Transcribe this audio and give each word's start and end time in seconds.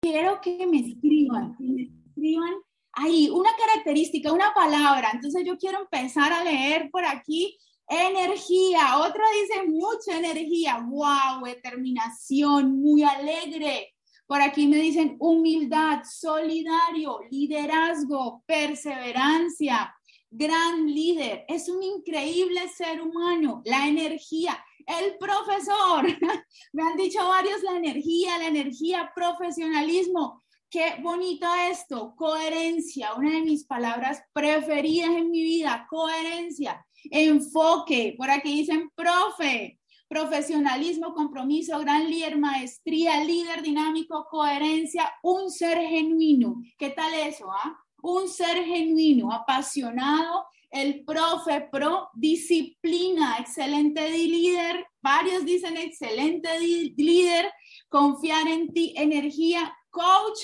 quiero 0.00 0.40
que 0.40 0.66
me 0.66 0.80
escriban, 0.80 1.56
que 1.56 1.64
me 1.64 1.82
escriban 1.82 2.54
ahí 2.92 3.30
una 3.30 3.50
característica, 3.56 4.32
una 4.32 4.52
palabra. 4.54 5.10
Entonces 5.12 5.44
yo 5.44 5.56
quiero 5.58 5.80
empezar 5.80 6.32
a 6.32 6.44
leer 6.44 6.90
por 6.90 7.04
aquí 7.04 7.56
energía. 7.88 8.98
Otra 8.98 9.24
dice 9.40 9.66
mucha 9.66 10.18
energía. 10.18 10.84
Wow, 10.88 11.44
determinación, 11.44 12.80
muy 12.80 13.02
alegre. 13.02 13.94
Por 14.26 14.42
aquí 14.42 14.66
me 14.66 14.76
dicen 14.76 15.16
humildad, 15.20 16.02
solidario, 16.04 17.20
liderazgo, 17.30 18.42
perseverancia, 18.46 19.94
gran 20.30 20.86
líder. 20.86 21.46
Es 21.48 21.68
un 21.68 21.82
increíble 21.82 22.68
ser 22.68 23.00
humano. 23.00 23.62
La 23.64 23.88
energía, 23.88 24.62
el 24.88 25.18
profesor. 25.18 26.06
me 26.72 26.82
han 26.82 26.96
dicho 26.96 27.26
varios 27.28 27.62
la 27.62 27.76
energía, 27.76 28.38
la 28.38 28.46
energía, 28.46 29.12
profesionalismo. 29.14 30.42
Qué 30.70 30.96
bonito 31.02 31.46
esto, 31.70 32.14
coherencia, 32.16 33.14
una 33.14 33.32
de 33.32 33.42
mis 33.42 33.64
palabras 33.64 34.22
preferidas 34.32 35.10
en 35.10 35.30
mi 35.30 35.42
vida, 35.42 35.86
coherencia, 35.88 36.84
enfoque, 37.10 38.14
por 38.18 38.30
aquí 38.30 38.56
dicen 38.56 38.90
profe, 38.94 39.78
profesionalismo, 40.08 41.14
compromiso, 41.14 41.78
gran 41.80 42.10
líder, 42.10 42.38
maestría, 42.38 43.22
líder 43.24 43.62
dinámico, 43.62 44.26
coherencia, 44.30 45.10
un 45.22 45.50
ser 45.50 45.78
genuino. 45.78 46.62
¿Qué 46.78 46.90
tal 46.90 47.14
eso? 47.14 47.50
Ah? 47.50 47.78
Un 48.02 48.28
ser 48.28 48.64
genuino, 48.64 49.32
apasionado, 49.32 50.46
el 50.70 51.04
profe 51.04 51.68
pro, 51.72 52.08
disciplina, 52.14 53.38
excelente 53.38 54.10
líder, 54.10 54.86
varios 55.00 55.44
dicen 55.44 55.76
excelente 55.76 56.48
líder, 56.60 57.50
confiar 57.88 58.46
en 58.48 58.72
ti, 58.72 58.94
energía, 58.96 59.74
coach, 59.90 60.38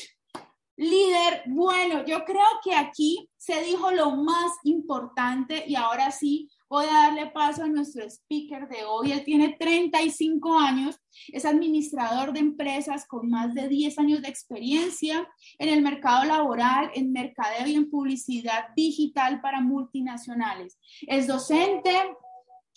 Líder, 0.77 1.45
bueno, 1.47 2.05
yo 2.05 2.25
creo 2.25 2.43
que 2.65 2.75
aquí 2.75 3.31
se 3.37 3.63
dijo 3.63 3.93
lo 3.93 4.11
más 4.11 4.53
importante 4.65 5.65
y 5.69 5.77
ahora 5.77 6.11
sí 6.11 6.51
voy 6.69 6.87
a 6.87 6.93
darle 6.93 7.27
paso 7.27 7.63
a 7.65 7.69
nuestro 7.69 8.05
speaker 8.09 8.69
de 8.69 8.85
hoy. 8.85 9.13
Él 9.13 9.25
tiene 9.25 9.57
35 9.59 10.59
años, 10.59 10.97
es 11.29 11.45
administrador 11.45 12.33
de 12.33 12.41
empresas 12.41 13.07
con 13.07 13.29
más 13.29 13.55
de 13.55 13.69
10 13.69 13.99
años 13.99 14.23
de 14.23 14.29
experiencia 14.29 15.29
en 15.59 15.69
el 15.69 15.83
mercado 15.83 16.25
laboral, 16.25 16.91
en 16.95 17.13
mercadeo 17.13 17.67
y 17.67 17.75
en 17.75 17.91
publicidad 17.91 18.67
digital 18.77 19.41
para 19.41 19.61
multinacionales. 19.61 20.79
Es 21.07 21.27
docente, 21.27 21.91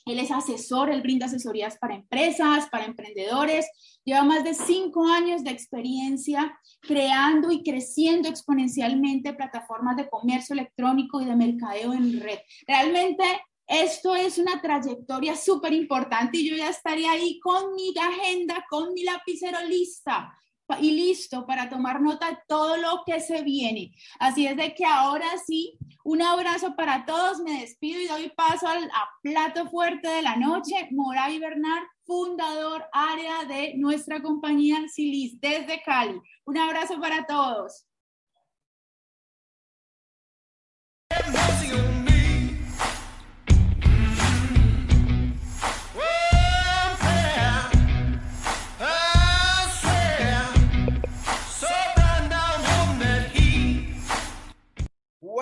él 0.07 0.19
es 0.19 0.31
asesor, 0.31 0.89
él 0.89 1.01
brinda 1.01 1.25
asesorías 1.25 1.77
para 1.77 1.95
empresas, 1.95 2.69
para 2.69 2.85
emprendedores. 2.85 3.67
Lleva 4.05 4.23
más 4.23 4.43
de 4.43 4.53
cinco 4.53 5.05
años 5.05 5.43
de 5.43 5.51
experiencia 5.51 6.57
creando 6.81 7.51
y 7.51 7.61
creciendo 7.61 8.29
exponencialmente 8.29 9.33
plataformas 9.33 9.97
de 9.97 10.07
comercio 10.07 10.53
electrónico 10.53 11.19
y 11.19 11.25
de 11.25 11.35
mercadeo 11.35 11.93
en 11.93 12.21
red. 12.21 12.39
Realmente 12.65 13.23
esto 13.67 14.15
es 14.15 14.37
una 14.37 14.61
trayectoria 14.61 15.35
súper 15.35 15.73
importante 15.73 16.37
y 16.37 16.49
yo 16.49 16.55
ya 16.55 16.69
estaría 16.69 17.11
ahí 17.11 17.39
con 17.39 17.73
mi 17.75 17.93
agenda, 17.97 18.65
con 18.69 18.93
mi 18.93 19.03
lapicero 19.03 19.59
lista 19.67 20.33
y 20.81 20.91
listo 20.91 21.45
para 21.45 21.69
tomar 21.69 22.01
nota 22.01 22.29
de 22.29 22.37
todo 22.47 22.77
lo 22.77 23.03
que 23.05 23.19
se 23.21 23.41
viene. 23.41 23.93
Así 24.19 24.47
es 24.47 24.57
de 24.57 24.73
que 24.73 24.85
ahora 24.85 25.27
sí, 25.45 25.77
un 26.03 26.21
abrazo 26.21 26.75
para 26.75 27.05
todos, 27.05 27.39
me 27.39 27.61
despido 27.61 28.01
y 28.01 28.07
doy 28.07 28.29
paso 28.29 28.67
al 28.67 28.89
plato 29.21 29.69
fuerte 29.69 30.07
de 30.07 30.21
la 30.21 30.35
noche, 30.35 30.89
Moray 30.91 31.39
Bernard, 31.39 31.83
fundador 32.05 32.85
área 32.91 33.45
de 33.45 33.75
nuestra 33.75 34.21
compañía 34.21 34.87
Silis 34.89 35.39
desde 35.39 35.81
Cali. 35.83 36.19
Un 36.45 36.57
abrazo 36.57 36.99
para 36.99 37.25
todos. 37.25 37.85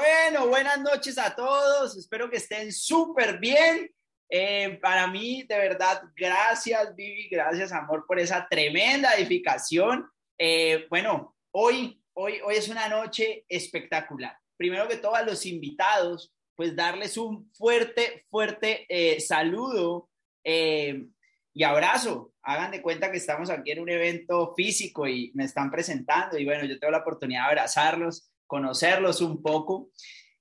Bueno, 0.06 0.50
buenas 0.50 0.80
noches 0.82 1.18
a 1.18 1.34
todos. 1.36 1.98
Espero 1.98 2.30
que 2.30 2.38
estén 2.38 2.72
súper 2.72 3.40
bien. 3.40 3.90
Eh, 4.30 4.78
para 4.80 5.08
mí, 5.08 5.42
de 5.50 5.58
verdad, 5.58 6.04
gracias, 6.16 6.96
Vivi, 6.96 7.28
gracias, 7.28 7.72
amor, 7.72 8.06
por 8.06 8.20
esa 8.20 8.48
tremenda 8.48 9.16
edificación. 9.16 10.08
Eh, 10.38 10.86
bueno, 10.92 11.36
hoy, 11.50 12.00
hoy, 12.14 12.40
hoy 12.46 12.56
es 12.56 12.70
una 12.70 12.88
noche 12.88 13.46
espectacular. 13.50 14.38
Primero 14.58 14.88
que 14.88 14.98
todo, 14.98 15.16
a 15.16 15.24
los 15.24 15.44
invitados, 15.48 16.32
pues 16.56 16.76
darles 16.76 17.18
un 17.18 17.52
fuerte, 17.56 18.28
fuerte 18.30 18.86
eh, 18.90 19.20
saludo 19.20 20.12
y 20.44 21.64
abrazo. 21.64 22.32
Hagan 22.44 22.70
de 22.70 22.84
cuenta 22.84 23.10
que 23.10 23.18
estamos 23.18 23.50
aquí 23.50 23.72
en 23.72 23.80
un 23.80 23.90
evento 23.90 24.54
físico 24.56 25.08
y 25.08 25.32
me 25.34 25.46
están 25.46 25.72
presentando 25.72 26.38
y 26.38 26.46
bueno, 26.46 26.64
yo 26.66 26.78
tengo 26.78 26.92
la 26.92 27.00
oportunidad 27.00 27.46
de 27.46 27.48
abrazarlos 27.48 28.30
conocerlos 28.48 29.22
un 29.22 29.42
poco. 29.42 29.92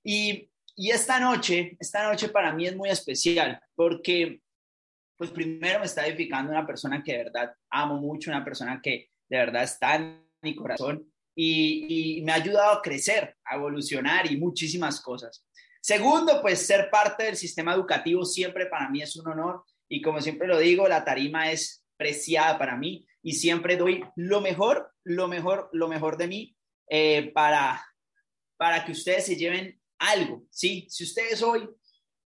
Y, 0.03 0.49
esta 0.77 1.21
noche, 1.21 1.77
esta 1.79 2.05
noche 2.05 2.27
para 2.27 2.51
mí 2.51 2.67
es 2.67 2.75
muy 2.75 2.89
especial 2.89 3.61
porque, 3.75 4.41
pues 5.17 5.31
primero 5.31 5.79
me 5.79 5.85
está 5.85 6.05
edificando 6.05 6.51
una 6.51 6.67
persona 6.67 7.01
que 7.01 7.13
de 7.13 7.23
verdad 7.23 7.55
amo 7.69 7.95
mucho, 8.01 8.29
una 8.29 8.43
persona 8.43 8.81
que 8.83 9.09
de 9.29 9.37
verdad 9.37 9.63
está 9.63 9.95
en 9.95 10.27
mi 10.41 10.53
corazón 10.53 11.09
y, 11.33 12.17
y 12.17 12.21
me 12.23 12.33
ha 12.33 12.35
ayudado 12.35 12.73
a 12.73 12.81
crecer, 12.81 13.37
a 13.45 13.55
evolucionar 13.55 14.29
y 14.29 14.35
muchísimas 14.35 14.99
cosas. 14.99 15.45
Segundo, 15.79 16.41
pues 16.41 16.65
ser 16.65 16.89
parte 16.89 17.23
del 17.23 17.37
sistema 17.37 17.73
educativo 17.73 18.25
siempre 18.25 18.65
para 18.65 18.89
mí 18.89 19.01
es 19.01 19.15
un 19.15 19.27
honor 19.29 19.63
y 19.87 20.01
como 20.01 20.19
siempre 20.19 20.47
lo 20.47 20.57
digo, 20.57 20.89
la 20.89 21.05
tarima 21.05 21.51
es 21.51 21.85
preciada 21.95 22.57
para 22.57 22.75
mí 22.75 23.07
y 23.21 23.33
siempre 23.33 23.77
doy 23.77 24.03
lo 24.15 24.41
mejor, 24.41 24.91
lo 25.03 25.27
mejor, 25.27 25.69
lo 25.73 25.87
mejor 25.87 26.17
de 26.17 26.27
mí 26.27 26.57
eh, 26.89 27.31
para, 27.33 27.83
para 28.57 28.83
que 28.83 28.91
ustedes 28.91 29.25
se 29.25 29.35
lleven 29.35 29.79
algo, 29.99 30.43
¿sí? 30.49 30.87
Si 30.89 31.03
ustedes 31.03 31.41
hoy 31.41 31.69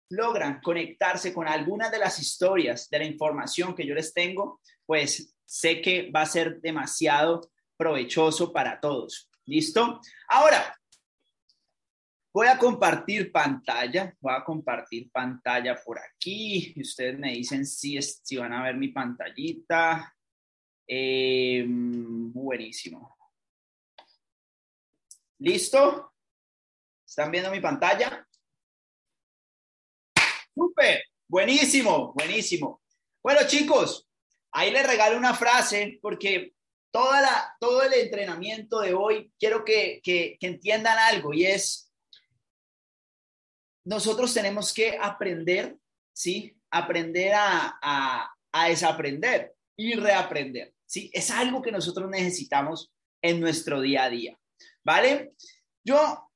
logran 0.09 0.59
conectarse 0.61 1.33
con 1.33 1.47
alguna 1.47 1.89
de 1.89 1.99
las 1.99 2.19
historias 2.19 2.89
de 2.89 2.99
la 2.99 3.05
información 3.05 3.75
que 3.75 3.85
yo 3.85 3.93
les 3.93 4.13
tengo, 4.13 4.59
pues 4.85 5.35
sé 5.45 5.81
que 5.81 6.09
va 6.11 6.21
a 6.21 6.25
ser 6.25 6.59
demasiado 6.61 7.51
provechoso 7.77 8.51
para 8.51 8.79
todos. 8.79 9.29
¿Listo? 9.45 9.99
Ahora, 10.27 10.79
voy 12.33 12.47
a 12.47 12.57
compartir 12.57 13.31
pantalla, 13.31 14.15
voy 14.19 14.33
a 14.35 14.43
compartir 14.43 15.09
pantalla 15.11 15.75
por 15.83 15.99
aquí 15.99 16.73
ustedes 16.77 17.17
me 17.17 17.33
dicen 17.33 17.65
si, 17.65 17.99
si 18.01 18.37
van 18.37 18.53
a 18.53 18.63
ver 18.63 18.75
mi 18.75 18.89
pantallita. 18.89 20.15
Eh, 20.87 21.65
buenísimo. 21.67 23.15
¿Listo? 25.39 26.13
¿Están 27.09 27.31
viendo 27.31 27.49
mi 27.49 27.59
pantalla? 27.59 28.23
¡Súper! 30.53 31.01
Buenísimo, 31.27 32.13
buenísimo. 32.13 32.83
Bueno, 33.23 33.41
chicos, 33.47 34.07
ahí 34.51 34.69
les 34.69 34.85
regalo 34.85 35.17
una 35.17 35.33
frase 35.33 35.97
porque 36.03 36.53
toda 36.91 37.19
la, 37.19 37.57
todo 37.59 37.81
el 37.81 37.93
entrenamiento 37.93 38.81
de 38.81 38.93
hoy 38.93 39.33
quiero 39.39 39.65
que, 39.65 39.99
que, 40.03 40.37
entiendan 40.39 40.99
algo 40.99 41.33
y 41.33 41.47
es, 41.47 41.91
nosotros 43.85 44.31
tenemos 44.31 44.71
que 44.71 44.95
aprender, 45.01 45.77
¿sí? 46.13 46.55
Aprender 46.69 47.33
a, 47.33 47.79
a, 47.81 48.35
a 48.51 48.69
desaprender 48.69 49.55
y 49.75 49.95
reaprender, 49.95 50.75
¿sí? 50.85 51.09
Es 51.11 51.31
algo 51.31 51.63
que 51.63 51.71
nosotros 51.71 52.07
necesitamos 52.07 52.93
en 53.19 53.41
nuestro 53.41 53.81
día 53.81 54.03
a 54.03 54.09
día, 54.11 54.39
¿vale? 54.83 55.33
Yo 55.83 56.28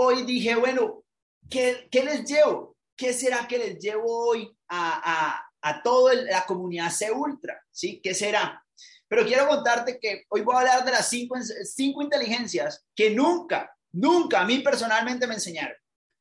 hoy 0.00 0.22
dije, 0.22 0.54
bueno, 0.54 1.02
¿qué, 1.50 1.88
les 1.92 2.24
llevo? 2.24 2.76
¿Qué 2.96 3.12
será 3.12 3.48
que 3.48 3.58
les 3.58 3.78
llevo 3.78 4.28
hoy 4.28 4.56
a, 4.68 5.42
a, 5.60 5.82
toda 5.82 6.14
la 6.14 6.46
comunidad 6.46 6.90
C 6.90 7.10
Ultra? 7.10 7.60
¿Sí? 7.70 8.00
¿Qué 8.00 8.14
será? 8.14 8.64
Pero 9.08 9.26
quiero 9.26 9.48
contarte 9.48 9.98
que 9.98 10.24
hoy 10.28 10.42
voy 10.42 10.54
a 10.54 10.58
hablar 10.60 10.84
de 10.84 10.92
las 10.92 11.08
cinco, 11.08 11.36
cinco 11.64 12.02
inteligencias 12.02 12.86
que 12.94 13.10
nunca, 13.10 13.74
nunca 13.92 14.40
a 14.40 14.46
mí 14.46 14.60
personalmente 14.60 15.26
me 15.26 15.34
enseñaron. 15.34 15.76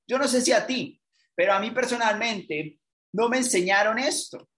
Yo 0.07 0.17
no 0.17 0.27
sé 0.27 0.41
si 0.41 0.53
a 0.53 0.65
ti, 0.65 0.99
pero 1.35 1.53
a 1.53 1.59
mí 1.59 1.69
personalmente 1.69 2.79
no 3.13 3.29
me 3.29 3.37
enseñaron 3.37 3.99
esto. 3.99 4.49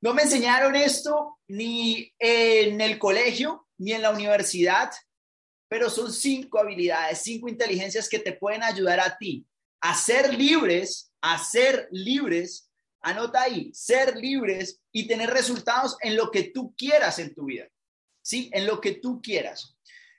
No 0.00 0.14
me 0.14 0.22
enseñaron 0.22 0.74
esto 0.74 1.38
ni 1.46 2.12
en 2.18 2.80
el 2.80 2.98
colegio, 2.98 3.68
ni 3.78 3.92
en 3.92 4.02
la 4.02 4.10
universidad, 4.10 4.90
pero 5.72 5.88
son 5.88 6.12
cinco 6.12 6.58
habilidades, 6.58 7.22
cinco 7.22 7.48
inteligencias 7.48 8.06
que 8.06 8.18
te 8.18 8.34
pueden 8.34 8.62
ayudar 8.62 9.00
a 9.00 9.16
ti 9.16 9.46
a 9.80 9.94
ser 9.94 10.34
libres, 10.34 11.14
a 11.22 11.42
ser 11.42 11.88
libres, 11.90 12.70
anota 13.00 13.40
ahí, 13.40 13.72
ser 13.72 14.14
libres 14.18 14.82
y 14.92 15.08
tener 15.08 15.30
resultados 15.30 15.96
en 16.02 16.14
lo 16.14 16.30
que 16.30 16.50
tú 16.50 16.74
quieras 16.76 17.18
en 17.20 17.34
tu 17.34 17.46
vida, 17.46 17.68
¿sí? 18.20 18.50
En 18.52 18.66
lo 18.66 18.82
que 18.82 18.96
tú 18.96 19.22
quieras. 19.22 19.74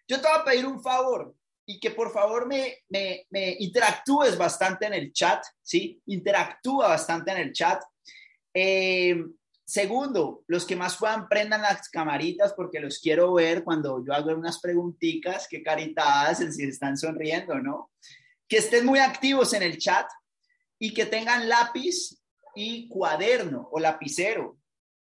Yo 0.08 0.20
te 0.20 0.28
voy 0.28 0.40
a 0.40 0.44
pedir 0.44 0.66
un 0.66 0.82
favor 0.82 1.36
y 1.68 1.80
que 1.80 1.92
por 1.92 2.12
favor 2.12 2.48
me, 2.48 2.80
me, 2.90 3.56
interactúes 3.60 4.36
bastante 4.36 4.88
en 4.88 4.96
el 4.96 5.14
chat, 5.14 5.46
¿sí? 5.62 6.02
Interactúa 6.08 6.88
bastante 6.88 7.32
en 7.32 7.38
el 7.38 7.54
chat. 7.54 7.80
Eh, 8.56 9.24
segundo, 9.66 10.44
los 10.48 10.66
que 10.66 10.76
más 10.76 10.98
puedan 10.98 11.28
prendan 11.28 11.62
las 11.62 11.90
camaritas 11.90 12.54
porque 12.54 12.80
los 12.80 13.00
quiero 13.00 13.34
ver 13.34 13.64
cuando 13.64 14.04
yo 14.06 14.14
hago 14.14 14.32
unas 14.34 14.60
preguntitas, 14.60 15.48
qué 15.50 15.64
caritas 15.64 16.40
si 16.56 16.64
están 16.64 16.98
sonriendo, 16.98 17.60
¿no? 17.60 17.92
Que 18.48 18.58
estén 18.58 18.86
muy 18.86 19.00
activos 19.00 19.54
en 19.54 19.64
el 19.64 19.78
chat 19.78 20.08
y 20.80 20.94
que 20.94 21.06
tengan 21.06 21.48
lápiz 21.48 22.20
y 22.56 22.88
cuaderno 22.88 23.70
o 23.72 23.80
lapicero 23.80 24.58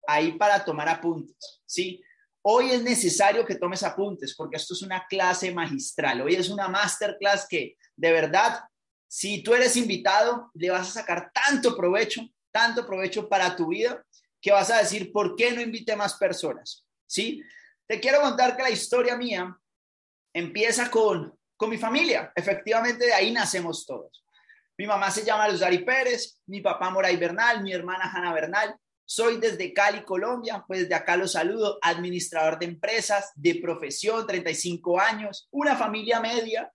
ahí 0.07 0.33
para 0.33 0.63
tomar 0.63 0.89
apuntes, 0.89 1.61
¿sí? 1.65 2.01
Hoy 2.45 2.71
es 2.71 2.83
necesario 2.83 3.45
que 3.45 3.55
tomes 3.55 3.83
apuntes 3.83 4.35
porque 4.35 4.57
esto 4.57 4.73
es 4.73 4.81
una 4.81 5.05
clase 5.07 5.53
magistral. 5.53 6.21
Hoy 6.21 6.35
es 6.35 6.49
una 6.49 6.67
masterclass 6.67 7.47
que 7.47 7.77
de 7.95 8.11
verdad, 8.11 8.59
si 9.07 9.41
tú 9.43 9.53
eres 9.53 9.77
invitado, 9.77 10.51
le 10.53 10.69
vas 10.69 10.89
a 10.89 11.01
sacar 11.01 11.31
tanto 11.33 11.75
provecho, 11.77 12.21
tanto 12.51 12.85
provecho 12.85 13.29
para 13.29 13.55
tu 13.55 13.67
vida 13.67 14.03
que 14.43 14.51
vas 14.51 14.69
a 14.69 14.79
decir, 14.79 15.13
¿por 15.13 15.37
qué 15.37 15.53
no 15.53 15.61
invité 15.61 15.95
más 15.95 16.15
personas? 16.15 16.85
¿Sí? 17.07 17.41
Te 17.87 18.01
quiero 18.01 18.19
contar 18.19 18.57
que 18.57 18.63
la 18.63 18.69
historia 18.69 19.15
mía 19.15 19.57
empieza 20.33 20.91
con, 20.91 21.33
con 21.55 21.69
mi 21.69 21.77
familia. 21.77 22.33
Efectivamente, 22.35 23.05
de 23.05 23.13
ahí 23.13 23.31
nacemos 23.31 23.85
todos. 23.85 24.25
Mi 24.77 24.85
mamá 24.85 25.09
se 25.11 25.23
llama 25.23 25.47
Luzari 25.47 25.85
Pérez, 25.85 26.41
mi 26.47 26.59
papá 26.59 26.89
Moray 26.89 27.15
Bernal, 27.15 27.63
mi 27.63 27.71
hermana 27.71 28.11
Hanna 28.13 28.33
Bernal. 28.33 28.75
Soy 29.05 29.37
desde 29.39 29.71
Cali, 29.71 30.03
Colombia, 30.03 30.65
pues 30.67 30.89
de 30.89 30.95
acá 30.95 31.15
los 31.15 31.33
saludo, 31.33 31.79
administrador 31.81 32.59
de 32.59 32.65
empresas, 32.65 33.31
de 33.35 33.55
profesión, 33.61 34.27
35 34.27 34.99
años, 34.99 35.47
una 35.51 35.77
familia 35.77 36.19
media. 36.19 36.69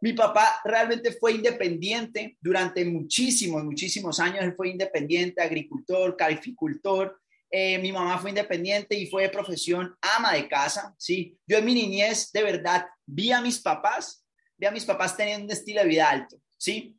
Mi 0.00 0.14
papá 0.14 0.60
realmente 0.64 1.12
fue 1.12 1.32
independiente 1.32 2.36
durante 2.40 2.84
muchísimos, 2.84 3.62
muchísimos 3.64 4.18
años. 4.18 4.42
Él 4.42 4.54
fue 4.54 4.70
independiente, 4.70 5.42
agricultor, 5.42 6.16
calificultor. 6.16 7.20
Eh, 7.50 7.78
mi 7.78 7.92
mamá 7.92 8.18
fue 8.18 8.30
independiente 8.30 8.96
y 8.96 9.06
fue 9.06 9.24
de 9.24 9.28
profesión 9.28 9.94
ama 10.00 10.32
de 10.32 10.48
casa. 10.48 10.94
Sí, 10.96 11.36
yo 11.46 11.58
en 11.58 11.64
mi 11.64 11.74
niñez 11.74 12.30
de 12.32 12.42
verdad 12.42 12.86
vi 13.04 13.32
a 13.32 13.40
mis 13.40 13.58
papás, 13.58 14.24
vi 14.56 14.66
a 14.66 14.70
mis 14.70 14.84
papás 14.84 15.16
teniendo 15.16 15.44
un 15.44 15.50
estilo 15.50 15.82
de 15.82 15.88
vida 15.88 16.08
alto. 16.08 16.36
Sí, 16.56 16.96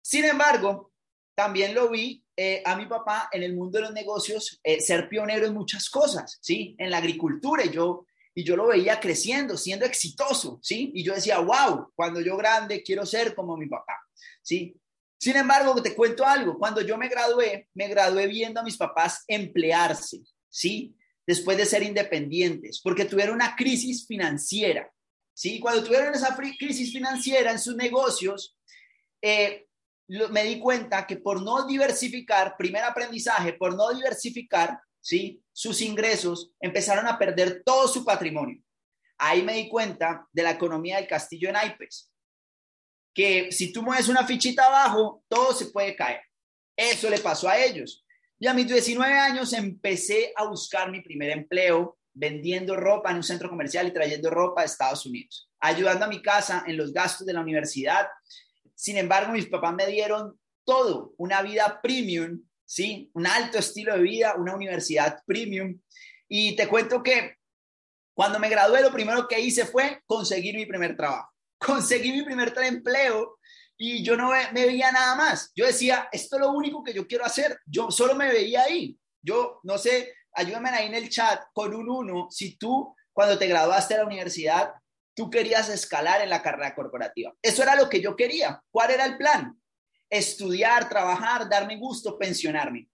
sin 0.00 0.24
embargo, 0.24 0.92
también 1.34 1.74
lo 1.74 1.90
vi 1.90 2.24
eh, 2.36 2.62
a 2.64 2.76
mi 2.76 2.86
papá 2.86 3.28
en 3.32 3.42
el 3.42 3.54
mundo 3.54 3.78
de 3.78 3.84
los 3.86 3.92
negocios 3.92 4.60
eh, 4.62 4.80
ser 4.80 5.08
pionero 5.08 5.46
en 5.46 5.54
muchas 5.54 5.90
cosas, 5.90 6.38
¿sí? 6.40 6.76
En 6.78 6.90
la 6.90 6.98
agricultura 6.98 7.64
yo, 7.66 8.06
y 8.38 8.44
yo 8.44 8.54
lo 8.54 8.66
veía 8.66 9.00
creciendo, 9.00 9.56
siendo 9.56 9.86
exitoso, 9.86 10.60
¿sí? 10.62 10.92
Y 10.94 11.02
yo 11.02 11.14
decía, 11.14 11.38
wow, 11.38 11.90
cuando 11.94 12.20
yo 12.20 12.36
grande 12.36 12.82
quiero 12.82 13.06
ser 13.06 13.34
como 13.34 13.56
mi 13.56 13.66
papá, 13.66 13.98
¿sí? 14.42 14.78
Sin 15.18 15.36
embargo, 15.36 15.82
te 15.82 15.94
cuento 15.94 16.26
algo, 16.26 16.58
cuando 16.58 16.82
yo 16.82 16.98
me 16.98 17.08
gradué, 17.08 17.66
me 17.72 17.88
gradué 17.88 18.26
viendo 18.26 18.60
a 18.60 18.62
mis 18.62 18.76
papás 18.76 19.24
emplearse, 19.26 20.20
¿sí? 20.50 20.94
Después 21.26 21.56
de 21.56 21.64
ser 21.64 21.82
independientes, 21.82 22.82
porque 22.82 23.06
tuvieron 23.06 23.36
una 23.36 23.56
crisis 23.56 24.06
financiera, 24.06 24.92
¿sí? 25.32 25.58
Cuando 25.58 25.82
tuvieron 25.82 26.14
esa 26.14 26.36
crisis 26.36 26.92
financiera 26.92 27.50
en 27.52 27.58
sus 27.58 27.74
negocios, 27.74 28.58
eh, 29.22 29.66
me 30.08 30.44
di 30.44 30.60
cuenta 30.60 31.06
que 31.06 31.16
por 31.16 31.40
no 31.40 31.66
diversificar, 31.66 32.54
primer 32.58 32.84
aprendizaje, 32.84 33.54
por 33.54 33.74
no 33.74 33.94
diversificar, 33.94 34.78
¿sí? 35.06 35.42
Sus 35.52 35.80
ingresos 35.82 36.52
empezaron 36.60 37.06
a 37.06 37.18
perder 37.18 37.62
todo 37.64 37.86
su 37.88 38.04
patrimonio. 38.04 38.60
Ahí 39.18 39.42
me 39.42 39.54
di 39.54 39.68
cuenta 39.68 40.26
de 40.32 40.42
la 40.42 40.52
economía 40.52 40.96
del 40.96 41.06
castillo 41.06 41.48
en 41.48 41.54
naipes, 41.54 42.10
que 43.14 43.50
si 43.52 43.72
tú 43.72 43.82
mueves 43.82 44.08
una 44.08 44.26
fichita 44.26 44.66
abajo, 44.66 45.22
todo 45.28 45.54
se 45.54 45.66
puede 45.66 45.94
caer. 45.94 46.20
Eso 46.76 47.08
le 47.08 47.18
pasó 47.18 47.48
a 47.48 47.58
ellos. 47.58 48.04
Y 48.38 48.46
a 48.46 48.54
mis 48.54 48.66
19 48.66 49.14
años 49.14 49.52
empecé 49.52 50.32
a 50.36 50.44
buscar 50.44 50.90
mi 50.90 51.00
primer 51.00 51.30
empleo 51.30 51.98
vendiendo 52.12 52.76
ropa 52.76 53.10
en 53.10 53.16
un 53.16 53.22
centro 53.22 53.48
comercial 53.48 53.86
y 53.86 53.92
trayendo 53.92 54.28
ropa 54.30 54.62
de 54.62 54.66
Estados 54.66 55.06
Unidos, 55.06 55.50
ayudando 55.60 56.04
a 56.04 56.08
mi 56.08 56.20
casa 56.20 56.64
en 56.66 56.76
los 56.76 56.92
gastos 56.92 57.26
de 57.26 57.32
la 57.32 57.40
universidad 57.40 58.06
sin 58.76 58.98
embargo, 58.98 59.32
mis 59.32 59.46
papás 59.46 59.74
me 59.74 59.86
dieron 59.86 60.38
todo, 60.64 61.14
una 61.16 61.40
vida 61.42 61.80
premium, 61.82 62.42
¿sí? 62.66 63.10
Un 63.14 63.26
alto 63.26 63.58
estilo 63.58 63.94
de 63.94 64.02
vida, 64.02 64.34
una 64.36 64.54
universidad 64.54 65.22
premium. 65.24 65.80
Y 66.28 66.56
te 66.56 66.68
cuento 66.68 67.02
que 67.02 67.36
cuando 68.14 68.38
me 68.38 68.48
gradué, 68.48 68.82
lo 68.82 68.92
primero 68.92 69.26
que 69.26 69.40
hice 69.40 69.64
fue 69.64 70.02
conseguir 70.06 70.56
mi 70.56 70.66
primer 70.66 70.96
trabajo. 70.96 71.30
Conseguí 71.58 72.12
mi 72.12 72.22
primer 72.22 72.52
empleo 72.62 73.38
y 73.78 74.02
yo 74.02 74.16
no 74.16 74.30
me 74.30 74.66
veía 74.66 74.92
nada 74.92 75.14
más. 75.16 75.52
Yo 75.54 75.64
decía, 75.64 76.08
esto 76.12 76.36
es 76.36 76.40
lo 76.40 76.52
único 76.52 76.82
que 76.82 76.92
yo 76.92 77.06
quiero 77.06 77.24
hacer. 77.24 77.58
Yo 77.64 77.90
solo 77.90 78.14
me 78.14 78.28
veía 78.28 78.64
ahí. 78.64 78.98
Yo 79.22 79.60
no 79.62 79.78
sé, 79.78 80.12
ayúdame 80.32 80.68
ahí 80.70 80.86
en 80.86 80.94
el 80.94 81.08
chat 81.08 81.44
con 81.52 81.74
un 81.74 81.88
uno, 81.88 82.28
si 82.30 82.56
tú 82.56 82.94
cuando 83.12 83.38
te 83.38 83.46
graduaste 83.46 83.94
de 83.94 84.00
la 84.00 84.06
universidad 84.06 84.74
tú 85.16 85.30
querías 85.30 85.68
escalar 85.70 86.20
en 86.20 86.28
la 86.28 86.42
carrera 86.42 86.74
corporativa. 86.74 87.32
Eso 87.42 87.62
era 87.62 87.74
lo 87.74 87.88
que 87.88 88.02
yo 88.02 88.14
quería. 88.14 88.62
¿Cuál 88.70 88.90
era 88.90 89.06
el 89.06 89.16
plan? 89.16 89.58
Estudiar, 90.08 90.88
trabajar, 90.88 91.48
darme 91.48 91.76
gusto, 91.76 92.18
pensionarme. 92.18 92.88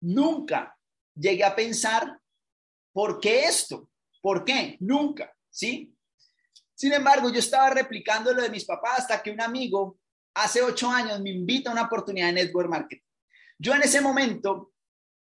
Nunca 0.00 0.76
llegué 1.14 1.44
a 1.44 1.54
pensar, 1.54 2.18
¿por 2.92 3.20
qué 3.20 3.44
esto? 3.44 3.90
¿Por 4.20 4.44
qué? 4.44 4.76
Nunca, 4.80 5.34
¿sí? 5.50 5.94
Sin 6.74 6.92
embargo, 6.92 7.30
yo 7.30 7.38
estaba 7.38 7.70
replicando 7.70 8.32
lo 8.32 8.42
de 8.42 8.50
mis 8.50 8.64
papás 8.64 9.00
hasta 9.00 9.22
que 9.22 9.30
un 9.30 9.40
amigo 9.40 9.98
hace 10.34 10.62
ocho 10.62 10.90
años 10.90 11.20
me 11.20 11.30
invita 11.30 11.70
a 11.70 11.72
una 11.72 11.84
oportunidad 11.84 12.26
de 12.26 12.32
network 12.32 12.68
marketing. 12.68 13.04
Yo 13.58 13.74
en 13.74 13.82
ese 13.82 14.00
momento 14.00 14.72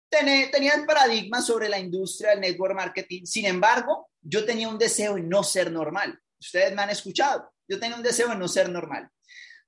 tenía 0.09 0.75
el 0.75 0.87
paradigma 0.87 1.43
sobre 1.43 1.69
la 1.69 1.79
industria 1.79 2.31
del 2.31 2.41
network 2.41 2.77
marketing. 2.77 3.25
Sin 3.25 3.47
embargo, 3.47 4.11
yo 4.21 4.45
tenía 4.45 4.69
un 4.69 4.79
deseo 4.79 5.17
en 5.17 5.29
no 5.29 5.43
ser 5.43 5.73
normal. 5.73 6.21
Ustedes 6.39 6.73
me 6.75 6.83
han 6.83 6.91
escuchado. 6.91 7.53
Yo 7.67 7.81
tenía 7.81 7.97
un 7.97 8.03
deseo 8.03 8.29
de 8.29 8.37
no 8.37 8.47
ser 8.47 8.69
normal. 8.69 9.11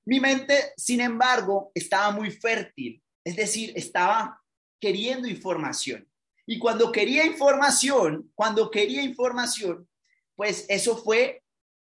Mi 0.07 0.21
mente, 0.21 0.71
sin 0.77 1.01
embargo, 1.01 1.69
estaba 1.75 2.11
muy 2.11 2.31
fértil, 2.31 3.03
es 3.25 3.35
decir, 3.35 3.73
estaba 3.75 4.41
queriendo 4.79 5.27
información. 5.27 6.07
Y 6.45 6.59
cuando 6.59 6.93
quería 6.93 7.25
información, 7.25 8.31
cuando 8.33 8.71
quería 8.71 9.01
información, 9.01 9.85
pues 10.33 10.65
eso 10.69 10.95
fue, 10.95 11.43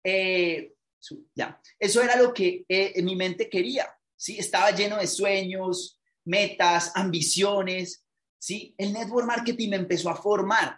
eh, 0.03 0.73
ya, 1.33 1.61
eso 1.79 2.01
era 2.01 2.17
lo 2.17 2.33
que 2.33 2.65
eh, 2.67 3.01
mi 3.01 3.15
mente 3.15 3.49
quería, 3.49 3.87
¿sí? 4.17 4.37
Estaba 4.37 4.71
lleno 4.71 4.97
de 4.97 5.07
sueños, 5.07 5.97
metas, 6.25 6.91
ambiciones, 6.95 8.05
¿sí? 8.37 8.75
El 8.77 8.91
network 8.91 9.25
marketing 9.25 9.69
me 9.69 9.77
empezó 9.77 10.09
a 10.09 10.21
formar, 10.21 10.77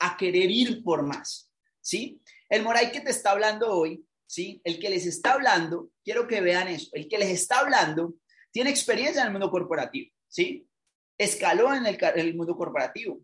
a 0.00 0.18
querer 0.18 0.50
ir 0.50 0.84
por 0.84 1.02
más, 1.02 1.50
¿sí? 1.80 2.20
El 2.50 2.62
Moray 2.62 2.92
que 2.92 3.00
te 3.00 3.10
está 3.10 3.30
hablando 3.30 3.72
hoy, 3.72 4.04
¿sí? 4.28 4.60
El 4.62 4.78
que 4.78 4.90
les 4.90 5.06
está 5.06 5.32
hablando, 5.32 5.90
quiero 6.04 6.28
que 6.28 6.40
vean 6.40 6.68
eso, 6.68 6.90
el 6.92 7.08
que 7.08 7.18
les 7.18 7.30
está 7.30 7.60
hablando 7.60 8.14
tiene 8.52 8.70
experiencia 8.70 9.22
en 9.22 9.28
el 9.28 9.32
mundo 9.32 9.50
corporativo, 9.50 10.12
¿sí? 10.28 10.68
Escaló 11.16 11.74
en 11.74 11.86
el, 11.86 12.36
mundo 12.36 12.56
corporativo, 12.56 13.20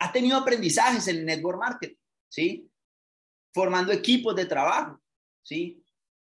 ha 0.00 0.12
tenido 0.12 0.36
aprendizajes 0.36 1.08
en 1.08 1.18
el 1.18 1.24
network 1.24 1.58
marketing, 1.58 1.96
¿sí? 2.28 2.70
Formando 3.54 3.92
equipos 3.92 4.34
de 4.34 4.46
trabajo, 4.46 5.00
¿sí? 5.42 5.82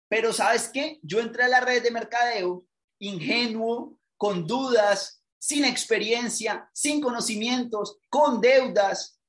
Pero 0.09 0.33
¿sabes 0.33 0.69
qué? 0.69 0.99
Yo 1.03 1.21
entré 1.21 1.45
a 1.45 1.49
la 1.49 1.61
red 1.61 1.83
de 1.83 1.91
mercadeo 1.91 2.67
ingenuo, 2.99 3.99
con 4.17 4.47
dudas, 4.47 5.23
sin 5.39 5.65
experiencia, 5.65 6.69
sin 6.73 7.01
conocimientos, 7.01 7.99
con 8.09 8.41
deudas, 8.41 9.21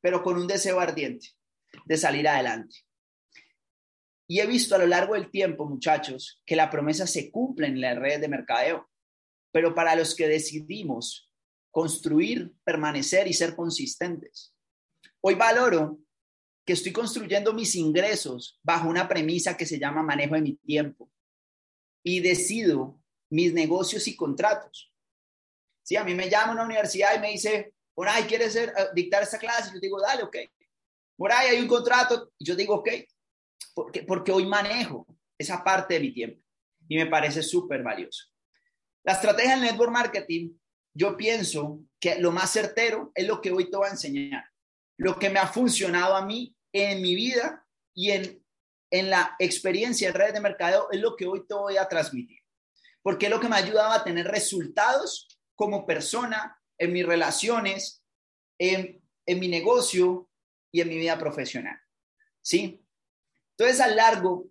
pero 0.00 0.22
con 0.22 0.36
un 0.36 0.46
deseo 0.46 0.80
ardiente 0.80 1.28
de 1.84 1.96
salir 1.96 2.28
adelante. 2.28 2.87
Y 4.30 4.40
he 4.40 4.46
visto 4.46 4.74
a 4.74 4.78
lo 4.78 4.86
largo 4.86 5.14
del 5.14 5.30
tiempo, 5.30 5.64
muchachos, 5.64 6.42
que 6.44 6.54
la 6.54 6.70
promesa 6.70 7.06
se 7.06 7.30
cumple 7.30 7.66
en 7.66 7.80
las 7.80 7.98
redes 7.98 8.20
de 8.20 8.28
mercadeo, 8.28 8.90
pero 9.50 9.74
para 9.74 9.96
los 9.96 10.14
que 10.14 10.28
decidimos 10.28 11.32
construir, 11.70 12.52
permanecer 12.62 13.26
y 13.26 13.32
ser 13.32 13.56
consistentes. 13.56 14.54
Hoy 15.22 15.34
valoro 15.34 15.98
que 16.66 16.74
estoy 16.74 16.92
construyendo 16.92 17.54
mis 17.54 17.74
ingresos 17.74 18.60
bajo 18.62 18.88
una 18.88 19.08
premisa 19.08 19.56
que 19.56 19.64
se 19.64 19.78
llama 19.78 20.02
manejo 20.02 20.34
de 20.34 20.42
mi 20.42 20.56
tiempo 20.56 21.10
y 22.02 22.20
decido 22.20 23.00
mis 23.30 23.54
negocios 23.54 24.06
y 24.08 24.14
contratos. 24.14 24.92
Si 25.82 25.96
a 25.96 26.04
mí 26.04 26.14
me 26.14 26.28
llama 26.28 26.52
una 26.52 26.64
universidad 26.64 27.16
y 27.16 27.20
me 27.20 27.30
dice, 27.30 27.72
ahí 28.06 28.24
¿quieres 28.24 28.52
ser, 28.52 28.74
eh, 28.76 28.88
dictar 28.94 29.22
esta 29.22 29.38
clase? 29.38 29.72
Yo 29.72 29.80
digo, 29.80 29.98
dale, 30.00 30.22
ok. 30.22 30.36
ahí 31.30 31.48
hay 31.48 31.60
un 31.60 31.68
contrato. 31.68 32.32
Yo 32.38 32.54
digo, 32.54 32.74
ok, 32.74 32.88
porque, 33.74 34.02
porque 34.02 34.32
hoy 34.32 34.46
manejo 34.46 35.06
esa 35.38 35.62
parte 35.62 35.94
de 35.94 36.00
mi 36.00 36.12
tiempo. 36.12 36.42
Y 36.88 36.96
me 36.96 37.06
parece 37.06 37.42
súper 37.42 37.82
valioso. 37.82 38.26
La 39.04 39.12
estrategia 39.12 39.52
del 39.52 39.62
network 39.62 39.92
marketing, 39.92 40.52
yo 40.94 41.16
pienso 41.16 41.80
que 42.00 42.18
lo 42.18 42.32
más 42.32 42.50
certero 42.50 43.12
es 43.14 43.26
lo 43.26 43.40
que 43.40 43.52
hoy 43.52 43.70
te 43.70 43.76
voy 43.76 43.88
a 43.88 43.92
enseñar. 43.92 44.44
Lo 44.96 45.18
que 45.18 45.30
me 45.30 45.38
ha 45.38 45.46
funcionado 45.46 46.16
a 46.16 46.24
mí 46.24 46.54
en 46.72 47.00
mi 47.00 47.14
vida 47.14 47.64
y 47.94 48.10
en, 48.10 48.44
en 48.90 49.10
la 49.10 49.36
experiencia 49.38 50.08
de 50.08 50.18
redes 50.18 50.34
de 50.34 50.40
mercadeo 50.40 50.88
es 50.90 51.00
lo 51.00 51.14
que 51.16 51.26
hoy 51.26 51.46
te 51.46 51.54
voy 51.54 51.76
a 51.76 51.88
transmitir. 51.88 52.40
Porque 53.02 53.26
es 53.26 53.30
lo 53.30 53.40
que 53.40 53.48
me 53.48 53.56
ha 53.56 53.60
ayudado 53.60 53.92
a 53.92 54.04
tener 54.04 54.26
resultados 54.26 55.28
como 55.54 55.86
persona, 55.86 56.56
en 56.78 56.92
mis 56.92 57.04
relaciones, 57.04 58.04
en, 58.58 59.02
en 59.26 59.40
mi 59.40 59.48
negocio 59.48 60.30
y 60.70 60.80
en 60.80 60.88
mi 60.88 60.96
vida 60.96 61.18
profesional. 61.18 61.78
¿Sí? 62.40 62.84
Entonces, 63.58 63.80
a 63.80 63.88
largo, 63.88 64.48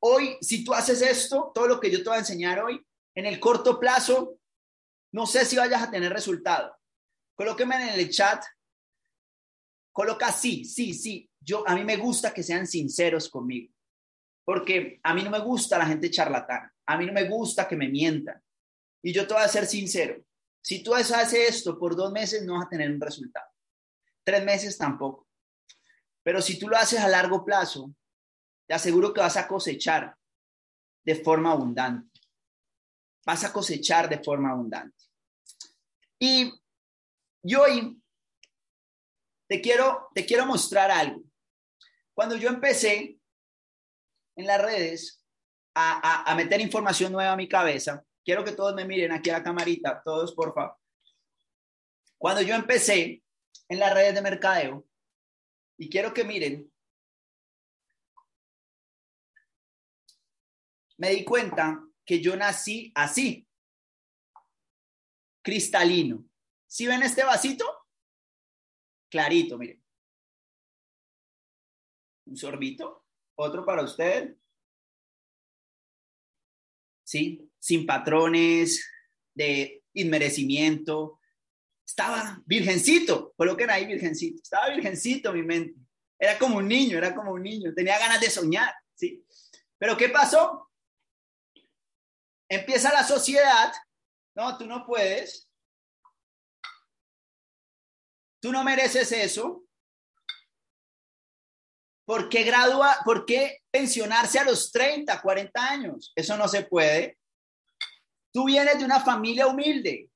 hoy, 0.00 0.36
si 0.42 0.62
tú 0.62 0.74
haces 0.74 1.00
esto, 1.00 1.50
todo 1.54 1.66
lo 1.66 1.80
que 1.80 1.90
yo 1.90 1.98
te 1.98 2.10
voy 2.10 2.16
a 2.16 2.20
enseñar 2.20 2.60
hoy, 2.60 2.84
en 3.14 3.24
el 3.24 3.40
corto 3.40 3.80
plazo, 3.80 4.38
no 5.12 5.26
sé 5.26 5.46
si 5.46 5.56
vayas 5.56 5.82
a 5.82 5.90
tener 5.90 6.12
resultado. 6.12 6.76
Colóqueme 7.34 7.76
en 7.76 7.98
el 7.98 8.10
chat. 8.10 8.44
Coloca 9.92 10.30
sí, 10.30 10.66
sí, 10.66 10.92
sí. 10.92 11.30
Yo, 11.40 11.66
a 11.66 11.74
mí 11.74 11.82
me 11.82 11.96
gusta 11.96 12.34
que 12.34 12.42
sean 12.42 12.66
sinceros 12.66 13.30
conmigo. 13.30 13.72
Porque 14.44 15.00
a 15.02 15.14
mí 15.14 15.22
no 15.22 15.30
me 15.30 15.40
gusta 15.40 15.78
la 15.78 15.86
gente 15.86 16.10
charlatana. 16.10 16.72
A 16.86 16.98
mí 16.98 17.06
no 17.06 17.14
me 17.14 17.26
gusta 17.26 17.66
que 17.66 17.76
me 17.76 17.88
mientan. 17.88 18.42
Y 19.02 19.14
yo 19.14 19.26
te 19.26 19.32
voy 19.32 19.42
a 19.42 19.48
ser 19.48 19.66
sincero. 19.66 20.22
Si 20.62 20.82
tú 20.82 20.94
haces 20.94 21.32
esto 21.32 21.78
por 21.78 21.96
dos 21.96 22.12
meses, 22.12 22.44
no 22.44 22.58
vas 22.58 22.66
a 22.66 22.68
tener 22.68 22.90
un 22.90 23.00
resultado. 23.00 23.46
Tres 24.22 24.44
meses 24.44 24.76
tampoco. 24.76 25.26
Pero 26.22 26.42
si 26.42 26.58
tú 26.58 26.68
lo 26.68 26.76
haces 26.76 27.00
a 27.00 27.08
largo 27.08 27.44
plazo, 27.44 27.94
te 28.70 28.74
aseguro 28.74 29.12
que 29.12 29.20
vas 29.20 29.36
a 29.36 29.48
cosechar 29.48 30.16
de 31.02 31.16
forma 31.16 31.50
abundante 31.50 32.08
vas 33.24 33.44
a 33.44 33.52
cosechar 33.52 34.08
de 34.08 34.22
forma 34.22 34.50
abundante. 34.50 35.04
Y, 36.18 36.52
yo 37.42 37.62
hoy 37.62 38.00
te 39.48 39.60
quiero, 39.60 40.08
te 40.14 40.26
quiero 40.26 40.46
mostrar 40.46 40.90
algo. 40.90 41.22
Cuando 42.14 42.36
yo 42.36 42.48
empecé 42.48 43.18
en 44.36 44.46
las 44.46 44.60
redes 44.60 45.24
a, 45.74 46.24
a, 46.24 46.30
a 46.30 46.34
meter 46.34 46.60
información 46.60 47.12
nueva 47.12 47.32
a 47.32 47.36
mi 47.36 47.48
cabeza, 47.48 48.04
quiero 48.24 48.44
que 48.44 48.52
todos 48.52 48.74
me 48.74 48.84
miren 48.84 49.12
aquí 49.12 49.30
a 49.30 49.38
la 49.38 49.42
camarita, 49.42 50.02
todos 50.04 50.34
por 50.34 50.52
favor. 50.54 50.76
Cuando 52.18 52.42
yo 52.42 52.54
empecé 52.54 53.22
en 53.68 53.78
las 53.78 53.94
redes 53.94 54.14
de 54.14 54.22
mercadeo, 54.22 54.86
y 55.78 55.88
quiero 55.88 56.12
que 56.12 56.24
miren, 56.24 56.69
me 61.00 61.10
di 61.10 61.24
cuenta 61.24 61.82
que 62.04 62.20
yo 62.20 62.36
nací 62.36 62.92
así, 62.94 63.48
cristalino. 65.42 66.22
¿Sí 66.66 66.86
ven 66.86 67.02
este 67.02 67.24
vasito? 67.24 67.64
Clarito, 69.10 69.56
miren. 69.56 69.82
Un 72.26 72.36
sorbito, 72.36 73.06
otro 73.34 73.64
para 73.64 73.82
usted. 73.82 74.36
¿Sí? 77.02 77.50
Sin 77.58 77.86
patrones 77.86 78.86
de 79.34 79.82
inmerecimiento. 79.94 81.18
Estaba 81.84 82.42
virgencito, 82.44 83.32
coloquen 83.38 83.70
ahí 83.70 83.86
virgencito. 83.86 84.42
Estaba 84.42 84.68
virgencito 84.68 85.32
mi 85.32 85.42
mente. 85.42 85.80
Era 86.18 86.38
como 86.38 86.58
un 86.58 86.68
niño, 86.68 86.98
era 86.98 87.14
como 87.14 87.32
un 87.32 87.42
niño. 87.42 87.72
Tenía 87.74 87.98
ganas 87.98 88.20
de 88.20 88.28
soñar, 88.28 88.74
¿sí? 88.94 89.24
Pero 89.78 89.96
¿qué 89.96 90.10
pasó? 90.10 90.69
Empieza 92.50 92.92
la 92.92 93.04
sociedad, 93.04 93.72
no, 94.34 94.58
tú 94.58 94.66
no 94.66 94.84
puedes, 94.84 95.48
tú 98.42 98.50
no 98.50 98.64
mereces 98.64 99.12
eso. 99.12 99.62
¿Por 102.04 102.28
qué 102.28 102.42
gradua, 102.42 102.96
por 103.04 103.24
qué 103.24 103.62
pensionarse 103.70 104.40
a 104.40 104.44
los 104.44 104.72
30, 104.72 105.22
40 105.22 105.64
años? 105.64 106.12
Eso 106.16 106.36
no 106.36 106.48
se 106.48 106.64
puede. 106.64 107.18
Tú 108.32 108.46
vienes 108.46 108.78
de 108.80 108.84
una 108.84 108.98
familia 108.98 109.46
humilde. 109.46 110.10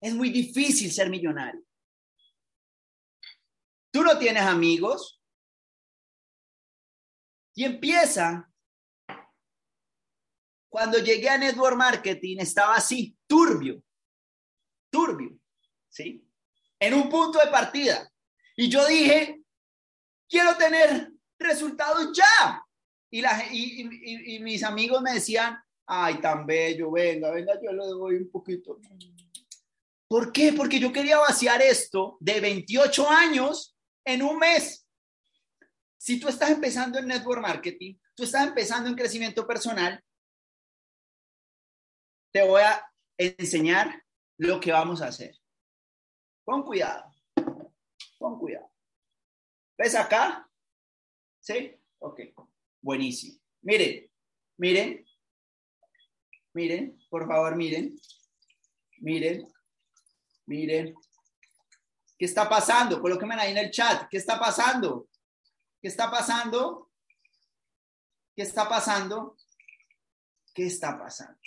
Es 0.00 0.14
muy 0.14 0.30
difícil 0.30 0.90
ser 0.90 1.10
millonario. 1.10 1.62
Tú 3.92 4.02
no 4.02 4.18
tienes 4.18 4.44
amigos. 4.44 5.20
Y 7.54 7.64
empieza 7.64 8.51
cuando 10.72 10.98
llegué 11.00 11.28
a 11.28 11.36
Network 11.36 11.76
Marketing 11.76 12.38
estaba 12.38 12.76
así, 12.76 13.14
turbio, 13.26 13.84
turbio, 14.90 15.38
¿sí? 15.90 16.26
En 16.80 16.94
un 16.94 17.10
punto 17.10 17.38
de 17.38 17.50
partida. 17.50 18.10
Y 18.56 18.70
yo 18.70 18.86
dije, 18.86 19.42
quiero 20.26 20.56
tener 20.56 21.12
resultados 21.38 22.16
ya. 22.16 22.64
Y, 23.10 23.20
la, 23.20 23.44
y, 23.52 24.40
mis 24.40 24.64
amigos 24.64 25.02
me 25.02 25.12
decían, 25.12 25.58
ay, 25.84 26.18
tan 26.22 26.46
bello, 26.46 26.90
venga, 26.90 27.30
venga, 27.30 27.52
yo 27.62 27.70
le 27.70 27.84
doy 27.84 28.14
un 28.16 28.30
poquito. 28.30 28.80
¿Por 30.08 30.32
qué? 30.32 30.54
Porque 30.54 30.80
yo 30.80 30.90
quería 30.90 31.18
vaciar 31.18 31.60
esto 31.60 32.16
de 32.18 32.40
28 32.40 33.10
años 33.10 33.76
en 34.06 34.22
un 34.22 34.38
mes. 34.38 34.86
Si 35.98 36.18
tú 36.18 36.28
estás 36.28 36.48
empezando 36.48 36.98
en 36.98 37.08
network 37.08 37.42
marketing, 37.42 37.96
tú 38.14 38.22
estás 38.22 38.46
empezando 38.46 38.88
en 38.88 38.96
crecimiento 38.96 39.46
personal, 39.46 40.02
te 42.32 42.42
voy 42.42 42.62
a 42.62 42.90
enseñar 43.18 44.02
lo 44.38 44.58
que 44.58 44.72
vamos 44.72 45.02
a 45.02 45.08
hacer. 45.08 45.38
Con 46.44 46.62
cuidado, 46.64 47.14
con 48.18 48.38
cuidado. 48.38 48.72
¿Ves 49.78 49.94
acá? 49.94 50.48
¿Sí? 51.38 51.76
Ok, 51.98 52.20
buenísimo. 52.80 53.38
Miren, 53.60 54.10
miren, 54.56 55.06
miren, 56.54 56.98
por 57.08 57.28
favor, 57.28 57.54
miren, 57.54 57.94
miren, 58.98 59.46
miren. 60.46 60.94
¿Qué 62.18 62.24
está 62.24 62.48
pasando? 62.48 63.00
Colóquenme 63.00 63.34
ahí 63.34 63.52
en 63.52 63.58
el 63.58 63.70
chat. 63.70 64.08
¿Qué 64.08 64.16
está 64.16 64.38
pasando? 64.38 65.08
¿Qué 65.80 65.88
está 65.88 66.10
pasando? 66.10 66.90
¿Qué 68.34 68.42
está 68.42 68.68
pasando? 68.68 69.36
¿Qué 70.54 70.66
está 70.66 70.98
pasando? 70.98 71.40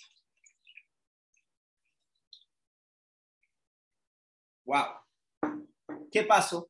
Wow. 4.65 4.99
¿Qué 6.11 6.23
pasó? 6.23 6.69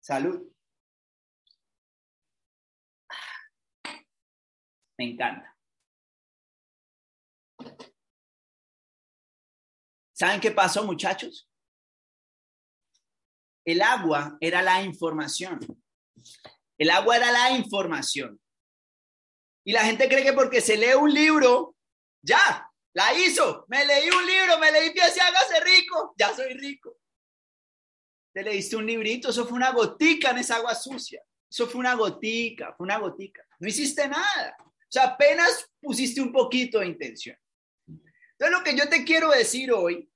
Salud. 0.00 0.52
Me 4.98 5.10
encanta. 5.10 5.56
¿Saben 10.12 10.40
qué 10.40 10.50
pasó, 10.50 10.84
muchachos? 10.84 11.48
El 13.64 13.80
agua 13.80 14.36
era 14.40 14.60
la 14.60 14.82
información. 14.82 15.60
El 16.76 16.90
agua 16.90 17.16
era 17.16 17.32
la 17.32 17.52
información. 17.52 18.38
Y 19.64 19.72
la 19.72 19.84
gente 19.84 20.08
cree 20.08 20.24
que 20.24 20.32
porque 20.32 20.60
se 20.60 20.76
lee 20.76 20.94
un 20.94 21.12
libro, 21.12 21.76
ya, 22.22 22.69
la 22.92 23.14
hizo. 23.14 23.64
Me 23.68 23.84
leí 23.84 24.08
un 24.10 24.26
libro, 24.26 24.58
me 24.58 24.72
leí 24.72 24.90
Piense 24.90 25.20
hágase 25.20 25.60
rico. 25.60 26.14
Ya 26.16 26.34
soy 26.34 26.54
rico. 26.54 26.96
Te 28.32 28.42
leíste 28.42 28.76
un 28.76 28.86
librito, 28.86 29.30
eso 29.30 29.44
fue 29.44 29.56
una 29.56 29.72
gotica 29.72 30.30
en 30.30 30.38
esa 30.38 30.56
agua 30.56 30.74
sucia. 30.74 31.22
Eso 31.50 31.66
fue 31.66 31.80
una 31.80 31.94
gotica, 31.94 32.74
fue 32.76 32.84
una 32.84 32.98
gotica. 32.98 33.44
No 33.58 33.68
hiciste 33.68 34.06
nada. 34.06 34.56
O 34.60 34.92
sea, 34.92 35.04
apenas 35.04 35.68
pusiste 35.80 36.20
un 36.20 36.32
poquito 36.32 36.78
de 36.78 36.86
intención. 36.86 37.36
Entonces, 37.86 38.58
lo 38.58 38.64
que 38.64 38.76
yo 38.76 38.88
te 38.88 39.04
quiero 39.04 39.30
decir 39.30 39.72
hoy 39.72 40.08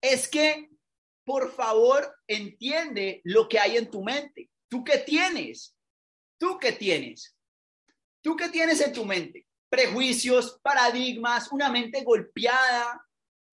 es 0.00 0.28
que, 0.28 0.70
por 1.24 1.52
favor, 1.52 2.14
entiende 2.28 3.20
lo 3.24 3.48
que 3.48 3.58
hay 3.58 3.76
en 3.76 3.90
tu 3.90 4.02
mente. 4.02 4.50
¿Tú 4.68 4.84
qué 4.84 4.98
tienes? 4.98 5.76
¿Tú 6.38 6.58
qué 6.58 6.72
tienes? 6.72 7.36
¿Tú 8.22 8.36
qué 8.36 8.48
tienes 8.48 8.80
en 8.80 8.92
tu 8.92 9.04
mente? 9.04 9.46
Prejuicios, 9.74 10.60
paradigmas, 10.62 11.50
una 11.50 11.68
mente 11.68 12.04
golpeada, 12.04 13.04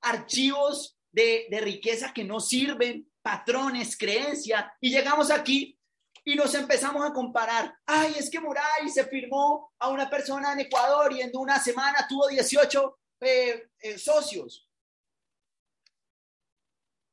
archivos 0.02 0.96
de, 1.12 1.48
riqueza 1.64 2.14
que 2.14 2.24
no 2.24 2.40
sirven, 2.40 3.12
patrones, 3.24 3.98
creencias, 3.98 4.68
y 4.80 4.92
llegamos 4.92 5.32
aquí 5.32 5.80
y 6.24 6.36
nos 6.36 6.54
empezamos 6.54 7.04
a 7.04 7.12
comparar. 7.12 7.76
Ay, 7.88 8.14
es 8.20 8.30
que 8.30 8.40
Muray 8.40 8.88
se 8.94 9.06
firmó 9.06 9.74
a 9.80 9.90
una 9.90 10.12
persona 10.12 10.54
en 10.54 10.60
Ecuador 10.60 11.12
y 11.12 11.22
en 11.22 11.32
una 11.34 11.60
semana 11.60 12.06
tuvo 12.08 12.28
18 12.28 13.00
eh, 13.22 13.70
eh, 13.80 13.98
socios. 13.98 14.70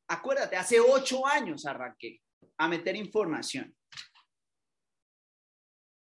Acuérdate, 0.08 0.54
hace 0.56 0.80
ocho 0.80 1.26
años 1.26 1.64
arranqué 1.64 2.20
a 2.58 2.68
meter 2.68 2.94
información. 2.94 3.74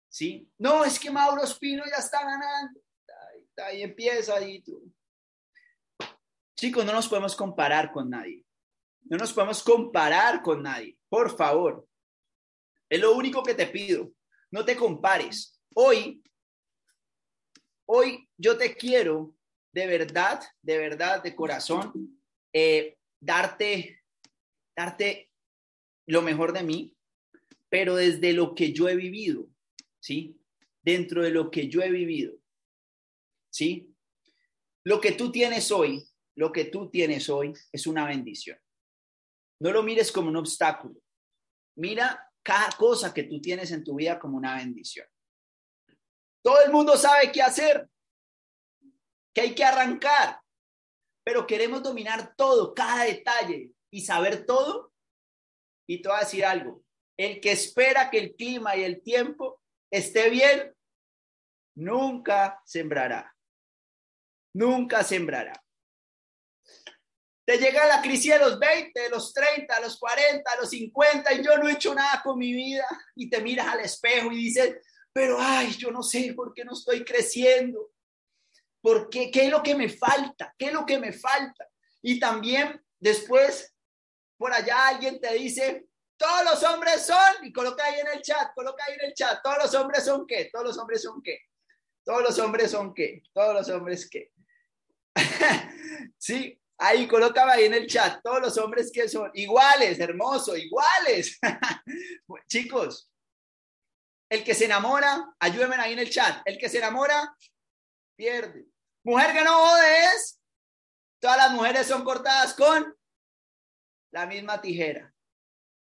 ¿Sí? 0.09 0.51
No, 0.57 0.87
es 0.87 0.99
que 0.99 1.11
Mauro 1.11 1.45
Espino 1.45 1.85
ya 1.85 1.99
está 1.99 2.23
ganando 2.23 2.84
ahí 3.63 3.83
empieza 3.83 4.41
y. 4.47 4.63
Chicos, 6.57 6.85
no 6.85 6.93
nos 6.93 7.09
podemos 7.09 7.35
comparar 7.37 7.93
con 7.93 8.11
nadie. 8.11 8.45
No 9.03 9.19
nos 9.19 9.33
podemos 9.33 9.63
comparar 9.63 10.43
con 10.43 10.63
nadie. 10.63 10.97
por 11.09 11.37
favor, 11.37 11.87
es 12.89 13.01
lo 13.01 13.15
único 13.15 13.43
que 13.43 13.55
te 13.55 13.67
pido. 13.67 14.13
No 14.51 14.65
te 14.65 14.77
compares. 14.77 15.61
Hoy, 15.75 16.23
hoy 17.87 18.29
yo 18.37 18.57
te 18.57 18.75
quiero 18.75 19.35
de 19.75 19.87
verdad, 19.89 20.41
de 20.63 20.79
verdad, 20.79 21.23
de 21.23 21.35
corazón, 21.35 22.21
eh, 22.53 22.97
darte, 23.21 24.03
darte 24.77 25.31
lo 26.07 26.23
mejor 26.23 26.53
de 26.53 26.63
mí, 26.63 26.97
pero 27.69 27.97
desde 27.97 28.33
lo 28.33 28.55
que 28.55 28.73
yo 28.73 28.89
he 28.89 28.95
vivido, 28.95 29.49
¿sí? 29.99 30.39
Dentro 30.81 31.25
de 31.25 31.31
lo 31.31 31.51
que 31.51 31.69
yo 31.69 31.83
he 31.83 31.91
vivido, 31.91 32.39
¿sí? 33.55 33.95
Lo 34.85 35.01
que 35.01 35.13
tú 35.13 35.31
tienes 35.31 35.71
hoy, 35.71 36.05
lo 36.37 36.51
que 36.51 36.65
tú 36.65 36.91
tienes 36.91 37.29
hoy 37.29 37.55
es 37.71 37.87
una 37.87 38.05
bendición. 38.05 38.59
No 39.61 39.71
lo 39.71 39.85
mires 39.85 40.11
como 40.11 40.29
un 40.29 40.37
obstáculo. 40.37 41.01
Mira 41.77 42.29
cada 42.43 42.71
cosa 42.73 43.15
que 43.15 43.23
tú 43.23 43.41
tienes 43.41 43.71
en 43.71 43.85
tu 43.85 43.95
vida 43.95 44.19
como 44.19 44.37
una 44.37 44.57
bendición. 44.57 45.07
Todo 46.43 46.63
el 46.65 46.73
mundo 46.73 46.97
sabe 46.97 47.31
qué 47.31 47.43
hacer, 47.43 47.89
que 49.33 49.41
hay 49.41 49.55
que 49.55 49.65
arrancar, 49.65 50.41
pero 51.25 51.47
queremos 51.47 51.83
dominar 51.83 52.35
todo, 52.37 52.75
cada 52.75 53.05
detalle 53.05 53.73
y 53.91 54.03
saber 54.03 54.45
todo. 54.45 54.93
Y 55.89 56.03
te 56.03 56.09
voy 56.09 56.19
a 56.19 56.21
decir 56.21 56.45
algo, 56.45 56.83
el 57.17 57.41
que 57.41 57.53
espera 57.53 58.11
que 58.11 58.19
el 58.19 58.35
clima 58.35 58.77
y 58.77 58.83
el 58.83 59.01
tiempo 59.01 59.63
esté 59.91 60.29
bien, 60.29 60.75
nunca 61.77 62.61
sembrará, 62.65 63.34
nunca 64.55 65.03
sembrará. 65.05 65.53
Te 67.47 67.59
llega 67.59 67.87
la 67.87 68.01
crisis 68.01 68.33
de 68.33 68.39
los 68.39 68.59
20, 68.59 68.99
de 68.99 69.11
los 69.11 69.35
30, 69.35 69.81
los 69.81 69.99
40, 69.99 70.57
los 70.57 70.71
50 70.71 71.33
y 71.35 71.45
yo 71.45 71.59
no 71.59 71.69
he 71.69 71.73
hecho 71.73 71.95
nada 71.95 72.23
con 72.23 72.39
mi 72.39 72.55
vida 72.55 72.87
y 73.15 73.29
te 73.29 73.43
miras 73.43 73.69
al 73.69 73.81
espejo 73.81 74.33
y 74.33 74.37
dices, 74.37 74.77
pero 75.13 75.37
ay, 75.39 75.73
yo 75.77 75.91
no 75.91 76.03
sé 76.03 76.33
por 76.35 76.55
qué 76.55 76.65
no 76.65 76.73
estoy 76.73 77.05
creciendo. 77.05 77.93
¿Por 78.81 79.11
qué? 79.11 79.31
¿Qué 79.31 79.45
es 79.45 79.51
lo 79.51 79.63
que 79.63 79.75
me 79.75 79.91
falta? 79.91 80.55
¿Qué 80.59 80.67
es 80.67 80.73
lo 80.73 80.87
que 80.87 80.99
me 80.99 81.13
falta? 81.13 81.69
Y 82.01 82.19
también 82.19 82.83
después 82.99 83.75
por 84.37 84.53
allá 84.53 84.89
alguien 84.89 85.21
te 85.21 85.33
dice, 85.35 85.87
todos 86.17 86.45
los 86.45 86.63
hombres 86.65 87.07
son, 87.07 87.45
y 87.45 87.53
coloca 87.53 87.85
ahí 87.85 88.01
en 88.01 88.09
el 88.09 88.23
chat, 88.23 88.53
coloca 88.55 88.85
ahí 88.85 88.95
en 88.95 89.07
el 89.07 89.15
chat, 89.15 89.41
todos 89.43 89.59
los 89.59 89.75
hombres 89.75 90.05
son 90.05 90.27
qué, 90.27 90.51
todos 90.53 90.67
los 90.67 90.79
hombres 90.79 91.03
son 91.03 91.23
qué, 91.23 91.39
todos 92.05 92.23
los 92.23 92.39
hombres 92.39 92.71
son 92.71 92.93
qué, 92.93 93.23
todos 93.33 93.55
los 93.55 93.69
hombres 93.71 94.09
qué. 94.11 94.34
sí, 96.19 96.61
Ahí, 96.77 97.07
colócame 97.07 97.53
ahí 97.53 97.65
en 97.65 97.75
el 97.75 97.87
chat 97.87 98.21
todos 98.23 98.41
los 98.41 98.59
hombres 98.59 98.91
que 98.93 99.09
son 99.09 99.31
iguales, 99.35 99.99
hermoso, 100.01 100.57
iguales. 100.57 101.39
Chicos, 102.49 103.11
el 104.29 104.43
que 104.43 104.55
se 104.55 104.65
enamora, 104.65 105.35
ayúdenme 105.39 105.77
ahí 105.77 105.93
en 105.93 106.01
el 106.01 106.11
chat. 106.11 106.43
El 106.45 106.59
que 106.59 106.69
se 106.69 106.79
enamora, 106.79 107.37
pierde. 108.17 108.67
Mujer 109.05 109.33
que 109.33 109.45
no 109.45 109.77
es, 109.79 110.41
todas 111.21 111.37
las 111.37 111.53
mujeres 111.53 111.87
son 111.87 112.03
cortadas 112.05 112.55
con 112.55 112.95
la 114.11 114.27
misma 114.27 114.61
tijera. 114.61 115.15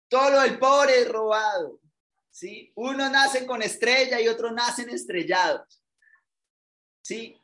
Todo 0.08 0.30
lo 0.30 0.40
del 0.42 0.58
pobre 0.58 1.00
es 1.00 1.08
robado. 1.08 1.80
¿sí? 2.30 2.72
Unos 2.76 3.10
nacen 3.10 3.46
con 3.46 3.62
estrella 3.62 4.20
y 4.20 4.28
otros 4.28 4.52
nacen 4.52 4.90
estrellados. 4.90 5.82
¿sí? 7.02 7.40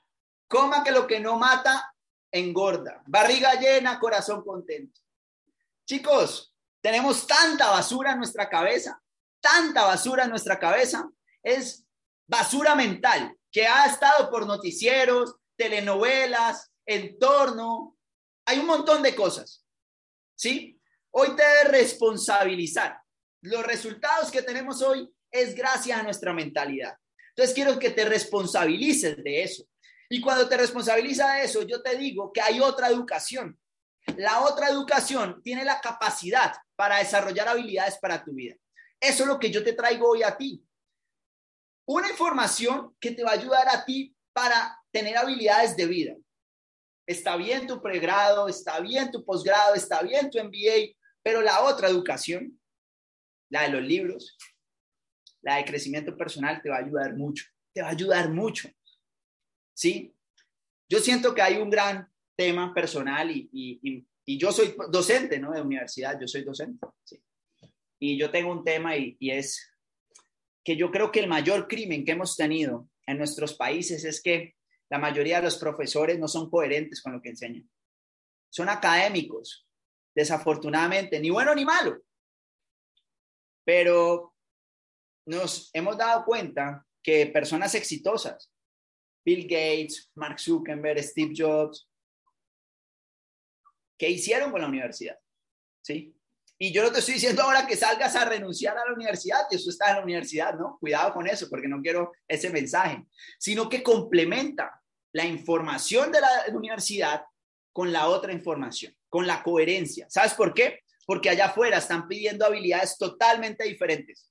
Coma 0.50 0.83
que 0.83 0.90
lo 0.90 1.07
que 1.07 1.21
no 1.21 1.38
mata 1.38 1.95
engorda. 2.33 3.04
Barriga 3.07 3.54
llena, 3.54 4.00
corazón 4.00 4.42
contento. 4.42 5.00
Chicos, 5.87 6.52
tenemos 6.80 7.25
tanta 7.25 7.71
basura 7.71 8.12
en 8.12 8.19
nuestra 8.19 8.49
cabeza, 8.49 9.00
tanta 9.40 9.85
basura 9.85 10.25
en 10.25 10.30
nuestra 10.30 10.59
cabeza. 10.59 11.09
Es 11.40 11.87
basura 12.26 12.75
mental 12.75 13.36
que 13.52 13.65
ha 13.65 13.86
estado 13.86 14.28
por 14.28 14.45
noticieros, 14.45 15.36
telenovelas, 15.56 16.73
entorno. 16.84 17.97
Hay 18.45 18.58
un 18.58 18.67
montón 18.67 19.04
de 19.04 19.15
cosas. 19.15 19.65
¿Sí? 20.34 20.80
Hoy 21.13 21.36
te 21.36 21.45
debes 21.45 21.69
responsabilizar. 21.69 23.00
Los 23.43 23.65
resultados 23.65 24.32
que 24.32 24.43
tenemos 24.43 24.82
hoy 24.82 25.08
es 25.30 25.54
gracias 25.54 26.00
a 26.00 26.02
nuestra 26.02 26.32
mentalidad. 26.32 26.97
Entonces 27.36 27.54
quiero 27.54 27.78
que 27.78 27.91
te 27.91 28.04
responsabilices 28.04 29.17
de 29.23 29.45
eso. 29.45 29.70
Y 30.13 30.21
cuando 30.21 30.49
te 30.49 30.57
responsabiliza 30.57 31.35
de 31.35 31.45
eso, 31.45 31.63
yo 31.63 31.81
te 31.83 31.97
digo 31.97 32.33
que 32.33 32.41
hay 32.41 32.61
otra 32.61 32.89
educación. 32.89 33.57
La 34.17 34.41
otra 34.41 34.69
educación 34.69 35.41
tiene 35.43 35.65
la 35.65 35.81
capacidad 35.81 36.53
para 36.75 36.99
desarrollar 36.99 37.49
habilidades 37.49 37.97
para 37.99 38.25
tu 38.25 38.33
vida. 38.33 38.57
Eso 38.99 39.23
es 39.23 39.29
lo 39.29 39.39
que 39.39 39.53
yo 39.53 39.63
te 39.63 39.73
traigo 39.73 40.11
hoy 40.11 40.25
a 40.25 40.37
ti. 40.37 40.67
Una 41.87 42.11
información 42.11 42.97
que 42.99 43.13
te 43.13 43.23
va 43.23 43.31
a 43.31 43.35
ayudar 43.35 43.69
a 43.69 43.85
ti 43.85 44.15
para 44.33 44.77
tener 44.91 45.17
habilidades 45.17 45.77
de 45.77 45.87
vida. 45.87 46.17
Está 47.07 47.37
bien 47.37 47.69
tu 47.69 47.81
pregrado, 47.81 48.49
está 48.49 48.81
bien 48.81 49.13
tu 49.13 49.25
posgrado, 49.25 49.75
está 49.75 50.03
bien 50.03 50.29
tu 50.29 50.39
MBA, 50.39 50.97
pero 51.23 51.41
la 51.41 51.63
otra 51.63 51.89
educación, 51.89 52.61
la 53.49 53.63
de 53.63 53.69
los 53.69 53.83
libros, 53.83 54.37
la 55.41 55.57
de 55.57 55.65
crecimiento 55.65 56.17
personal, 56.17 56.61
te 56.63 56.69
va 56.69 56.77
a 56.77 56.81
ayudar 56.81 57.15
mucho. 57.15 57.45
Te 57.73 57.83
va 57.83 57.89
a 57.89 57.93
ayudar 57.93 58.29
mucho. 58.29 58.69
¿Sí? 59.80 60.14
Yo 60.90 60.99
siento 60.99 61.34
que 61.34 61.40
hay 61.40 61.56
un 61.56 61.71
gran 61.71 62.06
tema 62.36 62.75
personal 62.75 63.30
y, 63.30 63.49
y, 63.52 64.06
yo 64.38 64.52
soy 64.52 64.76
docente, 64.90 65.40
¿no? 65.40 65.50
De 65.52 65.60
universidad, 65.60 66.21
yo 66.21 66.28
soy 66.28 66.43
docente. 66.43 66.86
Y 67.99 68.16
yo 68.16 68.30
tengo 68.30 68.52
un 68.52 68.62
tema 68.62 68.97
y 68.97 69.16
es 69.21 69.73
que 70.62 70.76
yo 70.76 70.90
creo 70.93 71.10
que 71.10 71.21
el 71.21 71.28
mayor 71.28 71.66
crimen 71.66 72.04
que 72.04 72.12
hemos 72.12 72.36
tenido 72.36 72.88
en 73.06 73.19
nuestros 73.19 73.54
países 73.54 74.04
es 74.04 74.23
que 74.23 74.54
la 74.88 74.99
mayoría 74.99 75.38
de 75.38 75.45
los 75.45 75.56
profesores 75.56 76.19
no 76.19 76.28
son 76.28 76.49
coherentes 76.49 77.02
con 77.02 77.12
lo 77.12 77.21
que 77.21 77.30
enseñan. 77.30 77.69
Son 78.50 78.69
académicos, 78.69 79.66
desafortunadamente, 80.14 81.19
ni 81.19 81.30
bueno 81.30 81.54
ni 81.54 81.64
malo. 81.64 82.00
Pero 83.64 84.34
nos 85.26 85.71
hemos 85.73 85.97
dado 85.97 86.25
cuenta 86.25 86.86
que 87.02 87.26
personas 87.26 87.75
exitosas 87.75 88.50
Bill 89.25 89.43
Gates, 89.45 90.11
Mark 90.15 90.39
Zuckerberg, 90.39 91.02
Steve 91.02 91.33
Jobs, 91.37 91.89
¿qué 93.99 94.09
hicieron 94.09 94.50
con 94.50 94.61
la 94.61 94.69
universidad? 94.69 95.19
¿Sí? 95.83 96.15
Y 96.63 96.73
yo 96.73 96.83
no 96.83 96.93
te 96.93 96.99
estoy 96.99 97.15
diciendo 97.15 97.43
ahora 97.43 97.67
que 97.67 97.75
salgas 97.75 98.15
a 98.17 98.26
renunciar 98.26 98.76
a 98.76 98.85
la 98.85 98.93
universidad, 98.93 99.47
que 99.49 99.56
eso 99.56 99.71
está 99.71 99.91
en 99.91 99.97
la 99.97 100.02
universidad, 100.02 100.54
¿no? 100.59 100.76
Cuidado 100.78 101.15
con 101.15 101.26
eso, 101.26 101.49
porque 101.49 101.69
no 101.69 101.80
quiero 101.80 102.13
ese 102.28 102.50
mensaje, 102.50 103.06
sino 103.39 103.67
que 103.69 103.83
complementa 103.83 104.78
la 105.13 105.25
información 105.25 106.13
de 106.13 106.21
la 106.21 106.28
universidad 106.52 107.25
con 107.73 107.93
la 107.93 108.09
otra 108.09 108.33
información, 108.33 108.95
con 109.09 109.26
la 109.26 109.43
coherencia. 109.43 110.06
¿Sabes 110.11 110.35
por 110.35 110.52
qué? 110.52 110.80
Porque 111.06 111.30
allá 111.30 111.47
afuera 111.47 111.78
están 111.78 112.06
pidiendo 112.06 112.45
habilidades 112.45 112.99
totalmente 112.99 113.65
diferentes. 113.65 114.30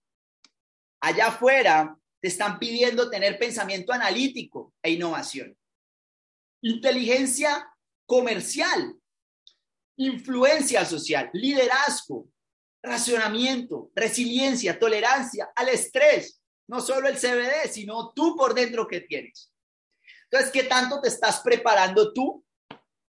Allá 1.02 1.30
afuera 1.30 1.98
te 2.22 2.28
están 2.28 2.60
pidiendo 2.60 3.10
tener 3.10 3.40
pensamiento 3.40 3.94
analítico 3.94 4.74
e 4.84 4.92
innovación. 4.92 5.58
Inteligencia 6.62 7.72
comercial, 8.06 8.96
influencia 9.98 10.84
social, 10.86 11.30
liderazgo, 11.34 12.28
racionamiento, 12.82 13.92
resiliencia, 13.96 14.80
tolerancia 14.80 15.52
al 15.56 15.70
estrés, 15.70 16.42
no 16.68 16.82
solo 16.82 17.08
el 17.08 17.18
CBD, 17.18 17.70
sino 17.72 18.12
tú 18.14 18.36
por 18.36 18.54
dentro 18.54 18.88
que 18.88 19.02
tienes. 19.02 19.52
Entonces, 20.24 20.52
¿qué 20.52 20.64
tanto 20.64 21.02
te 21.02 21.10
estás 21.10 21.42
preparando 21.42 22.14
tú 22.14 22.46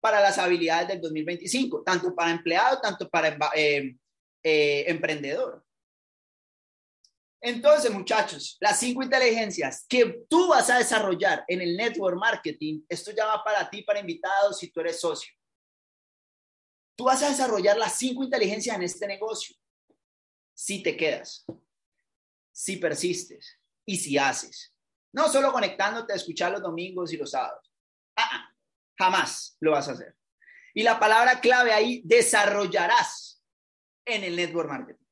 para 0.01 0.21
las 0.21 0.39
habilidades 0.39 0.89
del 0.89 1.01
2025? 1.01 1.83
Tanto 1.83 2.15
para 2.15 2.31
empleado, 2.31 2.81
tanto 2.81 3.09
para 3.09 3.37
eh, 3.55 3.97
eh, 4.43 4.85
emprendedor. 4.87 5.65
Entonces, 7.43 7.91
muchachos, 7.91 8.59
las 8.61 8.79
cinco 8.79 9.03
inteligencias 9.03 9.87
que 9.89 10.25
tú 10.29 10.49
vas 10.49 10.69
a 10.69 10.79
desarrollar 10.79 11.45
en 11.49 11.63
el 11.63 11.77
network 11.77 12.19
marketing, 12.19 12.83
esto 12.89 13.13
ya 13.13 13.25
va 13.25 13.43
para 13.43 13.69
ti, 13.71 13.83
para 13.83 14.01
invitados, 14.01 14.59
si 14.59 14.69
tú 14.71 14.81
eres 14.81 15.01
socio. 15.01 15.33
Tú 16.97 17.05
vas 17.05 17.23
a 17.23 17.31
desarrollar 17.31 17.79
las 17.79 17.97
cinco 17.97 18.23
inteligencias 18.25 18.77
en 18.77 18.83
este 18.83 19.07
negocio. 19.07 19.57
Si 20.55 20.83
te 20.83 20.95
quedas, 20.97 21.47
si 22.53 22.77
persistes 22.77 23.59
y 23.87 23.97
si 23.97 24.19
haces. 24.19 24.75
No 25.13 25.29
solo 25.31 25.51
conectándote 25.51 26.13
a 26.13 26.17
escuchar 26.17 26.53
los 26.53 26.61
domingos 26.61 27.11
y 27.13 27.17
los 27.17 27.31
sábados. 27.31 27.73
Ah, 28.17 28.29
ah, 28.33 28.55
jamás 28.99 29.57
lo 29.61 29.71
vas 29.71 29.89
a 29.89 29.93
hacer. 29.93 30.15
Y 30.75 30.83
la 30.83 31.01
palabra 31.01 31.41
clave 31.41 31.73
ahí, 31.73 32.03
desarrollarás 32.05 33.43
en 34.05 34.25
el 34.25 34.37
network 34.37 34.69
marketing. 34.69 35.07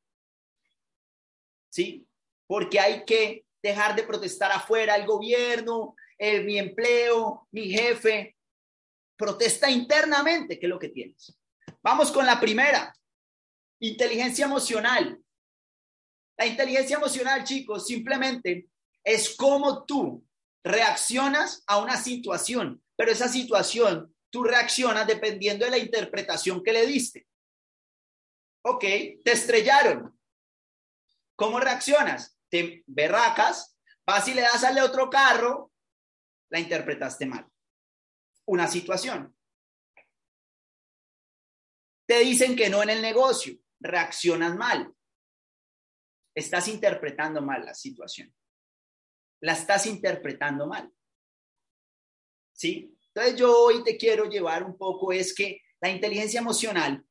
¿Sí? 1.71 2.08
Porque 2.49 2.81
hay 2.81 3.05
que 3.05 3.45
dejar 3.63 3.95
de 3.95 4.03
protestar 4.03 4.51
afuera, 4.51 4.97
el 4.97 5.07
gobierno, 5.07 5.95
eh, 6.17 6.41
mi 6.41 6.59
empleo, 6.59 7.47
mi 7.53 7.71
jefe. 7.71 8.37
Protesta 9.17 9.71
internamente, 9.71 10.59
que 10.59 10.67
es 10.67 10.71
lo 10.71 10.79
que 10.79 10.89
tienes. 10.89 11.39
Vamos 11.83 12.11
con 12.11 12.25
la 12.25 12.41
primera. 12.41 12.93
Inteligencia 13.81 14.47
emocional. 14.47 15.21
La 16.39 16.47
inteligencia 16.47 16.97
emocional, 16.97 17.45
chicos, 17.45 17.87
simplemente 17.87 18.69
es 19.05 19.37
como 19.37 19.85
tú 19.85 20.25
reaccionas 20.65 21.63
a 21.67 21.79
una 21.79 21.97
situación, 21.97 22.83
pero 22.97 23.11
esa 23.11 23.29
situación 23.29 24.15
tú 24.31 24.45
reaccionas 24.45 25.07
dependiendo 25.07 25.65
de 25.65 25.71
la 25.71 25.79
interpretación 25.79 26.63
que 26.63 26.73
le 26.73 26.87
diste. 26.87 27.27
Ok, 28.65 28.81
te 29.25 29.33
estrellaron. 29.33 30.19
¿Cómo 31.37 31.61
reaccionas? 31.61 32.38
Te 32.49 32.83
berracas, 32.87 33.79
vas 34.07 34.27
y 34.29 34.35
le 34.35 34.43
das 34.43 34.65
al 34.65 34.79
otro 34.79 35.11
carro, 35.11 35.73
la 36.51 36.59
interpretaste 36.61 37.27
mal. 37.27 37.47
Una 38.47 38.67
situación. 38.67 39.37
Te 42.07 42.21
dicen 42.21 42.57
que 42.57 42.71
no 42.71 42.83
en 42.83 42.91
el 42.91 43.03
negocio, 43.03 43.55
reaccionas 43.81 44.57
mal. 44.57 44.95
Estás 46.35 46.69
interpretando 46.69 47.43
mal 47.43 47.65
la 47.65 47.75
situación. 47.75 48.35
La 49.41 49.53
estás 49.53 49.87
interpretando 49.87 50.67
mal. 50.67 50.91
¿Sí? 52.53 52.97
Entonces 53.09 53.39
yo 53.39 53.57
hoy 53.57 53.85
te 53.85 53.97
quiero 53.97 54.25
llevar 54.25 54.65
un 54.65 54.77
poco 54.77 55.13
es 55.13 55.35
que 55.35 55.61
la 55.81 55.91
inteligencia 55.91 56.41
emocional 56.41 57.05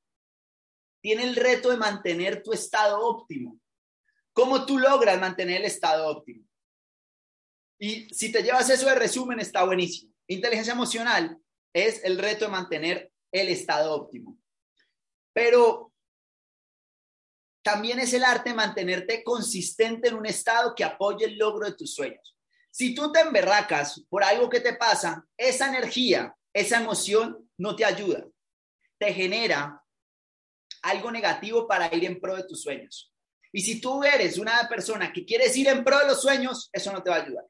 tiene 1.01 1.23
el 1.23 1.35
reto 1.35 1.69
de 1.69 1.77
mantener 1.77 2.41
tu 2.41 2.53
estado 2.53 2.99
óptimo. 2.99 3.59
¿Cómo 4.37 4.67
tú 4.67 4.77
logras 4.77 5.19
mantener 5.19 5.61
el 5.61 5.65
estado 5.65 6.05
óptimo? 6.05 6.47
Y 7.79 8.07
si 8.13 8.31
te 8.31 8.43
llevas 8.43 8.69
eso 8.69 8.85
de 8.85 8.93
resumen, 8.93 9.39
está 9.39 9.63
buenísimo. 9.63 10.13
Inteligencia 10.27 10.73
emocional 10.73 11.39
es 11.73 12.03
el 12.03 12.19
reto 12.19 12.45
de 12.45 12.51
mantener 12.51 13.11
el 13.31 13.49
estado 13.49 13.91
óptimo. 13.91 14.37
Pero 15.33 15.91
también 17.63 17.97
es 17.97 18.13
el 18.13 18.23
arte 18.23 18.51
de 18.51 18.55
mantenerte 18.55 19.23
consistente 19.23 20.09
en 20.09 20.13
un 20.13 20.27
estado 20.27 20.75
que 20.75 20.83
apoye 20.83 21.25
el 21.25 21.39
logro 21.39 21.65
de 21.65 21.73
tus 21.73 21.95
sueños. 21.95 22.37
Si 22.69 22.93
tú 22.93 23.11
te 23.11 23.21
emberracas 23.21 24.05
por 24.07 24.23
algo 24.23 24.51
que 24.51 24.59
te 24.59 24.75
pasa, 24.75 25.25
esa 25.35 25.67
energía, 25.67 26.37
esa 26.53 26.79
emoción 26.79 27.49
no 27.57 27.75
te 27.75 27.85
ayuda. 27.85 28.23
Te 28.99 29.11
genera 29.15 29.83
algo 30.83 31.09
negativo 31.09 31.67
para 31.67 31.91
ir 31.95 32.05
en 32.05 32.19
pro 32.19 32.35
de 32.35 32.43
tus 32.43 32.61
sueños. 32.61 33.11
Y 33.51 33.61
si 33.61 33.79
tú 33.79 34.03
eres 34.03 34.37
una 34.37 34.67
persona 34.69 35.11
que 35.11 35.25
quieres 35.25 35.55
ir 35.57 35.67
en 35.67 35.83
pro 35.83 35.99
de 35.99 36.07
los 36.07 36.21
sueños, 36.21 36.69
eso 36.71 36.91
no 36.91 37.01
te 37.01 37.09
va 37.09 37.17
a 37.17 37.23
ayudar. 37.23 37.45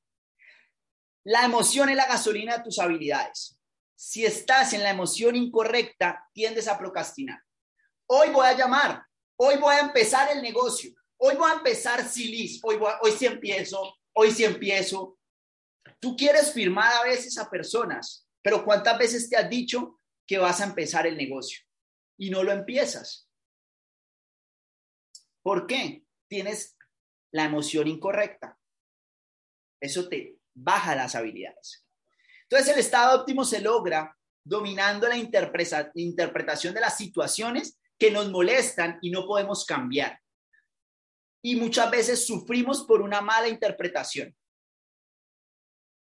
La 1.24 1.46
emoción 1.46 1.90
es 1.90 1.96
la 1.96 2.08
gasolina 2.08 2.58
de 2.58 2.64
tus 2.64 2.80
habilidades. 2.80 3.60
Si 3.96 4.26
estás 4.26 4.74
en 4.74 4.84
la 4.84 4.92
emoción 4.92 5.36
incorrecta, 5.36 6.24
tiendes 6.34 6.68
a 6.68 6.78
procrastinar. 6.78 7.42
Hoy 8.08 8.30
voy 8.30 8.46
a 8.46 8.56
llamar 8.56 9.08
Hoy 9.40 9.58
voy 9.58 9.76
a 9.76 9.82
empezar 9.82 10.36
el 10.36 10.42
negocio. 10.42 10.92
Hoy 11.18 11.36
voy 11.36 11.52
a 11.52 11.56
empezar 11.56 12.04
Silis. 12.08 12.60
Hoy, 12.64 12.80
hoy 13.02 13.12
sí 13.12 13.28
empiezo. 13.28 13.96
Hoy 14.14 14.32
sí 14.32 14.44
empiezo. 14.44 15.20
Tú 16.00 16.16
quieres 16.18 16.52
firmar 16.52 16.92
a 16.94 17.04
veces 17.04 17.38
a 17.38 17.50
personas, 17.50 18.28
pero 18.42 18.66
¿cuántas 18.66 18.98
veces 18.98 19.30
te 19.30 19.38
has 19.38 19.48
dicho 19.48 20.00
que 20.26 20.40
vas 20.40 20.60
a 20.60 20.66
empezar 20.66 21.06
el 21.06 21.16
negocio 21.16 21.60
y 22.18 22.32
no 22.32 22.44
lo 22.44 22.52
empiezas? 22.52 23.27
¿Por 25.48 25.66
qué? 25.66 26.04
Tienes 26.28 26.78
la 27.32 27.46
emoción 27.46 27.88
incorrecta. 27.88 28.60
Eso 29.80 30.10
te 30.10 30.36
baja 30.54 30.94
las 30.94 31.16
habilidades. 31.16 31.88
Entonces 32.42 32.74
el 32.74 32.82
estado 32.82 33.22
óptimo 33.22 33.46
se 33.46 33.62
logra 33.62 34.14
dominando 34.44 35.08
la 35.08 35.16
interpretación 35.16 36.74
de 36.74 36.82
las 36.82 36.98
situaciones 36.98 37.80
que 37.98 38.12
nos 38.12 38.30
molestan 38.30 39.00
y 39.02 39.10
no 39.10 39.26
podemos 39.26 39.64
cambiar. 39.66 40.20
Y 41.42 41.56
muchas 41.56 41.90
veces 41.92 42.28
sufrimos 42.28 42.84
por 42.84 43.02
una 43.02 43.22
mala 43.22 43.48
interpretación, 43.48 44.36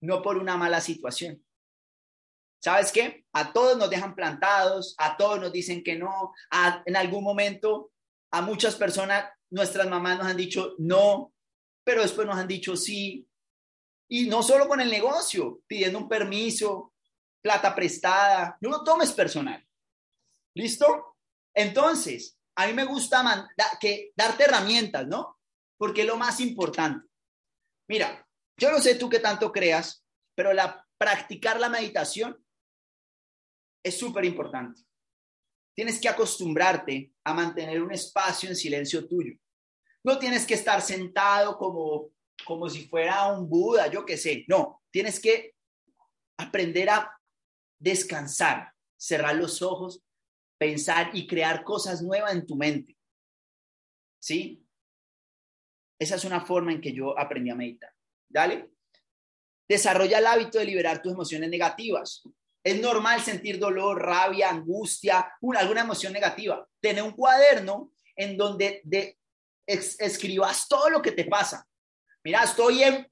no 0.01 0.23
por 0.23 0.39
una 0.39 0.57
mala 0.57 0.81
situación. 0.81 1.45
¿Sabes 2.63 2.91
qué? 2.91 3.27
A 3.33 3.53
todos 3.53 3.77
nos 3.77 3.91
dejan 3.91 4.15
plantados, 4.15 4.95
a 4.97 5.15
todos 5.17 5.39
nos 5.39 5.51
dicen 5.51 5.83
que 5.83 5.95
no, 5.95 6.33
en 6.83 6.95
algún 6.95 7.23
momento 7.23 7.91
a 8.31 8.41
muchas 8.41 8.75
personas, 8.75 9.25
nuestras 9.49 9.87
mamás 9.87 10.17
nos 10.17 10.27
han 10.27 10.37
dicho 10.37 10.75
no, 10.77 11.33
pero 11.83 12.01
después 12.01 12.27
nos 12.27 12.37
han 12.37 12.47
dicho 12.47 12.75
sí. 12.75 13.27
Y 14.09 14.27
no 14.27 14.43
solo 14.43 14.67
con 14.67 14.81
el 14.81 14.89
negocio, 14.89 15.61
pidiendo 15.67 15.99
un 15.99 16.09
permiso, 16.09 16.93
plata 17.41 17.73
prestada, 17.73 18.57
no 18.61 18.69
lo 18.69 18.83
tomes 18.83 19.11
personal. 19.11 19.65
¿Listo? 20.55 21.17
Entonces, 21.53 22.37
a 22.55 22.67
mí 22.67 22.73
me 22.73 22.85
gusta 22.85 23.49
que, 23.79 24.11
darte 24.15 24.43
herramientas, 24.43 25.07
¿no? 25.07 25.39
Porque 25.77 26.01
es 26.01 26.07
lo 26.07 26.17
más 26.17 26.39
importante. 26.39 27.07
Mira, 27.87 28.27
yo 28.57 28.71
no 28.71 28.79
sé 28.79 28.95
tú 28.95 29.09
qué 29.09 29.19
tanto 29.19 29.51
creas, 29.51 30.03
pero 30.35 30.53
la, 30.53 30.85
practicar 30.97 31.59
la 31.59 31.69
meditación 31.69 32.45
es 33.83 33.97
súper 33.97 34.25
importante. 34.25 34.81
Tienes 35.79 36.01
que 36.01 36.09
acostumbrarte 36.09 37.13
a 37.23 37.33
mantener 37.33 37.81
un 37.81 37.93
espacio 37.93 38.49
en 38.49 38.55
silencio 38.57 39.07
tuyo. 39.07 39.33
No 40.03 40.19
tienes 40.19 40.45
que 40.45 40.55
estar 40.55 40.81
sentado 40.81 41.57
como, 41.57 42.09
como 42.43 42.69
si 42.69 42.85
fuera 42.85 43.31
un 43.31 43.47
Buda, 43.47 43.87
yo 43.87 44.05
qué 44.05 44.17
sé. 44.17 44.43
No, 44.49 44.83
tienes 44.91 45.21
que 45.21 45.55
aprender 46.37 46.89
a 46.89 47.09
descansar, 47.79 48.73
cerrar 48.97 49.37
los 49.37 49.61
ojos 49.61 50.03
pensar 50.57 51.11
y 51.13 51.25
crear 51.25 51.63
cosas 51.63 52.01
nuevas 52.01 52.33
en 52.33 52.45
tu 52.45 52.57
mente. 52.57 52.97
¿Sí? 54.21 54.61
Esa 55.97 56.15
es 56.15 56.25
una 56.25 56.45
forma 56.45 56.73
en 56.73 56.81
que 56.81 56.91
yo 56.91 57.17
aprendí 57.17 57.51
a 57.51 57.55
meditar. 57.55 57.93
Dale. 58.27 58.69
Desarrolla 59.65 60.19
el 60.19 60.27
hábito 60.27 60.59
de 60.59 60.65
liberar 60.65 61.01
tus 61.01 61.13
emociones 61.13 61.49
negativas. 61.49 62.21
Es 62.63 62.79
normal 62.81 63.21
sentir 63.21 63.57
dolor, 63.57 64.01
rabia, 64.01 64.49
angustia, 64.49 65.33
alguna 65.57 65.81
emoción 65.81 66.13
negativa. 66.13 66.67
Tener 66.81 67.03
un 67.03 67.13
cuaderno 67.13 67.93
en 68.15 68.37
donde 68.37 68.81
de, 68.83 69.17
escribas 69.65 70.67
todo 70.67 70.89
lo 70.89 71.01
que 71.01 71.11
te 71.11 71.25
pasa. 71.25 71.65
Mira, 72.23 72.43
estoy 72.43 72.83
en... 72.83 73.07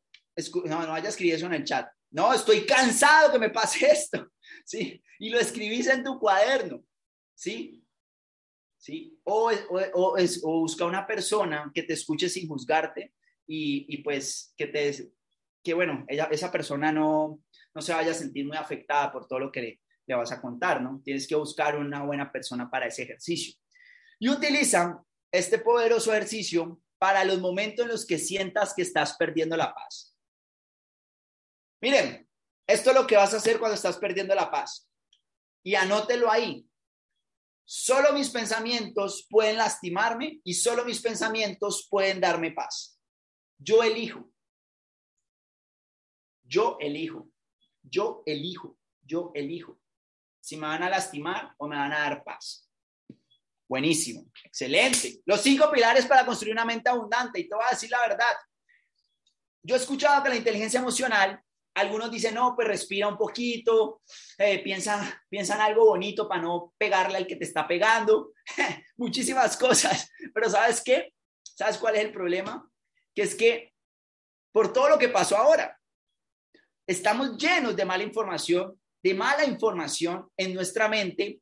No, 0.65 0.81
no 0.81 0.89
vaya 0.89 1.07
a 1.07 1.09
escribir 1.09 1.35
eso 1.35 1.45
en 1.45 1.53
el 1.53 1.63
chat. 1.63 1.89
No, 2.11 2.33
estoy 2.33 2.65
cansado 2.65 3.31
que 3.31 3.39
me 3.39 3.49
pase 3.49 3.85
esto. 3.91 4.31
¿Sí? 4.65 5.01
Y 5.19 5.29
lo 5.29 5.39
escribís 5.39 5.87
en 5.87 6.03
tu 6.03 6.19
cuaderno. 6.19 6.83
¿sí? 7.37 7.85
¿Sí? 8.77 9.19
O, 9.23 9.51
o, 9.93 10.17
es, 10.17 10.41
o 10.43 10.59
busca 10.61 10.85
una 10.85 11.05
persona 11.07 11.71
que 11.73 11.83
te 11.83 11.93
escuche 11.93 12.29
sin 12.29 12.47
juzgarte 12.47 13.13
y, 13.45 13.85
y 13.93 13.97
pues 14.03 14.53
que 14.57 14.67
te, 14.67 15.11
que 15.63 15.73
bueno, 15.73 16.05
ella, 16.07 16.27
esa 16.31 16.51
persona 16.51 16.91
no, 16.91 17.39
no 17.77 17.81
se 17.83 17.93
vaya 17.93 18.09
a 18.09 18.15
sentir 18.15 18.43
muy 18.43 18.57
afectada 18.57 19.11
por 19.11 19.27
todo 19.27 19.37
lo 19.37 19.51
que 19.51 19.61
le, 19.61 19.81
le 20.07 20.15
vas 20.15 20.31
a 20.31 20.41
contar, 20.41 20.81
¿no? 20.81 20.99
Tienes 21.05 21.27
que 21.27 21.35
buscar 21.35 21.77
una 21.77 22.01
buena 22.01 22.31
persona 22.31 22.67
para 22.71 22.87
ese 22.87 23.03
ejercicio. 23.03 23.53
Y 24.17 24.29
utiliza 24.29 24.99
este 25.31 25.59
poderoso 25.59 26.11
ejercicio 26.11 26.81
para 26.97 27.23
los 27.23 27.39
momentos 27.39 27.85
en 27.85 27.91
los 27.91 28.07
que 28.07 28.17
sientas 28.17 28.73
que 28.73 28.81
estás 28.81 29.15
perdiendo 29.15 29.55
la 29.55 29.75
paz. 29.75 30.17
Miren, 31.79 32.27
esto 32.65 32.89
es 32.89 32.95
lo 32.95 33.05
que 33.05 33.15
vas 33.15 33.35
a 33.35 33.37
hacer 33.37 33.59
cuando 33.59 33.75
estás 33.75 33.97
perdiendo 33.97 34.33
la 34.33 34.49
paz. 34.49 34.89
Y 35.63 35.75
anótelo 35.75 36.31
ahí. 36.31 36.67
Solo 37.63 38.11
mis 38.11 38.31
pensamientos 38.31 39.27
pueden 39.29 39.57
lastimarme 39.57 40.41
y 40.43 40.55
solo 40.55 40.83
mis 40.83 40.99
pensamientos 40.99 41.87
pueden 41.91 42.19
darme 42.19 42.53
paz. 42.53 42.99
Yo 43.59 43.83
elijo. 43.83 44.31
Yo 46.43 46.77
elijo. 46.79 47.29
Yo 47.89 48.23
elijo. 48.25 48.77
Yo 49.01 49.31
elijo. 49.33 49.79
Si 50.39 50.57
me 50.57 50.67
van 50.67 50.83
a 50.83 50.89
lastimar 50.89 51.53
o 51.57 51.67
me 51.67 51.75
van 51.75 51.93
a 51.93 51.99
dar 51.99 52.23
paz. 52.23 52.69
Buenísimo. 53.67 54.29
Excelente. 54.43 55.21
Los 55.25 55.41
cinco 55.41 55.69
pilares 55.71 56.05
para 56.05 56.25
construir 56.25 56.53
una 56.53 56.65
mente 56.65 56.89
abundante. 56.89 57.39
Y 57.39 57.47
te 57.47 57.55
voy 57.55 57.65
a 57.67 57.71
decir 57.71 57.89
la 57.89 58.01
verdad. 58.01 58.35
Yo 59.61 59.75
he 59.75 59.79
escuchado 59.79 60.23
que 60.23 60.29
la 60.29 60.35
inteligencia 60.35 60.79
emocional 60.79 61.41
algunos 61.77 62.09
dicen, 62.09 62.33
no, 62.33 62.55
pues 62.55 62.67
respira 62.67 63.07
un 63.07 63.17
poquito, 63.17 64.01
eh, 64.39 64.63
piensa, 64.63 65.23
piensa 65.29 65.55
en 65.55 65.61
algo 65.61 65.85
bonito 65.85 66.27
para 66.27 66.41
no 66.41 66.73
pegarle 66.77 67.17
al 67.17 67.27
que 67.27 67.35
te 67.35 67.45
está 67.45 67.67
pegando, 67.67 68.33
muchísimas 68.97 69.55
cosas. 69.57 70.09
Pero 70.33 70.49
¿sabes 70.49 70.81
qué? 70.83 71.13
¿Sabes 71.43 71.77
cuál 71.77 71.95
es 71.95 72.05
el 72.05 72.11
problema? 72.11 72.67
Que 73.13 73.21
es 73.21 73.35
que 73.35 73.73
por 74.51 74.73
todo 74.73 74.89
lo 74.89 74.97
que 74.97 75.09
pasó 75.09 75.37
ahora, 75.37 75.76
estamos 76.87 77.37
llenos 77.37 77.75
de 77.75 77.85
mala 77.85 78.03
información, 78.03 78.79
de 79.03 79.13
mala 79.13 79.45
información 79.45 80.29
en 80.37 80.53
nuestra 80.53 80.87
mente, 80.87 81.41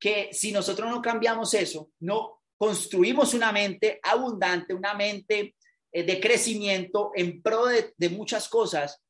que 0.00 0.30
si 0.32 0.50
nosotros 0.50 0.88
no 0.90 1.02
cambiamos 1.02 1.52
eso, 1.54 1.90
no 2.00 2.42
construimos 2.56 3.34
una 3.34 3.52
mente 3.52 4.00
abundante, 4.02 4.74
una 4.74 4.94
mente 4.94 5.54
eh, 5.92 6.02
de 6.02 6.20
crecimiento 6.20 7.12
en 7.14 7.40
pro 7.42 7.66
de, 7.66 8.08
muchas 8.10 8.48
cosas, 8.48 9.02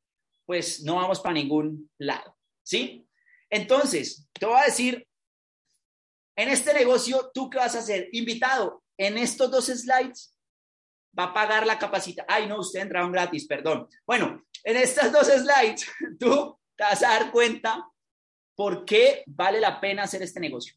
pues 0.45 0.83
no 0.83 0.97
vamos 0.97 1.21
para 1.21 1.35
ningún 1.35 1.91
lado, 1.99 2.37
¿sí? 2.63 3.07
Entonces, 3.51 4.29
te 4.33 4.47
voy 4.47 4.61
a 4.61 4.67
decir 4.67 5.07
En 6.37 6.49
este 6.49 6.73
negocio, 6.73 7.33
¿tú 7.35 7.51
qué 7.51 7.59
vas 7.59 7.75
a 7.75 7.81
hacer? 7.81 8.09
Invitado, 8.13 8.85
en 8.97 9.19
estos 9.19 9.51
dos 9.51 9.67
slides 9.67 10.39
va 11.19 11.25
a 11.25 11.35
pagar 11.35 11.67
la 11.67 11.81
capacitación. 11.81 12.27
Ay, 12.29 12.47
no, 12.47 12.61
usted 12.61 12.81
entraron 12.81 13.11
gratis, 13.11 13.45
perdón. 13.45 13.89
Bueno, 14.07 14.45
en 14.69 14.77
estas 14.77 15.11
dos 15.11 15.29
slides, 15.29 15.87
tú 16.21 16.61
te 16.77 16.85
vas 16.85 17.03
a 17.03 17.09
dar 17.09 17.33
cuenta 17.33 17.91
por 18.55 18.85
qué 18.85 19.23
vale 19.27 19.61
la 19.61 19.81
pena 19.81 20.03
hacer 20.03 20.23
este 20.23 20.41
negocio. 20.41 20.75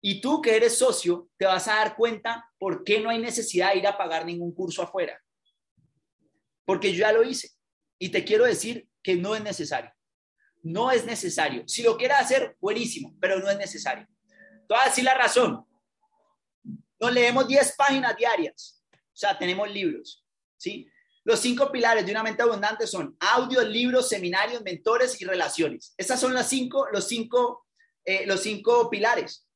Y 0.00 0.20
tú 0.20 0.40
que 0.40 0.54
eres 0.54 0.78
socio, 0.78 1.28
te 1.36 1.46
vas 1.46 1.66
a 1.66 1.74
dar 1.74 1.96
cuenta 1.96 2.48
por 2.58 2.84
qué 2.84 3.00
no 3.00 3.10
hay 3.10 3.18
necesidad 3.18 3.72
de 3.72 3.78
ir 3.78 3.86
a 3.88 3.98
pagar 3.98 4.24
ningún 4.24 4.54
curso 4.54 4.82
afuera. 4.82 5.20
Porque 6.64 6.92
yo 6.92 7.00
ya 7.00 7.12
lo 7.12 7.24
hice. 7.24 7.50
Y 7.98 8.10
te 8.10 8.22
quiero 8.24 8.44
decir 8.44 8.88
que 9.02 9.16
no 9.16 9.34
es 9.34 9.42
necesario. 9.42 9.92
No 10.62 10.92
es 10.92 11.04
necesario. 11.04 11.66
Si 11.66 11.82
lo 11.82 11.96
quieres 11.96 12.18
hacer, 12.18 12.56
buenísimo, 12.60 13.16
pero 13.20 13.40
no 13.40 13.50
es 13.50 13.58
necesario. 13.58 14.06
Te 14.28 14.74
voy 14.74 14.78
a 14.80 14.88
decir 14.88 15.02
la 15.02 15.14
razón. 15.14 15.66
Nos 17.00 17.12
leemos 17.12 17.48
10 17.48 17.74
páginas 17.76 18.16
diarias. 18.16 18.84
O 18.92 19.16
sea, 19.16 19.36
tenemos 19.36 19.68
libros. 19.68 20.24
¿sí? 20.56 20.88
Los 21.24 21.40
cinco 21.40 21.70
pilares 21.70 22.04
de 22.04 22.10
una 22.10 22.22
mente 22.22 22.42
abundante 22.42 22.86
son 22.86 23.16
audios, 23.20 23.66
libros, 23.68 24.08
seminarios, 24.08 24.62
mentores 24.62 25.20
y 25.20 25.24
relaciones. 25.24 25.94
Esas 25.96 26.18
son 26.18 26.34
las 26.34 26.48
cinco, 26.48 26.86
los, 26.92 27.06
cinco, 27.06 27.66
eh, 28.04 28.26
los 28.26 28.40
cinco 28.40 28.90
pilares. 28.90 29.46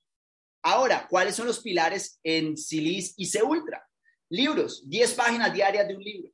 Ahora, 0.62 1.06
¿cuáles 1.08 1.34
son 1.34 1.46
los 1.46 1.60
pilares 1.60 2.20
en 2.22 2.56
Silis 2.56 3.14
y 3.16 3.26
C 3.26 3.42
Ultra? 3.42 3.84
Libros, 4.28 4.88
10 4.88 5.14
páginas 5.14 5.52
diarias 5.52 5.86
de 5.86 5.96
un 5.96 6.02
libro. 6.02 6.32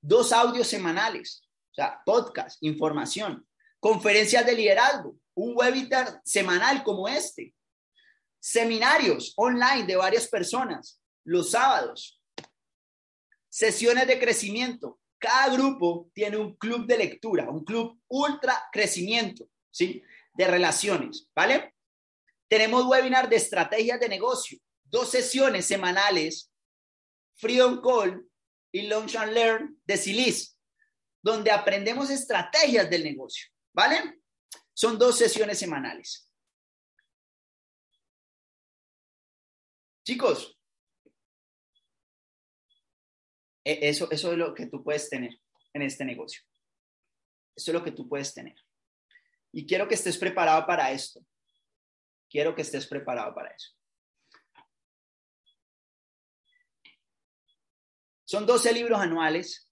Dos 0.00 0.32
audios 0.32 0.66
semanales, 0.66 1.42
o 1.70 1.74
sea, 1.74 2.00
podcast, 2.04 2.58
información. 2.62 3.46
Conferencias 3.78 4.44
de 4.46 4.54
liderazgo, 4.54 5.16
un 5.34 5.56
webinar 5.56 6.20
semanal 6.24 6.82
como 6.82 7.08
este. 7.08 7.54
Seminarios 8.40 9.32
online 9.36 9.86
de 9.86 9.96
varias 9.96 10.26
personas 10.26 11.00
los 11.24 11.50
sábados, 11.50 12.19
Sesiones 13.50 14.06
de 14.06 14.18
crecimiento. 14.18 15.00
Cada 15.18 15.52
grupo 15.54 16.10
tiene 16.14 16.38
un 16.38 16.56
club 16.56 16.86
de 16.86 16.96
lectura, 16.96 17.50
un 17.50 17.64
club 17.64 18.00
ultra 18.08 18.68
crecimiento, 18.72 19.50
¿sí? 19.70 20.02
De 20.32 20.46
relaciones, 20.46 21.28
¿vale? 21.34 21.74
Tenemos 22.48 22.86
webinar 22.86 23.28
de 23.28 23.36
estrategias 23.36 24.00
de 24.00 24.08
negocio, 24.08 24.58
dos 24.84 25.10
sesiones 25.10 25.66
semanales, 25.66 26.50
Freedom 27.36 27.82
Call 27.82 28.26
y 28.72 28.82
Launch 28.82 29.16
and 29.16 29.32
Learn 29.32 29.80
de 29.84 29.96
Silis, 29.96 30.56
donde 31.22 31.50
aprendemos 31.50 32.08
estrategias 32.08 32.88
del 32.88 33.04
negocio, 33.04 33.50
¿vale? 33.74 34.20
Son 34.72 34.98
dos 34.98 35.18
sesiones 35.18 35.58
semanales. 35.58 36.30
Chicos, 40.06 40.59
eso, 43.82 44.10
eso 44.10 44.32
es 44.32 44.38
lo 44.38 44.54
que 44.54 44.66
tú 44.66 44.82
puedes 44.82 45.08
tener 45.08 45.38
en 45.72 45.82
este 45.82 46.04
negocio. 46.04 46.42
Eso 47.54 47.70
es 47.70 47.74
lo 47.74 47.84
que 47.84 47.92
tú 47.92 48.08
puedes 48.08 48.32
tener. 48.32 48.56
Y 49.52 49.66
quiero 49.66 49.88
que 49.88 49.94
estés 49.94 50.16
preparado 50.16 50.66
para 50.66 50.90
esto. 50.92 51.20
Quiero 52.28 52.54
que 52.54 52.62
estés 52.62 52.86
preparado 52.86 53.34
para 53.34 53.50
eso. 53.50 53.74
Son 58.24 58.46
12 58.46 58.72
libros 58.72 59.00
anuales. 59.00 59.68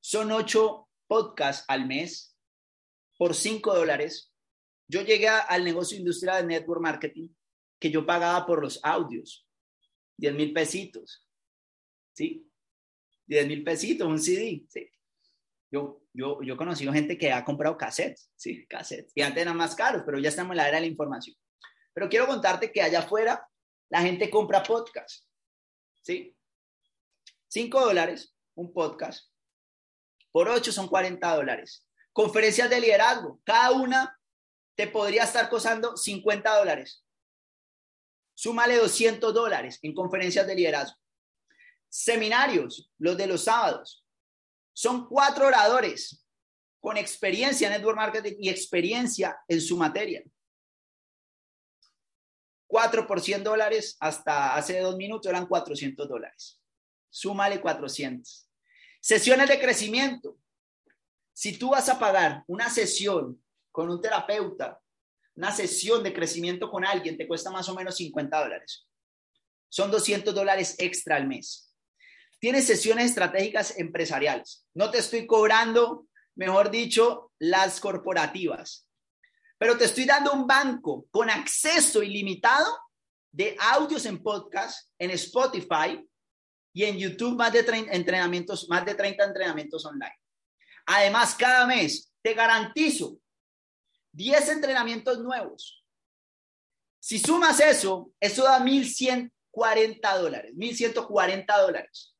Son 0.00 0.30
8 0.30 0.88
podcasts 1.08 1.64
al 1.68 1.86
mes 1.86 2.36
por 3.18 3.34
5 3.34 3.74
dólares. 3.74 4.32
Yo 4.86 5.02
llegué 5.02 5.28
al 5.28 5.64
negocio 5.64 5.98
industrial 5.98 6.42
de 6.42 6.54
network 6.54 6.80
marketing 6.80 7.30
que 7.80 7.90
yo 7.90 8.06
pagaba 8.06 8.46
por 8.46 8.62
los 8.62 8.78
audios, 8.84 9.46
10 10.18 10.34
mil 10.34 10.52
pesitos. 10.52 11.23
¿Sí? 12.14 12.50
10 13.26 13.46
mil 13.46 13.64
pesitos, 13.64 14.06
un 14.06 14.18
CD, 14.18 14.64
¿sí? 14.68 14.90
Yo, 15.70 16.02
yo, 16.12 16.40
yo 16.42 16.54
he 16.54 16.56
conocido 16.56 16.92
gente 16.92 17.18
que 17.18 17.32
ha 17.32 17.44
comprado 17.44 17.76
cassettes, 17.76 18.30
¿sí? 18.36 18.66
Cassettes. 18.66 19.12
Y 19.14 19.22
antes 19.22 19.42
eran 19.42 19.56
más 19.56 19.74
caros, 19.74 20.02
pero 20.06 20.18
ya 20.18 20.28
estamos 20.28 20.52
en 20.52 20.58
la 20.58 20.68
era 20.68 20.76
de 20.76 20.82
la 20.82 20.86
información. 20.86 21.36
Pero 21.92 22.08
quiero 22.08 22.26
contarte 22.26 22.70
que 22.70 22.80
allá 22.80 23.00
afuera 23.00 23.46
la 23.90 24.00
gente 24.02 24.30
compra 24.30 24.62
podcast, 24.62 25.26
¿sí? 26.02 26.36
5 27.48 27.80
dólares, 27.80 28.34
un 28.54 28.72
podcast. 28.72 29.30
Por 30.30 30.48
8 30.48 30.72
son 30.72 30.88
40 30.88 31.36
dólares. 31.36 31.86
Conferencias 32.12 32.70
de 32.70 32.80
liderazgo, 32.80 33.40
cada 33.44 33.72
una 33.72 34.20
te 34.76 34.88
podría 34.88 35.24
estar 35.24 35.48
costando 35.48 35.96
50 35.96 36.58
dólares. 36.58 37.04
Súmale 38.34 38.76
200 38.76 39.32
dólares 39.32 39.78
en 39.82 39.94
conferencias 39.94 40.46
de 40.46 40.56
liderazgo. 40.56 41.03
Seminarios, 41.96 42.90
los 42.98 43.16
de 43.16 43.28
los 43.28 43.44
sábados. 43.44 44.04
Son 44.72 45.06
cuatro 45.06 45.46
oradores 45.46 46.26
con 46.80 46.96
experiencia 46.96 47.68
en 47.68 47.74
network 47.74 47.96
marketing 47.96 48.34
y 48.40 48.48
experiencia 48.48 49.38
en 49.46 49.60
su 49.60 49.76
materia. 49.76 50.24
Cuatro 52.66 53.06
por 53.06 53.20
100 53.20 53.44
dólares 53.44 53.96
hasta 54.00 54.56
hace 54.56 54.80
dos 54.80 54.96
minutos 54.96 55.30
eran 55.30 55.46
400 55.46 56.08
dólares. 56.08 56.60
Súmale 57.10 57.60
400. 57.60 58.50
Sesiones 59.00 59.48
de 59.48 59.60
crecimiento. 59.60 60.36
Si 61.32 61.56
tú 61.56 61.70
vas 61.70 61.88
a 61.88 62.00
pagar 62.00 62.42
una 62.48 62.70
sesión 62.70 63.40
con 63.70 63.88
un 63.88 64.00
terapeuta, 64.00 64.82
una 65.36 65.52
sesión 65.52 66.02
de 66.02 66.12
crecimiento 66.12 66.68
con 66.72 66.84
alguien, 66.84 67.16
te 67.16 67.28
cuesta 67.28 67.52
más 67.52 67.68
o 67.68 67.74
menos 67.76 67.96
50 67.98 68.36
dólares. 68.36 68.88
Son 69.68 69.92
200 69.92 70.34
dólares 70.34 70.74
extra 70.80 71.14
al 71.14 71.28
mes. 71.28 71.70
Tienes 72.44 72.66
sesiones 72.66 73.06
estratégicas 73.06 73.78
empresariales. 73.78 74.66
No 74.74 74.90
te 74.90 74.98
estoy 74.98 75.26
cobrando, 75.26 76.08
mejor 76.34 76.70
dicho, 76.70 77.32
las 77.38 77.80
corporativas, 77.80 78.86
pero 79.56 79.78
te 79.78 79.86
estoy 79.86 80.04
dando 80.04 80.34
un 80.34 80.46
banco 80.46 81.06
con 81.10 81.30
acceso 81.30 82.02
ilimitado 82.02 82.70
de 83.32 83.56
audios 83.58 84.04
en 84.04 84.22
podcast, 84.22 84.90
en 84.98 85.12
Spotify 85.12 86.06
y 86.74 86.84
en 86.84 86.98
YouTube 86.98 87.34
más 87.34 87.50
de 87.50 87.62
30 87.62 87.90
entrenamientos, 87.94 88.68
más 88.68 88.84
de 88.84 88.94
30 88.94 89.24
entrenamientos 89.24 89.86
online. 89.86 90.20
Además, 90.84 91.34
cada 91.36 91.66
mes 91.66 92.12
te 92.20 92.34
garantizo 92.34 93.16
10 94.12 94.50
entrenamientos 94.50 95.18
nuevos. 95.20 95.82
Si 97.00 97.18
sumas 97.18 97.58
eso, 97.60 98.12
eso 98.20 98.44
da 98.44 98.60
1.140 98.60 100.18
dólares, 100.18 100.52
1.140 100.54 101.46
dólares. 101.62 102.13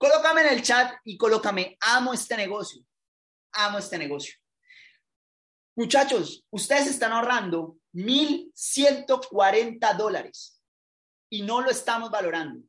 Colócame 0.00 0.40
en 0.40 0.48
el 0.54 0.62
chat 0.62 0.94
y 1.04 1.18
colócame, 1.18 1.76
amo 1.78 2.14
este 2.14 2.34
negocio, 2.34 2.82
amo 3.52 3.76
este 3.76 3.98
negocio. 3.98 4.34
Muchachos, 5.76 6.42
ustedes 6.48 6.86
están 6.86 7.12
ahorrando 7.12 7.76
1.140 7.92 9.96
dólares 9.98 10.58
y 11.28 11.42
no 11.42 11.60
lo 11.60 11.70
estamos 11.70 12.10
valorando. 12.10 12.66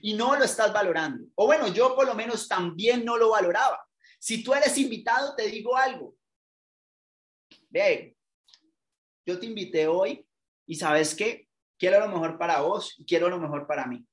Y 0.00 0.14
no 0.14 0.34
lo 0.34 0.44
estás 0.44 0.72
valorando. 0.72 1.26
O 1.34 1.44
bueno, 1.44 1.68
yo 1.68 1.94
por 1.94 2.06
lo 2.06 2.14
menos 2.14 2.48
también 2.48 3.04
no 3.04 3.18
lo 3.18 3.28
valoraba. 3.28 3.86
Si 4.18 4.42
tú 4.42 4.54
eres 4.54 4.78
invitado, 4.78 5.36
te 5.36 5.48
digo 5.48 5.76
algo. 5.76 6.16
Ve, 7.68 8.16
yo 9.26 9.38
te 9.38 9.44
invité 9.44 9.88
hoy 9.88 10.26
y 10.66 10.76
sabes 10.76 11.14
qué, 11.14 11.50
quiero 11.78 12.00
lo 12.00 12.08
mejor 12.08 12.38
para 12.38 12.62
vos 12.62 12.94
y 12.96 13.04
quiero 13.04 13.28
lo 13.28 13.38
mejor 13.38 13.66
para 13.66 13.84
mí. 13.84 14.06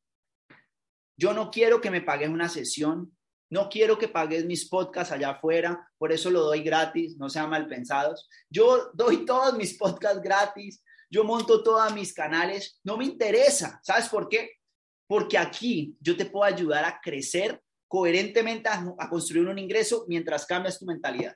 Yo 1.19 1.33
no 1.33 1.51
quiero 1.51 1.81
que 1.81 1.91
me 1.91 2.01
pagues 2.01 2.29
una 2.29 2.47
sesión, 2.47 3.13
no 3.49 3.67
quiero 3.67 3.97
que 3.97 4.07
pagues 4.07 4.45
mis 4.45 4.69
podcasts 4.69 5.11
allá 5.11 5.31
afuera, 5.31 5.91
por 5.97 6.13
eso 6.13 6.31
lo 6.31 6.43
doy 6.43 6.63
gratis, 6.63 7.17
no 7.17 7.29
sean 7.29 7.49
mal 7.49 7.67
pensados. 7.67 8.29
Yo 8.49 8.89
doy 8.93 9.25
todos 9.25 9.53
mis 9.57 9.77
podcasts 9.77 10.21
gratis, 10.21 10.81
yo 11.09 11.25
monto 11.25 11.61
todos 11.61 11.93
mis 11.93 12.13
canales, 12.13 12.79
no 12.85 12.95
me 12.95 13.03
interesa. 13.03 13.81
¿Sabes 13.83 14.07
por 14.07 14.29
qué? 14.29 14.59
Porque 15.07 15.37
aquí 15.37 15.97
yo 15.99 16.15
te 16.15 16.25
puedo 16.25 16.45
ayudar 16.45 16.85
a 16.85 17.01
crecer 17.01 17.61
coherentemente, 17.89 18.69
a, 18.69 18.95
a 18.97 19.09
construir 19.09 19.45
un 19.49 19.59
ingreso 19.59 20.05
mientras 20.07 20.45
cambias 20.45 20.79
tu 20.79 20.85
mentalidad. 20.85 21.35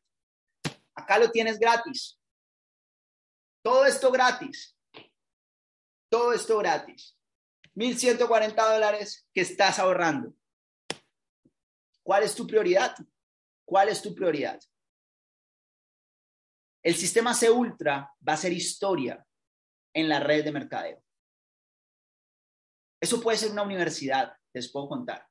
Acá 0.95 1.19
lo 1.19 1.29
tienes 1.29 1.59
gratis. 1.59 2.17
Todo 3.61 3.85
esto 3.85 4.09
gratis. 4.11 4.77
Todo 6.09 6.31
esto 6.31 6.57
gratis. 6.59 7.17
1.140 7.75 8.73
dólares 8.73 9.27
que 9.33 9.41
estás 9.41 9.79
ahorrando. 9.79 10.33
¿Cuál 12.03 12.23
es 12.23 12.35
tu 12.35 12.45
prioridad? 12.45 12.95
¿Cuál 13.65 13.89
es 13.89 14.01
tu 14.01 14.13
prioridad? 14.13 14.59
El 16.83 16.95
sistema 16.95 17.33
C 17.33 17.49
Ultra 17.49 18.13
va 18.27 18.33
a 18.33 18.37
ser 18.37 18.51
historia 18.51 19.25
en 19.93 20.09
la 20.09 20.19
red 20.19 20.43
de 20.43 20.51
mercadeo. 20.51 21.01
Eso 23.01 23.21
puede 23.21 23.37
ser 23.37 23.51
una 23.51 23.63
universidad, 23.63 24.33
les 24.53 24.71
puedo 24.71 24.89
contar. 24.89 25.27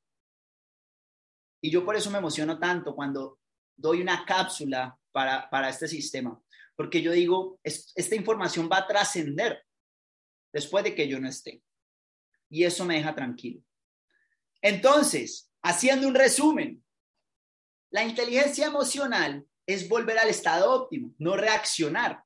Y 1.62 1.70
yo 1.70 1.84
por 1.84 1.94
eso 1.94 2.10
me 2.10 2.18
emociono 2.18 2.58
tanto 2.58 2.94
cuando 2.94 3.38
doy 3.76 4.00
una 4.00 4.24
cápsula 4.24 4.98
para, 5.12 5.48
para 5.50 5.68
este 5.68 5.86
sistema, 5.88 6.42
porque 6.74 7.02
yo 7.02 7.12
digo, 7.12 7.60
esta 7.62 8.14
información 8.14 8.68
va 8.70 8.78
a 8.78 8.86
trascender 8.86 9.64
después 10.52 10.84
de 10.84 10.94
que 10.94 11.06
yo 11.06 11.20
no 11.20 11.28
esté. 11.28 11.62
Y 12.52 12.64
eso 12.64 12.84
me 12.84 12.96
deja 12.96 13.14
tranquilo. 13.14 13.62
Entonces, 14.60 15.50
haciendo 15.62 16.06
un 16.06 16.14
resumen, 16.14 16.84
la 17.90 18.04
inteligencia 18.04 18.66
emocional 18.66 19.46
es 19.66 19.88
volver 19.88 20.18
al 20.18 20.28
estado 20.28 20.70
óptimo, 20.70 21.14
no 21.16 21.34
reaccionar. 21.34 22.22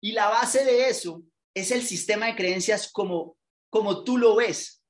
Y 0.00 0.10
la 0.10 0.28
base 0.28 0.64
de 0.64 0.88
eso 0.88 1.22
es 1.54 1.70
el 1.70 1.82
sistema 1.82 2.26
de 2.26 2.34
creencias 2.34 2.90
como, 2.90 3.38
como 3.70 4.02
tú 4.02 4.18
lo 4.18 4.34
ves. 4.34 4.84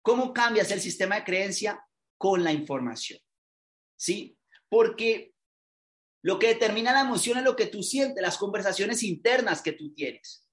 ¿Cómo 0.00 0.32
cambias 0.32 0.70
el 0.70 0.80
sistema 0.80 1.16
de 1.16 1.24
creencia? 1.24 1.86
Con 2.16 2.42
la 2.42 2.52
información. 2.52 3.20
¿Sí? 3.94 4.38
Porque 4.70 5.34
lo 6.22 6.38
que 6.38 6.48
determina 6.48 6.94
la 6.94 7.02
emoción 7.02 7.36
es 7.36 7.44
lo 7.44 7.56
que 7.56 7.66
tú 7.66 7.82
sientes, 7.82 8.22
las 8.22 8.38
conversaciones 8.38 9.02
internas 9.02 9.60
que 9.60 9.72
tú 9.72 9.92
tienes. 9.92 10.45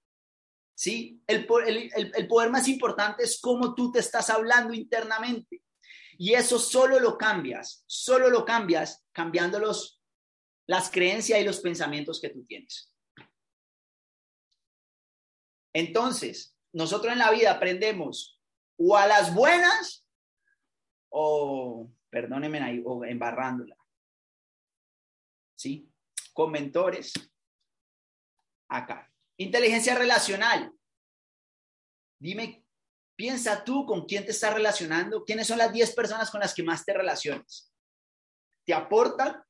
¿Sí? 0.75 1.21
El, 1.27 1.47
el 1.95 2.27
poder 2.27 2.49
más 2.49 2.67
importante 2.67 3.23
es 3.23 3.39
cómo 3.39 3.75
tú 3.75 3.91
te 3.91 3.99
estás 3.99 4.29
hablando 4.29 4.73
internamente. 4.73 5.61
Y 6.17 6.33
eso 6.33 6.59
solo 6.59 6.99
lo 6.99 7.17
cambias, 7.17 7.83
solo 7.87 8.29
lo 8.29 8.45
cambias 8.45 9.05
cambiando 9.11 9.59
los, 9.59 10.01
las 10.67 10.89
creencias 10.91 11.39
y 11.39 11.43
los 11.43 11.59
pensamientos 11.59 12.21
que 12.21 12.29
tú 12.29 12.45
tienes. 12.45 12.91
Entonces, 15.73 16.55
nosotros 16.71 17.13
en 17.13 17.19
la 17.19 17.31
vida 17.31 17.51
aprendemos 17.51 18.39
o 18.77 18.95
a 18.95 19.07
las 19.07 19.33
buenas 19.33 20.07
o, 21.09 21.91
perdónenme 22.09 22.59
ahí, 22.59 22.81
o 22.83 23.05
embarrándola. 23.05 23.77
¿Sí? 25.55 25.89
Con 26.33 26.51
mentores. 26.51 27.13
Acá. 28.67 29.12
Inteligencia 29.43 29.95
relacional. 29.95 30.71
Dime, 32.17 32.65
piensa 33.15 33.63
tú 33.63 33.85
con 33.85 34.05
quién 34.05 34.23
te 34.25 34.31
estás 34.31 34.53
relacionando, 34.53 35.25
quiénes 35.25 35.47
son 35.47 35.57
las 35.57 35.73
10 35.73 35.93
personas 35.93 36.31
con 36.31 36.39
las 36.39 36.53
que 36.53 36.63
más 36.63 36.85
te 36.85 36.93
relacionas. 36.93 37.73
¿Te 38.65 38.73
aportan? 38.73 39.43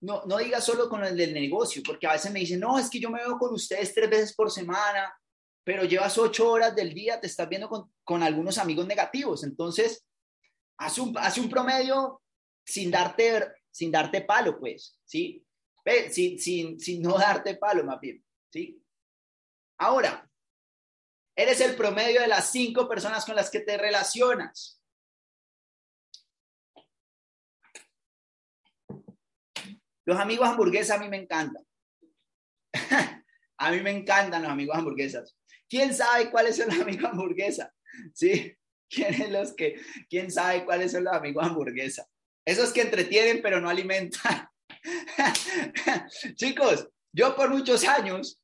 No, 0.00 0.24
no 0.26 0.38
digas 0.38 0.64
solo 0.64 0.88
con 0.88 1.04
el 1.04 1.16
del 1.16 1.34
negocio, 1.34 1.82
porque 1.84 2.06
a 2.06 2.12
veces 2.12 2.30
me 2.30 2.38
dicen, 2.38 2.60
no, 2.60 2.78
es 2.78 2.88
que 2.88 3.00
yo 3.00 3.10
me 3.10 3.18
veo 3.18 3.36
con 3.36 3.52
ustedes 3.52 3.92
tres 3.92 4.08
veces 4.08 4.34
por 4.34 4.48
semana, 4.48 5.12
pero 5.64 5.82
llevas 5.82 6.16
ocho 6.18 6.48
horas 6.52 6.76
del 6.76 6.94
día, 6.94 7.20
te 7.20 7.26
estás 7.26 7.48
viendo 7.48 7.68
con, 8.04 8.22
algunos 8.22 8.58
amigos 8.58 8.86
negativos. 8.86 9.42
Entonces, 9.42 10.06
haz 10.78 10.98
un, 10.98 11.16
un 11.38 11.50
promedio 11.50 12.22
sin 12.64 12.92
darte, 12.92 13.44
sin 13.72 13.90
darte 13.90 14.20
palo, 14.20 14.60
pues, 14.60 15.00
¿sí? 15.04 15.44
Sin, 16.10 16.38
sin, 16.38 16.78
sin 16.78 17.02
no 17.02 17.18
darte 17.18 17.56
palo, 17.56 17.84
más 17.84 17.98
bien, 18.00 18.22
¿sí? 18.52 18.82
Ahora, 19.78 20.28
eres 21.36 21.60
el 21.60 21.76
promedio 21.76 22.20
de 22.20 22.28
las 22.28 22.50
cinco 22.50 22.88
personas 22.88 23.24
con 23.24 23.36
las 23.36 23.50
que 23.50 23.60
te 23.60 23.78
relacionas. 23.78 24.82
Los 30.04 30.18
amigos 30.18 30.48
hamburguesas 30.48 30.98
a 30.98 31.00
mí 31.00 31.08
me 31.08 31.18
encantan. 31.18 31.64
a 33.58 33.70
mí 33.70 33.80
me 33.80 33.90
encantan 33.90 34.42
los 34.42 34.50
amigos 34.50 34.76
hamburguesas. 34.76 35.36
¿Quién 35.68 35.94
sabe 35.94 36.30
cuáles 36.30 36.56
son 36.56 36.68
los 36.68 36.80
amigos 36.80 37.04
hamburguesas? 37.10 37.70
¿Sí? 38.14 38.56
¿Quién, 38.90 39.32
los 39.32 39.54
que, 39.54 39.80
¿Quién 40.08 40.30
sabe 40.30 40.64
cuáles 40.64 40.92
son 40.92 41.04
los 41.04 41.14
amigos 41.14 41.44
hamburguesas? 41.44 42.06
Esos 42.44 42.72
que 42.72 42.82
entretienen 42.82 43.40
pero 43.42 43.60
no 43.60 43.68
alimentan. 43.68 44.48
Chicos, 46.34 46.88
yo 47.12 47.34
por 47.34 47.50
muchos 47.50 47.84
años 47.84 48.40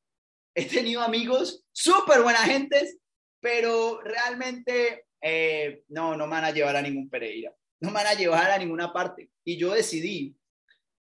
he 0.53 0.65
tenido 0.65 1.01
amigos 1.01 1.63
súper 1.71 2.21
buena 2.21 2.39
gentes, 2.39 2.97
pero 3.39 4.01
realmente 4.01 5.05
eh, 5.21 5.83
no, 5.89 6.15
no 6.15 6.25
me 6.25 6.31
van 6.31 6.45
a 6.45 6.51
llevar 6.51 6.75
a 6.75 6.81
ningún 6.81 7.09
Pereira, 7.09 7.53
no 7.79 7.89
me 7.89 7.95
van 7.95 8.07
a 8.07 8.13
llevar 8.13 8.51
a 8.51 8.57
ninguna 8.57 8.91
parte. 8.91 9.29
Y 9.43 9.57
yo 9.57 9.73
decidí, 9.73 10.35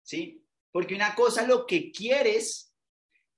¿sí? 0.02 0.42
Porque 0.72 0.94
una 0.94 1.14
cosa 1.14 1.42
es 1.42 1.48
lo 1.48 1.66
que 1.66 1.92
quieres, 1.92 2.74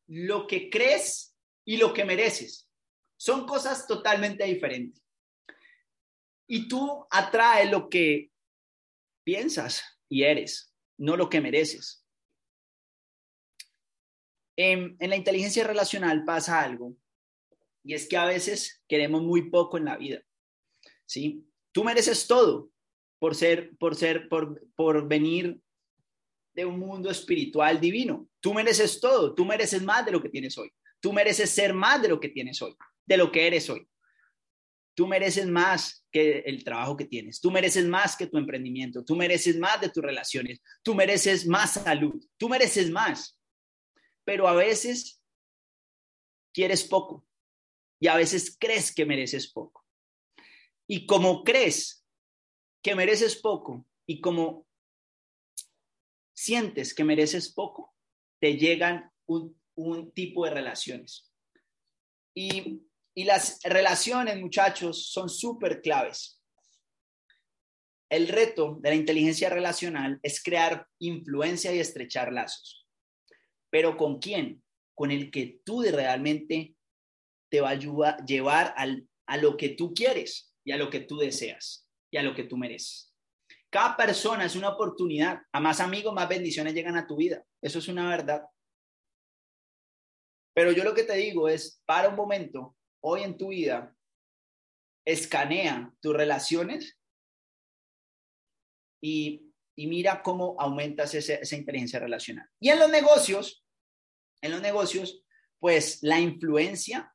lo 0.06 0.46
que 0.46 0.70
crees 0.70 1.36
y 1.64 1.76
lo 1.76 1.92
que 1.92 2.04
mereces. 2.04 2.68
Son 3.18 3.46
cosas 3.46 3.86
totalmente 3.86 4.44
diferentes. 4.44 5.02
Y 6.46 6.68
tú 6.68 7.06
atraes 7.10 7.70
lo 7.70 7.88
que 7.88 8.30
piensas 9.24 9.82
y 10.08 10.22
eres, 10.22 10.72
no 10.98 11.16
lo 11.16 11.28
que 11.28 11.40
mereces. 11.40 12.04
En, 14.56 14.96
la 14.98 15.16
inteligencia 15.16 15.64
relacional 15.64 16.24
pasa 16.24 16.62
algo, 16.62 16.96
y 17.84 17.94
es 17.94 18.08
que 18.08 18.16
a 18.16 18.24
veces 18.24 18.82
queremos 18.88 19.22
muy 19.22 19.50
poco 19.50 19.78
en 19.78 19.84
la 19.84 19.96
vida. 19.96 20.22
¿sí? 21.04 21.46
Tú 21.72 21.84
mereces 21.84 22.26
todo 22.26 22.70
por 23.18 23.34
ser, 23.34 23.76
por 23.76 23.94
ser, 23.94 24.28
por, 24.28 24.66
por 24.74 25.06
venir 25.06 25.60
de 26.54 26.64
un 26.64 26.78
mundo 26.78 27.10
espiritual 27.10 27.80
divino. 27.80 28.28
Tú 28.40 28.54
mereces 28.54 28.98
todo, 28.98 29.34
tú 29.34 29.44
mereces 29.44 29.82
más 29.82 30.04
de 30.06 30.12
lo 30.12 30.22
que 30.22 30.30
tienes 30.30 30.56
hoy. 30.56 30.72
Tú 31.00 31.12
mereces 31.12 31.50
ser 31.50 31.74
más 31.74 32.00
de 32.00 32.08
lo 32.08 32.18
que 32.18 32.30
tienes 32.30 32.60
hoy, 32.62 32.74
de 33.04 33.16
lo 33.16 33.30
que 33.30 33.46
eres 33.46 33.68
hoy. 33.68 33.86
Tú 34.96 35.06
mereces 35.06 35.46
más 35.46 36.04
que 36.10 36.38
el 36.40 36.64
trabajo 36.64 36.96
que 36.96 37.04
tienes, 37.04 37.40
tú 37.40 37.50
mereces 37.50 37.84
más 37.84 38.16
que 38.16 38.26
tu 38.26 38.38
emprendimiento, 38.38 39.04
tú 39.04 39.14
mereces 39.14 39.58
más 39.58 39.80
de 39.80 39.90
tus 39.90 40.02
relaciones, 40.02 40.60
tú 40.82 40.94
mereces 40.94 41.46
más 41.46 41.74
salud, 41.74 42.20
tú 42.38 42.48
mereces 42.48 42.90
más. 42.90 43.38
Pero 44.24 44.48
a 44.48 44.54
veces 44.54 45.22
quieres 46.52 46.82
poco 46.82 47.26
y 48.00 48.08
a 48.08 48.16
veces 48.16 48.56
crees 48.58 48.94
que 48.94 49.04
mereces 49.04 49.52
poco. 49.52 49.84
Y 50.88 51.06
como 51.06 51.44
crees 51.44 52.04
que 52.82 52.94
mereces 52.94 53.36
poco 53.36 53.86
y 54.06 54.20
como 54.20 54.66
sientes 56.34 56.94
que 56.94 57.04
mereces 57.04 57.52
poco, 57.52 57.94
te 58.40 58.56
llegan 58.56 59.10
un, 59.26 59.54
tipo 60.14 60.44
de 60.44 60.52
relaciones. 60.52 61.30
Y, 62.34 62.82
y 63.16 63.24
las 63.24 63.60
relaciones, 63.64 64.38
muchachos, 64.38 65.10
son 65.10 65.30
súper 65.30 65.80
claves. 65.80 66.38
El 68.10 68.28
reto 68.28 68.76
de 68.82 68.90
la 68.90 68.94
inteligencia 68.94 69.48
relacional 69.48 70.20
es 70.22 70.42
crear 70.42 70.86
influencia 70.98 71.74
y 71.74 71.78
estrechar 71.78 72.30
lazos. 72.30 72.86
Pero 73.70 73.96
¿con 73.96 74.18
quién? 74.18 74.62
Con 74.94 75.10
el 75.10 75.30
que 75.30 75.60
tú 75.64 75.82
realmente 75.82 76.76
te 77.50 77.62
va 77.62 77.70
a 77.70 78.24
llevar 78.26 78.74
al, 78.76 79.08
a 79.26 79.38
lo 79.38 79.56
que 79.56 79.70
tú 79.70 79.94
quieres 79.94 80.54
y 80.62 80.72
a 80.72 80.76
lo 80.76 80.90
que 80.90 81.00
tú 81.00 81.16
deseas 81.16 81.88
y 82.10 82.18
a 82.18 82.22
lo 82.22 82.34
que 82.34 82.44
tú 82.44 82.58
mereces. 82.58 83.14
Cada 83.70 83.96
persona 83.96 84.44
es 84.44 84.56
una 84.56 84.68
oportunidad. 84.68 85.40
A 85.52 85.58
más 85.58 85.80
amigos, 85.80 86.12
más 86.12 86.28
bendiciones 86.28 86.74
llegan 86.74 86.98
a 86.98 87.06
tu 87.06 87.16
vida. 87.16 87.42
Eso 87.62 87.78
es 87.78 87.88
una 87.88 88.10
verdad. 88.10 88.42
Pero 90.54 90.70
yo 90.72 90.84
lo 90.84 90.94
que 90.94 91.04
te 91.04 91.16
digo 91.16 91.48
es, 91.48 91.82
para 91.86 92.10
un 92.10 92.14
momento, 92.14 92.76
hoy 93.08 93.22
en 93.22 93.36
tu 93.36 93.48
vida, 93.48 93.96
escanea 95.04 95.94
tus 96.00 96.14
relaciones 96.14 96.98
y, 99.00 99.42
mira 99.76 100.22
cómo 100.22 100.56
aumentas 100.58 101.14
esa 101.14 101.56
inteligencia 101.56 102.00
relacional. 102.00 102.48
Y 102.58 102.70
en 102.70 102.78
los 102.78 102.90
negocios, 102.90 103.64
en 104.40 104.50
los 104.50 104.62
negocios, 104.62 105.22
pues 105.60 106.02
la 106.02 106.18
influencia, 106.18 107.14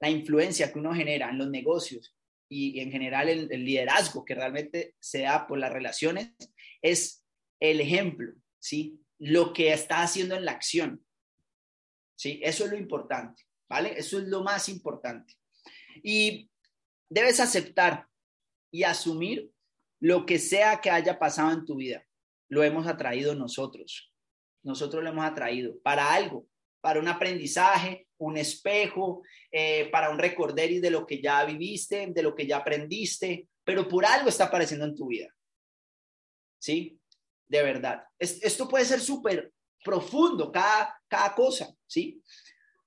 la 0.00 0.08
influencia 0.08 0.72
que 0.72 0.78
uno 0.78 0.94
genera 0.94 1.28
en 1.28 1.38
los 1.38 1.50
negocios 1.50 2.16
y, 2.48 2.80
en 2.80 2.90
general 2.90 3.28
el, 3.28 3.48
liderazgo 3.48 4.24
que 4.24 4.34
realmente 4.34 4.94
se 4.98 5.22
da 5.22 5.46
por 5.46 5.58
las 5.58 5.72
relaciones 5.72 6.32
es 6.80 7.26
el 7.60 7.80
ejemplo, 7.80 8.32
¿sí? 8.58 8.98
Lo 9.18 9.52
que 9.52 9.72
está 9.72 10.02
haciendo 10.02 10.36
en 10.36 10.46
la 10.46 10.52
acción, 10.52 11.04
¿sí? 12.16 12.40
Eso 12.42 12.64
es 12.64 12.70
lo 12.70 12.78
importante, 12.78 13.42
¿vale? 13.72 13.94
Eso 13.96 14.18
es 14.18 14.24
lo 14.24 14.42
más 14.42 14.68
importante. 14.68 15.34
Y 16.02 16.50
debes 17.08 17.40
aceptar 17.40 18.06
y 18.70 18.82
asumir 18.82 19.50
lo 19.98 20.26
que 20.26 20.38
sea 20.38 20.82
que 20.82 20.90
haya 20.90 21.18
pasado 21.18 21.52
en 21.52 21.64
tu 21.64 21.76
vida. 21.76 22.04
Lo 22.50 22.62
hemos 22.62 22.86
atraído 22.86 23.34
nosotros. 23.34 24.12
Nosotros 24.62 25.02
lo 25.02 25.08
hemos 25.08 25.24
atraído 25.24 25.80
para 25.82 26.12
algo, 26.12 26.46
para 26.82 27.00
un 27.00 27.08
aprendizaje, 27.08 28.08
un 28.18 28.36
espejo, 28.36 29.22
eh, 29.50 29.88
para 29.90 30.10
un 30.10 30.18
recorderis 30.18 30.82
de 30.82 30.90
lo 30.90 31.06
que 31.06 31.22
ya 31.22 31.42
viviste, 31.46 32.08
de 32.08 32.22
lo 32.22 32.34
que 32.34 32.46
ya 32.46 32.58
aprendiste, 32.58 33.48
pero 33.64 33.88
por 33.88 34.04
algo 34.04 34.28
está 34.28 34.44
apareciendo 34.44 34.84
en 34.84 34.94
tu 34.94 35.06
vida. 35.06 35.34
¿Sí? 36.58 37.00
De 37.48 37.62
verdad. 37.62 38.04
esto 38.18 38.68
puede 38.68 38.84
ser 38.84 39.00
súper 39.00 39.50
profundo, 39.82 40.52
cada, 40.52 40.94
cada 41.08 41.34
cosa, 41.34 41.74
¿sí? 41.86 42.22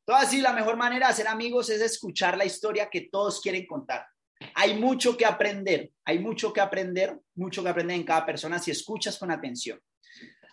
Todo 0.06 0.18
así, 0.18 0.40
la 0.40 0.54
mejor 0.54 0.78
manera 0.78 1.08
de 1.08 1.14
hacer 1.14 1.28
amigos 1.28 1.70
es 1.70 1.82
escuchar 1.82 2.38
la 2.38 2.46
historia 2.46 2.90
que 2.90 3.10
todos 3.12 3.42
quieren 3.42 3.66
contar. 3.66 4.06
Hay 4.54 4.76
mucho 4.76 5.18
que 5.18 5.26
aprender, 5.26 5.92
hay 6.04 6.20
mucho 6.20 6.54
que 6.54 6.62
aprender, 6.62 7.20
mucho 7.34 7.64
que 7.64 7.70
aprender 7.70 7.98
en 7.98 8.04
cada 8.04 8.26
persona 8.26 8.60
si 8.60 8.70
escuchas 8.70 9.18
con 9.18 9.32
atención. 9.32 9.80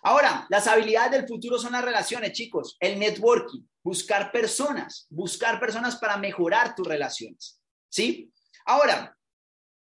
Ahora, 0.01 0.45
las 0.49 0.67
habilidades 0.67 1.11
del 1.11 1.27
futuro 1.27 1.57
son 1.59 1.73
las 1.73 1.85
relaciones, 1.85 2.33
chicos. 2.33 2.75
El 2.79 2.99
networking, 2.99 3.61
buscar 3.83 4.31
personas, 4.31 5.05
buscar 5.09 5.59
personas 5.59 5.95
para 5.97 6.17
mejorar 6.17 6.75
tus 6.75 6.87
relaciones. 6.87 7.61
¿Sí? 7.89 8.31
Ahora, 8.65 9.15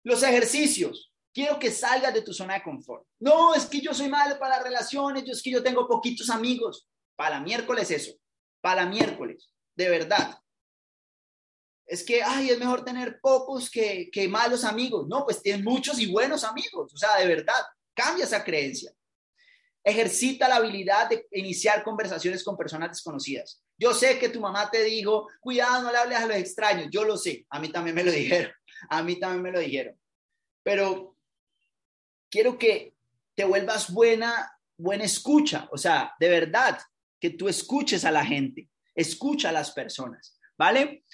los 0.04 0.24
ejercicios. 0.24 1.10
Quiero 1.34 1.58
que 1.58 1.72
salgas 1.72 2.14
de 2.14 2.22
tu 2.22 2.32
zona 2.32 2.54
de 2.54 2.64
confort. 2.64 3.08
No, 3.20 3.56
es 3.56 3.66
que 3.66 3.82
yo 3.82 3.92
soy 3.92 4.08
malo 4.08 4.38
para 4.38 4.62
relaciones, 4.62 5.24
yo 5.24 5.32
es 5.32 5.42
que 5.42 5.50
yo 5.50 5.64
tengo 5.64 5.88
poquitos 5.88 6.30
amigos. 6.30 6.88
Para 7.16 7.40
miércoles 7.40 7.90
eso, 7.90 8.12
para 8.64 8.86
miércoles, 8.86 9.52
de 9.76 9.90
verdad. 9.90 10.38
Es 11.86 12.02
que, 12.02 12.24
ay, 12.24 12.50
es 12.50 12.58
mejor 12.58 12.86
tener 12.86 13.20
pocos 13.20 13.70
que, 13.70 14.10
que 14.10 14.26
malos 14.30 14.64
amigos. 14.64 15.06
No, 15.10 15.26
pues 15.26 15.42
tienes 15.42 15.62
muchos 15.66 16.00
y 16.00 16.10
buenos 16.10 16.46
amigos. 16.46 16.94
O 16.94 16.98
sea, 16.98 17.18
de 17.18 17.28
verdad, 17.28 17.62
cambia 17.94 18.24
esa 18.24 18.42
creencia. 18.42 18.94
Ejercita 19.84 20.48
la 20.48 20.56
habilidad 20.56 21.10
de 21.10 21.28
iniciar 21.32 21.84
conversaciones 21.84 22.42
con 22.42 22.56
personas 22.56 22.92
desconocidas. 22.92 23.62
Yo 23.78 23.94
sé 23.94 24.18
que 24.18 24.30
tu 24.30 24.40
mamá 24.40 24.72
te 24.72 24.82
dijo, 24.82 25.28
cuidado, 25.42 25.84
no 25.84 25.92
le 25.92 25.98
hables 25.98 26.20
a 26.20 26.28
los 26.28 26.38
extraños. 26.38 26.88
Yo 26.90 27.04
lo 27.04 27.18
sé, 27.18 27.46
a 27.50 27.60
mí 27.60 27.68
también 27.68 27.98
me 27.98 28.06
lo 28.06 28.12
dijeron. 28.14 28.54
A 28.90 29.04
mí 29.04 29.20
también 29.20 29.42
me 29.42 29.52
lo 29.52 29.60
dijeron. 29.60 30.00
Pero 30.64 31.18
quiero 32.30 32.58
que 32.58 32.96
te 33.36 33.44
vuelvas 33.44 33.92
buena, 33.92 34.58
buena 34.78 35.04
escucha. 35.04 35.68
O 35.70 35.78
sea, 35.78 36.14
de 36.18 36.30
verdad, 36.30 36.80
que 37.24 37.30
tú 37.30 37.48
escuches 37.48 38.04
a 38.04 38.12
la 38.12 38.26
gente, 38.26 38.70
escucha 38.94 39.48
a 39.48 39.54
las 39.54 39.72
personas, 39.72 40.38
¿vale? 40.58 41.06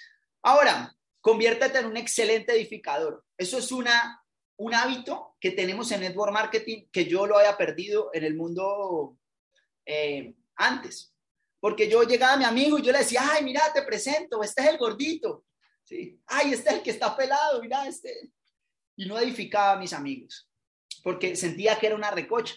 Ahora, 0.42 0.92
conviértete 1.22 1.78
en 1.78 1.86
un 1.86 1.98
excelente 1.98 2.52
edificador. 2.52 3.24
Eso 3.38 3.60
es 3.60 3.72
una, 3.72 4.20
un 4.58 4.74
hábito 4.74 5.36
que 5.40 5.52
tenemos 5.52 5.92
en 5.92 6.02
Network 6.02 6.34
Marketing 6.34 6.88
que 6.92 7.06
yo 7.06 7.28
lo 7.28 7.38
haya 7.38 7.56
perdido 7.56 8.10
en 8.12 8.24
el 8.24 8.36
mundo 8.36 9.20
eh, 9.86 10.34
antes. 10.56 11.14
Porque 11.60 11.88
yo 11.88 12.02
llegaba 12.02 12.34
a 12.34 12.38
mi 12.38 12.46
amigo 12.46 12.80
y 12.80 12.82
yo 12.82 12.92
le 12.92 12.98
decía, 12.98 13.22
ay, 13.32 13.44
mira, 13.44 13.72
te 13.72 13.84
presento, 13.84 14.42
este 14.42 14.64
es 14.64 14.68
el 14.70 14.80
gordito. 14.80 15.46
¿Sí? 15.84 16.20
Ay, 16.26 16.54
este 16.54 16.70
es 16.72 16.76
el 16.78 16.82
que 16.82 16.90
está 16.90 17.16
pelado, 17.16 17.62
mira, 17.62 17.88
este. 17.88 18.32
Y 18.96 19.06
no 19.06 19.20
edificaba 19.20 19.74
a 19.74 19.80
mis 19.80 19.94
amigos, 19.94 20.50
porque 21.04 21.36
sentía 21.36 21.78
que 21.78 21.86
era 21.86 21.96
una 21.96 22.10
recocha. 22.10 22.56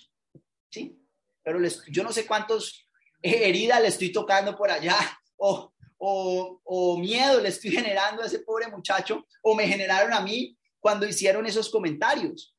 ¿Sí? 0.71 0.99
Pero 1.43 1.59
les, 1.59 1.85
yo 1.89 2.03
no 2.03 2.15
sé 2.15 2.25
cuántos 2.25 2.82
heridas 3.23 3.81
le 3.81 3.89
estoy 3.89 4.13
tocando 4.13 4.57
por 4.57 4.71
allá, 4.71 4.97
o, 5.37 5.73
o, 5.99 6.61
o 6.65 6.99
miedo 6.99 7.41
le 7.41 7.49
estoy 7.49 7.71
generando 7.71 8.23
a 8.23 8.27
ese 8.27 8.41
pobre 8.41 8.69
muchacho, 8.69 9.27
o 9.43 9.55
me 9.55 9.67
generaron 9.67 10.13
a 10.13 10.21
mí 10.21 10.57
cuando 10.81 11.07
hicieron 11.07 11.47
esos 11.47 11.71
comentarios. 11.71 12.57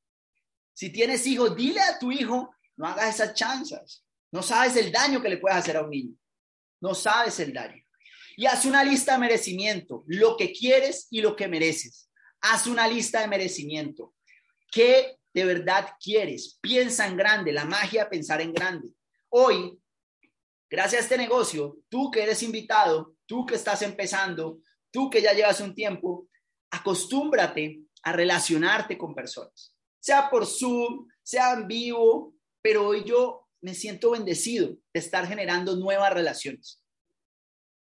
Si 0.73 0.89
tienes 0.89 1.27
hijos, 1.27 1.55
dile 1.55 1.81
a 1.81 1.99
tu 1.99 2.11
hijo, 2.11 2.55
no 2.77 2.87
hagas 2.87 3.15
esas 3.15 3.33
chanzas. 3.33 4.03
No 4.31 4.41
sabes 4.41 4.75
el 4.77 4.91
daño 4.91 5.21
que 5.21 5.29
le 5.29 5.37
puedes 5.37 5.57
hacer 5.57 5.77
a 5.77 5.83
un 5.83 5.91
niño. 5.91 6.15
No 6.81 6.95
sabes 6.95 7.39
el 7.39 7.53
daño. 7.53 7.83
Y 8.35 8.47
haz 8.47 8.65
una 8.65 8.83
lista 8.83 9.13
de 9.13 9.19
merecimiento, 9.19 10.03
lo 10.07 10.35
que 10.35 10.51
quieres 10.51 11.07
y 11.11 11.21
lo 11.21 11.35
que 11.35 11.47
mereces. 11.47 12.09
Haz 12.41 12.65
una 12.65 12.87
lista 12.87 13.21
de 13.21 13.27
merecimiento. 13.27 14.15
¿Qué 14.71 15.19
de 15.33 15.45
verdad 15.45 15.89
quieres? 16.01 16.57
Piensa 16.59 17.05
en 17.05 17.15
grande, 17.15 17.51
la 17.51 17.65
magia 17.65 18.09
pensar 18.09 18.41
en 18.41 18.53
grande. 18.53 18.89
Hoy, 19.29 19.77
gracias 20.73 21.01
a 21.01 21.03
este 21.03 21.17
negocio, 21.19 21.77
tú 21.87 22.09
que 22.09 22.23
eres 22.23 22.41
invitado, 22.41 23.15
tú 23.27 23.45
que 23.45 23.53
estás 23.53 23.83
empezando, 23.83 24.59
tú 24.91 25.07
que 25.07 25.21
ya 25.21 25.31
llevas 25.31 25.61
un 25.61 25.75
tiempo, 25.75 26.27
acostúmbrate 26.71 27.83
a 28.01 28.11
relacionarte 28.11 28.97
con 28.97 29.13
personas, 29.13 29.77
sea 29.99 30.31
por 30.31 30.47
Zoom, 30.47 31.07
sea 31.21 31.53
en 31.53 31.67
vivo, 31.67 32.33
pero 32.59 32.87
hoy 32.87 33.03
yo 33.03 33.47
me 33.61 33.75
siento 33.75 34.11
bendecido 34.11 34.69
de 34.91 34.99
estar 34.99 35.27
generando 35.27 35.75
nuevas 35.75 36.11
relaciones. 36.11 36.83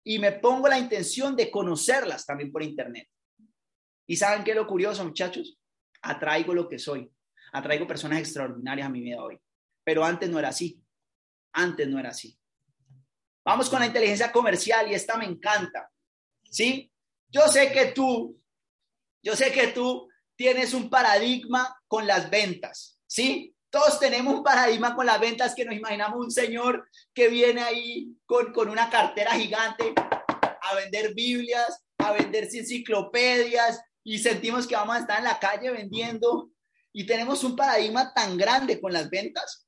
Y 0.04 0.20
me 0.20 0.34
pongo 0.34 0.68
la 0.68 0.78
intención 0.78 1.34
de 1.38 1.50
conocerlas 1.50 2.26
también 2.26 2.52
por 2.52 2.62
Internet. 2.62 3.08
¿Y 4.06 4.18
saben 4.18 4.44
qué 4.44 4.52
es 4.52 4.58
lo 4.58 4.68
curioso, 4.68 5.06
muchachos? 5.06 5.58
Atraigo 6.02 6.54
lo 6.54 6.68
que 6.68 6.78
soy. 6.78 7.10
Atraigo 7.54 7.88
personas 7.88 8.20
extraordinarias 8.20 8.86
a 8.86 8.92
mi 8.92 9.00
vida 9.00 9.24
hoy. 9.24 9.40
Pero 9.86 10.04
antes 10.04 10.30
no 10.30 10.38
era 10.38 10.50
así. 10.50 10.84
Antes 11.54 11.88
no 11.88 11.98
era 11.98 12.10
así. 12.10 12.38
Vamos 13.46 13.70
con 13.70 13.80
la 13.80 13.86
inteligencia 13.86 14.32
comercial 14.32 14.92
y 14.92 14.96
esta 14.96 15.16
me 15.16 15.26
encanta. 15.26 15.90
¿Sí? 16.44 16.92
Yo 17.30 17.48
sé 17.48 17.72
que 17.72 17.88
tú 17.88 18.42
yo 19.26 19.36
sé 19.36 19.52
que 19.52 19.70
tú 19.70 20.08
tienes 20.36 20.76
un 20.76 20.88
paradigma 20.88 21.82
con 21.88 22.06
las 22.06 22.30
ventas, 22.30 23.00
¿sí? 23.08 23.56
Todos 23.72 24.00
tenemos 24.00 24.36
un 24.36 24.44
paradigma 24.44 24.96
con 24.96 25.08
las 25.08 25.20
ventas 25.20 25.56
que 25.56 25.66
nos 25.66 25.74
imaginamos 25.74 26.24
un 26.24 26.30
señor 26.30 26.88
que 27.12 27.28
viene 27.28 27.64
ahí 27.64 28.16
con, 28.28 28.54
con 28.54 28.70
una 28.70 28.88
cartera 28.88 29.32
gigante 29.32 29.96
a 30.62 30.76
vender 30.76 31.16
Biblias, 31.16 31.84
a 31.98 32.12
vender 32.12 32.44
enciclopedias 32.44 33.82
y 34.04 34.20
sentimos 34.20 34.68
que 34.68 34.76
vamos 34.76 34.96
a 34.96 35.00
estar 35.00 35.18
en 35.18 35.24
la 35.24 35.40
calle 35.40 35.72
vendiendo 35.72 36.52
y 36.94 37.08
tenemos 37.08 37.44
un 37.44 37.56
paradigma 37.56 38.14
tan 38.14 38.38
grande 38.38 38.80
con 38.80 38.94
las 38.94 39.10
ventas. 39.10 39.68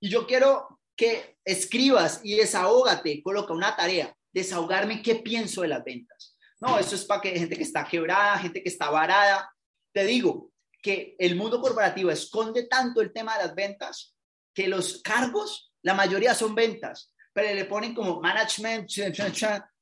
Y 0.00 0.08
yo 0.08 0.26
quiero 0.26 0.79
que 1.00 1.38
escribas 1.46 2.20
y 2.22 2.36
desahógate, 2.36 3.22
coloca 3.22 3.54
una 3.54 3.74
tarea, 3.74 4.14
desahogarme 4.34 5.00
qué 5.00 5.14
pienso 5.14 5.62
de 5.62 5.68
las 5.68 5.82
ventas. 5.82 6.36
No, 6.60 6.78
eso 6.78 6.94
es 6.94 7.06
para 7.06 7.22
que 7.22 7.38
gente 7.38 7.56
que 7.56 7.62
está 7.62 7.86
quebrada, 7.88 8.36
gente 8.36 8.62
que 8.62 8.68
está 8.68 8.90
varada. 8.90 9.50
Te 9.94 10.04
digo 10.04 10.52
que 10.82 11.16
el 11.18 11.36
mundo 11.36 11.58
corporativo 11.58 12.10
esconde 12.10 12.64
tanto 12.64 13.00
el 13.00 13.14
tema 13.14 13.38
de 13.38 13.46
las 13.46 13.54
ventas 13.54 14.14
que 14.52 14.68
los 14.68 15.00
cargos, 15.00 15.72
la 15.80 15.94
mayoría 15.94 16.34
son 16.34 16.54
ventas, 16.54 17.14
pero 17.32 17.54
le 17.54 17.64
ponen 17.64 17.94
como 17.94 18.20
management, 18.20 18.90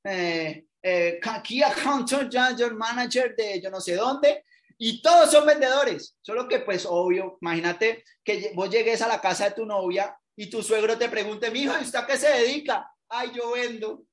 eh, 0.04 0.66
eh, 0.80 1.20
key 1.42 1.62
account 1.64 2.12
manager 2.74 3.34
de 3.34 3.60
yo 3.60 3.70
no 3.72 3.80
sé 3.80 3.96
dónde, 3.96 4.44
y 4.78 5.02
todos 5.02 5.32
son 5.32 5.44
vendedores. 5.46 6.16
Solo 6.22 6.46
que, 6.46 6.60
pues, 6.60 6.86
obvio, 6.86 7.38
imagínate 7.40 8.04
que 8.22 8.52
vos 8.54 8.70
llegues 8.70 9.02
a 9.02 9.08
la 9.08 9.20
casa 9.20 9.46
de 9.46 9.56
tu 9.56 9.66
novia 9.66 10.16
y 10.38 10.48
tu 10.48 10.62
suegro 10.62 10.96
te 10.96 11.08
pregunte, 11.08 11.50
mi 11.50 11.62
hijo, 11.62 11.74
¿y 11.76 11.82
usted 11.82 11.98
a 11.98 12.06
qué 12.06 12.16
se 12.16 12.28
dedica? 12.28 12.88
Ay, 13.08 13.32
yo 13.34 13.50
vendo. 13.50 14.04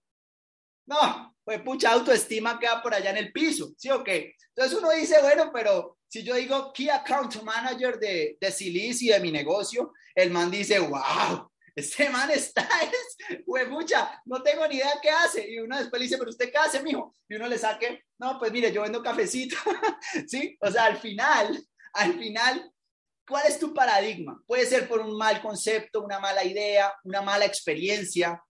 No, 0.87 1.35
pues 1.43 1.63
mucha 1.63 1.91
autoestima 1.91 2.57
queda 2.59 2.81
por 2.81 2.95
allá 2.95 3.11
en 3.11 3.17
el 3.17 3.31
piso, 3.31 3.73
¿sí 3.77 3.91
o 3.91 4.03
qué? 4.03 4.35
Entonces 4.55 4.79
uno 4.79 4.89
dice, 4.89 5.21
bueno, 5.21 5.51
pero 5.53 5.99
si 6.07 6.23
yo 6.23 6.33
digo 6.33 6.73
Key 6.73 6.89
Account 6.89 7.43
Manager 7.43 7.99
de, 7.99 8.37
de 8.41 8.51
Silici, 8.51 9.09
de 9.09 9.19
mi 9.19 9.31
negocio, 9.31 9.93
el 10.15 10.31
man 10.31 10.49
dice, 10.49 10.79
wow, 10.79 11.51
este 11.75 12.09
man 12.09 12.31
está, 12.31 12.67
es, 12.81 13.43
pues 13.45 13.69
mucha, 13.69 14.19
no 14.25 14.41
tengo 14.41 14.67
ni 14.67 14.77
idea 14.77 14.97
qué 15.03 15.11
hace. 15.11 15.47
Y 15.47 15.59
uno 15.59 15.77
después 15.77 15.99
le 15.99 16.05
dice, 16.05 16.17
pero 16.17 16.31
usted 16.31 16.49
qué 16.51 16.57
hace, 16.57 16.81
mijo? 16.81 17.13
Y 17.29 17.35
uno 17.35 17.47
le 17.47 17.59
saque, 17.59 18.05
no, 18.17 18.39
pues 18.39 18.51
mire, 18.51 18.71
yo 18.71 18.81
vendo 18.81 19.03
cafecito, 19.03 19.57
¿sí? 20.27 20.57
O 20.59 20.71
sea, 20.71 20.85
al 20.85 20.97
final, 20.97 21.63
al 21.93 22.17
final, 22.17 22.71
¿cuál 23.27 23.45
es 23.47 23.59
tu 23.59 23.73
paradigma? 23.73 24.41
Puede 24.45 24.65
ser 24.65 24.87
por 24.87 25.01
un 25.01 25.17
mal 25.17 25.41
concepto, 25.41 26.01
una 26.01 26.19
mala 26.19 26.43
idea, 26.43 26.93
una 27.03 27.21
mala 27.21 27.45
experiencia, 27.45 28.41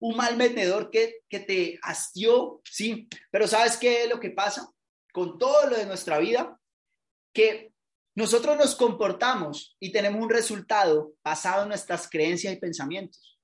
un 0.00 0.16
mal 0.16 0.36
vendedor 0.36 0.90
que, 0.90 1.20
que 1.28 1.40
te 1.40 1.78
hastió, 1.82 2.60
sí, 2.64 3.08
pero 3.30 3.46
¿sabes 3.46 3.76
qué 3.76 4.04
es 4.04 4.10
lo 4.10 4.18
que 4.18 4.30
pasa 4.30 4.68
con 5.12 5.38
todo 5.38 5.68
lo 5.68 5.76
de 5.76 5.86
nuestra 5.86 6.18
vida? 6.18 6.58
Que 7.32 7.72
nosotros 8.14 8.56
nos 8.56 8.74
comportamos 8.74 9.76
y 9.80 9.92
tenemos 9.92 10.20
un 10.20 10.30
resultado 10.30 11.14
basado 11.22 11.62
en 11.62 11.68
nuestras 11.68 12.08
creencias 12.10 12.52
y 12.52 12.58
pensamientos. 12.58 13.38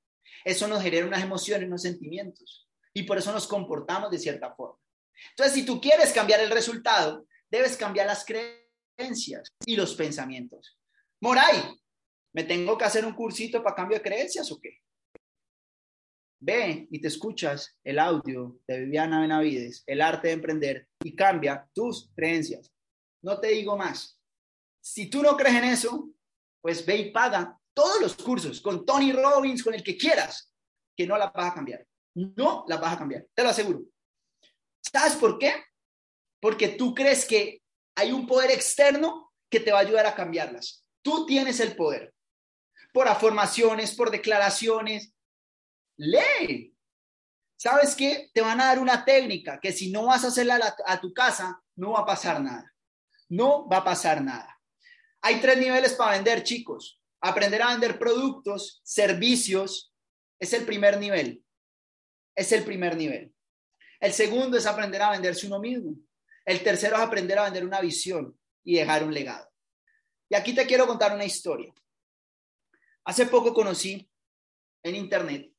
Eso 0.45 0.69
nos 0.69 0.83
genera 0.83 1.07
unas 1.07 1.23
emociones, 1.23 1.69
unos 1.69 1.83
sentimientos 1.83 2.69
y 2.93 3.05
por 3.05 3.19
eso 3.19 3.33
nos 3.33 3.47
comportamos 3.47 4.11
de 4.11 4.19
cierta 4.19 4.55
forma. 4.55 4.79
Entonces, 5.31 5.55
si 5.55 5.65
tú 5.65 5.81
quieres 5.81 6.13
cambiar 6.13 6.41
el 6.41 6.51
resultado, 6.51 7.27
debes 7.51 7.77
cambiar 7.77 8.07
las 8.07 8.25
creencias 8.25 9.53
y 9.65 9.77
los 9.77 9.95
pensamientos. 9.95 10.78
Moray, 11.21 11.77
¿me 12.33 12.45
tengo 12.45 12.79
que 12.79 12.85
hacer 12.85 13.05
un 13.05 13.13
cursito 13.13 13.63
para 13.63 13.75
cambio 13.75 13.99
de 13.99 14.03
creencias 14.03 14.51
o 14.53 14.61
qué? 14.61 14.79
Ve 16.41 16.87
y 16.91 17.01
te 17.01 17.09
escuchas 17.09 17.77
el 17.83 17.99
audio 17.99 18.61
de 18.69 18.81
Viviana 18.81 19.21
Benavides, 19.21 19.83
El 19.87 20.01
arte 20.01 20.29
de 20.29 20.35
emprender, 20.35 20.89
y 21.03 21.17
cambia 21.17 21.69
tus 21.75 22.11
creencias. 22.15 22.71
No 23.23 23.41
te 23.41 23.49
digo 23.49 23.77
más. 23.77 24.21
Si 24.81 25.11
tú 25.11 25.23
no 25.23 25.37
crees 25.37 25.57
en 25.57 25.65
eso, 25.65 26.09
pues 26.61 26.87
ve 26.87 26.97
y 26.97 27.11
paga 27.11 27.59
todos 27.75 28.01
los 28.01 28.15
cursos 28.15 28.61
con 28.61 28.87
Tony 28.87 29.13
Robbins, 29.13 29.65
con 29.65 29.75
el 29.75 29.83
que 29.83 29.97
quieras, 29.97 30.55
que 30.97 31.07
no 31.07 31.19
la 31.19 31.31
vas 31.31 31.51
a 31.51 31.55
cambiar. 31.55 31.85
No 32.15 32.65
la 32.69 32.77
vas 32.77 32.95
a 32.95 32.99
cambiar, 32.99 33.27
te 33.35 33.43
lo 33.43 33.49
aseguro. 33.49 33.81
¿Sabes 34.81 35.17
por 35.17 35.39
qué? 35.39 35.53
Porque 36.41 36.69
tú 36.69 36.95
crees 36.95 37.25
que 37.25 37.63
hay 37.97 38.13
un 38.13 38.27
poder 38.27 38.53
externo 38.53 39.33
que 39.51 39.59
te 39.59 39.73
va 39.73 39.79
a 39.79 39.83
ayudar 39.83 40.07
a 40.07 40.15
cambiarlas. 40.15 40.88
Tú 41.03 41.27
tienes 41.27 41.61
el 41.61 41.77
poder. 41.77 42.15
Por 42.93 43.09
afirmaciones, 43.09 43.95
por 43.95 44.11
declaraciones, 44.11 45.13
lee. 45.97 46.75
¿Sabes 47.57 47.95
qué? 47.97 48.31
Te 48.33 48.41
van 48.41 48.61
a 48.61 48.67
dar 48.67 48.79
una 48.79 49.05
técnica 49.05 49.59
que 49.61 49.73
si 49.73 49.91
no 49.91 50.07
vas 50.07 50.25
a 50.25 50.29
hacerla 50.29 50.77
a, 50.87 51.01
tu 51.01 51.13
casa, 51.13 51.61
no 51.77 51.93
va 51.93 52.01
a 52.01 52.07
pasar 52.07 52.41
nada. 52.41 52.73
No 53.29 53.69
va 53.69 53.79
a 53.79 53.85
pasar 53.85 54.23
nada. 54.23 54.61
Hay 55.23 55.41
tres 55.41 55.59
niveles 55.59 55.95
para 55.95 56.13
vender, 56.13 56.43
chicos. 56.43 57.01
aprender 57.21 57.61
a 57.63 57.71
vender 57.71 57.99
productos, 57.99 58.81
servicios, 58.85 59.93
es 60.39 60.53
el 60.53 60.65
primer 60.65 60.99
nivel. 60.99 61.45
Es 62.37 62.53
el 62.53 62.65
primer 62.65 62.97
nivel. 62.97 63.35
El 63.99 64.13
segundo 64.13 64.57
es 64.57 64.67
aprender 64.67 65.03
a 65.03 65.11
venderse 65.11 65.47
uno 65.49 65.59
mismo. 65.59 65.97
El 66.45 66.63
tercero 66.63 66.97
es 66.97 67.03
aprender 67.03 67.39
a 67.39 67.45
vender 67.45 67.65
una 67.65 67.81
visión 67.81 68.39
y 68.65 68.77
dejar 68.77 69.03
un 69.03 69.13
legado. 69.13 69.48
Y 70.29 70.35
aquí 70.35 70.55
te 70.55 70.67
quiero 70.67 70.87
contar 70.87 71.15
una 71.15 71.25
historia. 71.25 71.73
Hace 73.05 73.27
poco 73.27 73.55
conocí 73.55 74.09
en 74.83 74.97
internet 74.97 75.51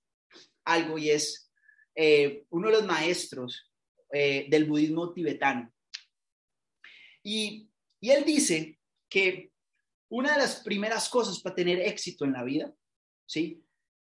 algo 0.64 0.98
y 0.98 1.10
es 1.10 1.52
eh, 1.96 2.46
uno 2.50 2.68
de 2.68 2.74
los 2.74 2.86
maestros 2.86 3.72
eh, 4.12 4.48
del 4.50 4.66
budismo 4.66 5.12
tibetano. 5.14 5.74
Y, 7.24 7.70
y 8.00 8.12
él 8.12 8.24
dice 8.24 8.80
que 9.10 9.52
una 10.10 10.34
de 10.34 10.40
las 10.40 10.62
primeras 10.62 11.10
cosas 11.10 11.40
para 11.42 11.56
tener 11.56 11.80
éxito 11.80 12.26
en 12.26 12.34
la 12.34 12.44
vida, 12.44 12.74
¿sí? 13.26 13.64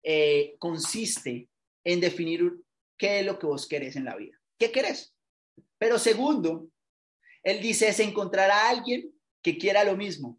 Eh, 0.03 0.57
consiste 0.59 1.49
en 1.85 2.01
definir 2.01 2.53
qué 2.97 3.21
es 3.21 3.27
lo 3.27 3.39
que 3.39 3.47
vos 3.47 3.67
querés 3.67 3.97
en 3.97 4.05
la 4.05 4.17
vida. 4.17 4.39
¿Qué 4.59 4.71
querés? 4.71 5.15
Pero 5.79 5.99
segundo, 5.99 6.69
él 7.43 7.61
dice 7.61 7.89
es 7.89 8.01
encontrar 8.01 8.51
a 8.51 8.69
alguien 8.69 9.13
que 9.43 9.59
quiera 9.59 9.85
lo 9.85 9.97
mismo. 9.97 10.39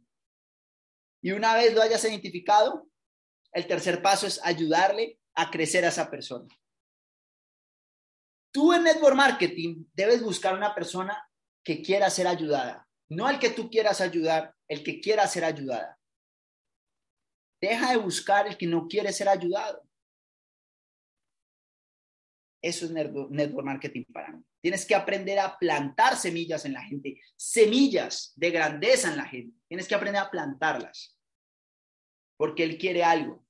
Y 1.22 1.32
una 1.32 1.54
vez 1.54 1.74
lo 1.74 1.82
hayas 1.82 2.04
identificado, 2.06 2.88
el 3.52 3.68
tercer 3.68 4.02
paso 4.02 4.28
es 4.28 4.40
ayudarle 4.44 5.20
a 5.36 5.50
crecer 5.50 5.86
a 5.86 5.90
esa 5.90 6.10
persona. 6.10 6.48
Tú 8.52 8.74
en 8.74 8.84
network 8.84 9.16
marketing 9.16 9.86
debes 9.94 10.24
buscar 10.24 10.56
una 10.56 10.74
persona 10.74 11.30
que 11.64 11.82
quiera 11.82 12.10
ser 12.10 12.28
ayudada, 12.28 12.88
no 13.10 13.28
al 13.28 13.40
que 13.40 13.50
tú 13.50 13.70
quieras 13.70 14.02
ayudar, 14.02 14.56
el 14.68 14.84
que 14.84 15.00
quiera 15.02 15.28
ser 15.28 15.44
ayudada. 15.44 16.00
Deja 17.62 17.92
de 17.92 17.98
buscar 17.98 18.48
el 18.48 18.58
que 18.58 18.66
no 18.66 18.88
quiere 18.88 19.12
ser 19.12 19.28
ayudado. 19.30 19.84
Eso 22.62 22.86
es 22.86 22.92
network 22.92 23.66
marketing 23.66 24.04
para 24.12 24.32
mí. 24.34 24.44
Tienes 24.62 24.86
que 24.86 24.96
aprender 24.96 25.40
a 25.40 25.58
plantar 25.58 26.18
semillas 26.18 26.66
en 26.66 26.74
la 26.74 26.84
gente, 26.84 27.22
semillas 27.38 28.34
de 28.36 28.52
grandeza 28.52 29.10
en 29.10 29.18
la 29.18 29.26
gente. 29.26 29.58
Tienes 29.68 29.88
que 29.88 29.96
aprender 29.96 30.22
a 30.22 30.30
plantarlas, 30.30 31.18
porque 32.38 32.64
él 32.64 32.78
quiere 32.78 33.04
algo 33.04 33.46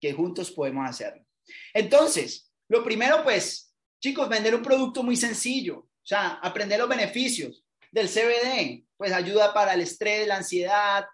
que 0.00 0.12
juntos 0.12 0.50
podemos 0.50 0.88
hacerlo. 0.88 1.24
Entonces, 1.72 2.52
lo 2.68 2.82
primero, 2.82 3.22
pues, 3.22 3.74
chicos, 4.00 4.28
vender 4.28 4.54
un 4.54 4.62
producto 4.62 5.02
muy 5.02 5.16
sencillo, 5.16 5.78
o 5.78 6.06
sea, 6.06 6.40
aprender 6.42 6.80
los 6.80 6.88
beneficios 6.88 7.64
del 7.92 8.08
CBD, 8.08 8.84
pues 8.96 9.12
ayuda 9.12 9.54
para 9.54 9.74
el 9.74 9.82
estrés, 9.82 10.26
la 10.26 10.36
ansiedad, 10.36 11.04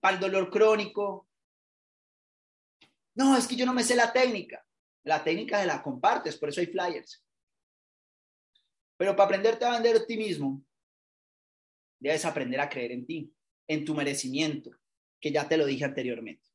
para 0.00 0.14
el 0.14 0.20
dolor 0.20 0.50
crónico. 0.50 1.28
No, 3.16 3.36
es 3.36 3.48
que 3.48 3.56
yo 3.56 3.66
no 3.66 3.72
me 3.72 3.82
sé 3.82 3.96
la 3.96 4.12
técnica. 4.12 4.64
La 5.04 5.22
técnica 5.22 5.60
de 5.60 5.66
la 5.66 5.82
compartes, 5.82 6.36
por 6.36 6.48
eso 6.48 6.60
hay 6.60 6.66
flyers. 6.66 7.22
Pero 8.96 9.14
para 9.14 9.26
aprenderte 9.26 9.64
a 9.64 9.72
vender 9.72 9.96
a 9.96 10.06
ti 10.06 10.16
mismo, 10.16 10.64
debes 12.00 12.24
aprender 12.24 12.60
a 12.60 12.68
creer 12.68 12.92
en 12.92 13.06
ti, 13.06 13.32
en 13.68 13.84
tu 13.84 13.94
merecimiento, 13.94 14.70
que 15.20 15.30
ya 15.30 15.46
te 15.46 15.56
lo 15.56 15.66
dije 15.66 15.84
anteriormente. 15.84 16.48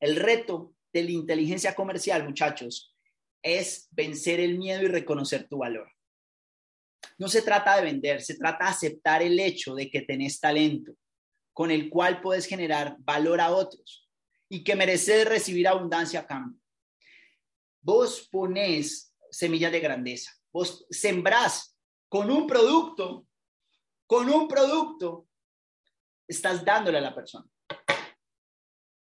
El 0.00 0.16
reto 0.16 0.74
de 0.92 1.02
la 1.02 1.10
inteligencia 1.10 1.74
comercial, 1.74 2.24
muchachos, 2.24 2.94
es 3.42 3.88
vencer 3.90 4.40
el 4.40 4.58
miedo 4.58 4.82
y 4.82 4.88
reconocer 4.88 5.48
tu 5.48 5.58
valor. 5.58 5.90
No 7.18 7.28
se 7.28 7.42
trata 7.42 7.76
de 7.76 7.82
vender, 7.82 8.22
se 8.22 8.36
trata 8.36 8.64
de 8.64 8.70
aceptar 8.70 9.22
el 9.22 9.38
hecho 9.38 9.74
de 9.74 9.90
que 9.90 10.02
tenés 10.02 10.40
talento 10.40 10.94
con 11.52 11.70
el 11.70 11.90
cual 11.90 12.20
puedes 12.20 12.46
generar 12.46 12.96
valor 13.00 13.40
a 13.40 13.50
otros 13.50 14.03
y 14.54 14.62
que 14.62 14.76
mereces 14.76 15.28
recibir 15.28 15.66
abundancia 15.66 16.20
a 16.20 16.26
cambio. 16.28 16.60
Vos 17.80 18.28
ponés 18.30 19.12
semillas 19.28 19.72
de 19.72 19.80
grandeza, 19.80 20.30
vos 20.52 20.86
sembrás 20.90 21.76
con 22.08 22.30
un 22.30 22.46
producto, 22.46 23.26
con 24.06 24.30
un 24.30 24.46
producto, 24.46 25.26
estás 26.28 26.64
dándole 26.64 26.98
a 26.98 27.00
la 27.00 27.12
persona. 27.12 27.44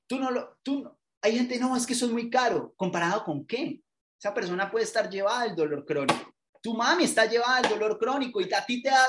Tú 0.08 0.20
no 0.20 0.30
lo, 0.30 0.60
tú 0.62 0.84
no, 0.84 1.00
hay 1.20 1.36
gente, 1.36 1.58
no, 1.58 1.76
es 1.76 1.88
que 1.88 1.94
eso 1.94 2.06
es 2.06 2.12
muy 2.12 2.30
caro, 2.30 2.76
comparado 2.76 3.24
con 3.24 3.48
qué. 3.48 3.82
Esa 4.20 4.32
persona 4.32 4.70
puede 4.70 4.86
estar 4.86 5.10
llevada 5.10 5.42
al 5.42 5.56
dolor 5.56 5.84
crónico. 5.84 6.36
Tu 6.62 6.76
mami 6.76 7.06
está 7.06 7.26
llevada 7.26 7.58
al 7.58 7.70
dolor 7.70 7.98
crónico 7.98 8.40
y 8.40 8.54
a 8.54 8.64
ti 8.64 8.84
te 8.84 8.90
da, 8.90 9.04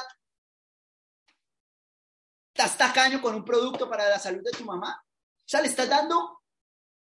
estás 2.55 2.79
tacaño 2.79 3.21
con 3.21 3.35
un 3.35 3.45
producto 3.45 3.91
para 3.91 4.09
la 4.09 4.19
salud 4.19 4.43
de 4.43 4.57
tu 4.57 4.65
mamá. 4.65 5.05
Sea, 5.51 5.63
le 5.63 5.67
estás 5.67 5.89
dando, 5.89 6.45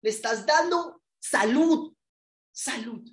le 0.00 0.08
estás 0.08 0.46
dando 0.46 1.02
salud, 1.18 1.94
salud. 2.50 3.06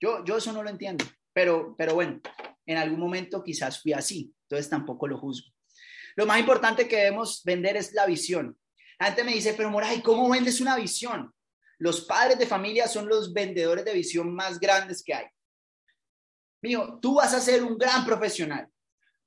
Yo, 0.00 0.24
yo 0.24 0.36
eso 0.36 0.52
no 0.52 0.62
lo 0.62 0.70
entiendo, 0.70 1.04
pero, 1.32 1.74
pero 1.76 1.94
bueno, 1.94 2.20
en 2.64 2.76
algún 2.78 3.00
momento 3.00 3.42
quizás 3.42 3.82
fui 3.82 3.92
así, 3.92 4.32
entonces 4.44 4.70
tampoco 4.70 5.08
lo 5.08 5.18
juzgo. 5.18 5.50
Lo 6.14 6.26
más 6.26 6.38
importante 6.38 6.86
que 6.86 6.94
debemos 6.98 7.42
vender 7.42 7.76
es 7.76 7.92
la 7.92 8.06
visión. 8.06 8.56
La 9.00 9.06
gente 9.06 9.24
me 9.24 9.34
dice, 9.34 9.54
pero 9.54 9.68
Moray, 9.68 10.00
¿cómo 10.00 10.30
vendes 10.30 10.60
una 10.60 10.76
visión? 10.76 11.34
Los 11.78 12.02
padres 12.02 12.38
de 12.38 12.46
familia 12.46 12.86
son 12.86 13.08
los 13.08 13.32
vendedores 13.32 13.84
de 13.84 13.94
visión 13.94 14.32
más 14.32 14.60
grandes 14.60 15.02
que 15.02 15.14
hay. 15.14 15.26
Mío, 16.62 17.00
tú 17.02 17.14
vas 17.14 17.34
a 17.34 17.40
ser 17.40 17.64
un 17.64 17.76
gran 17.76 18.06
profesional. 18.06 18.68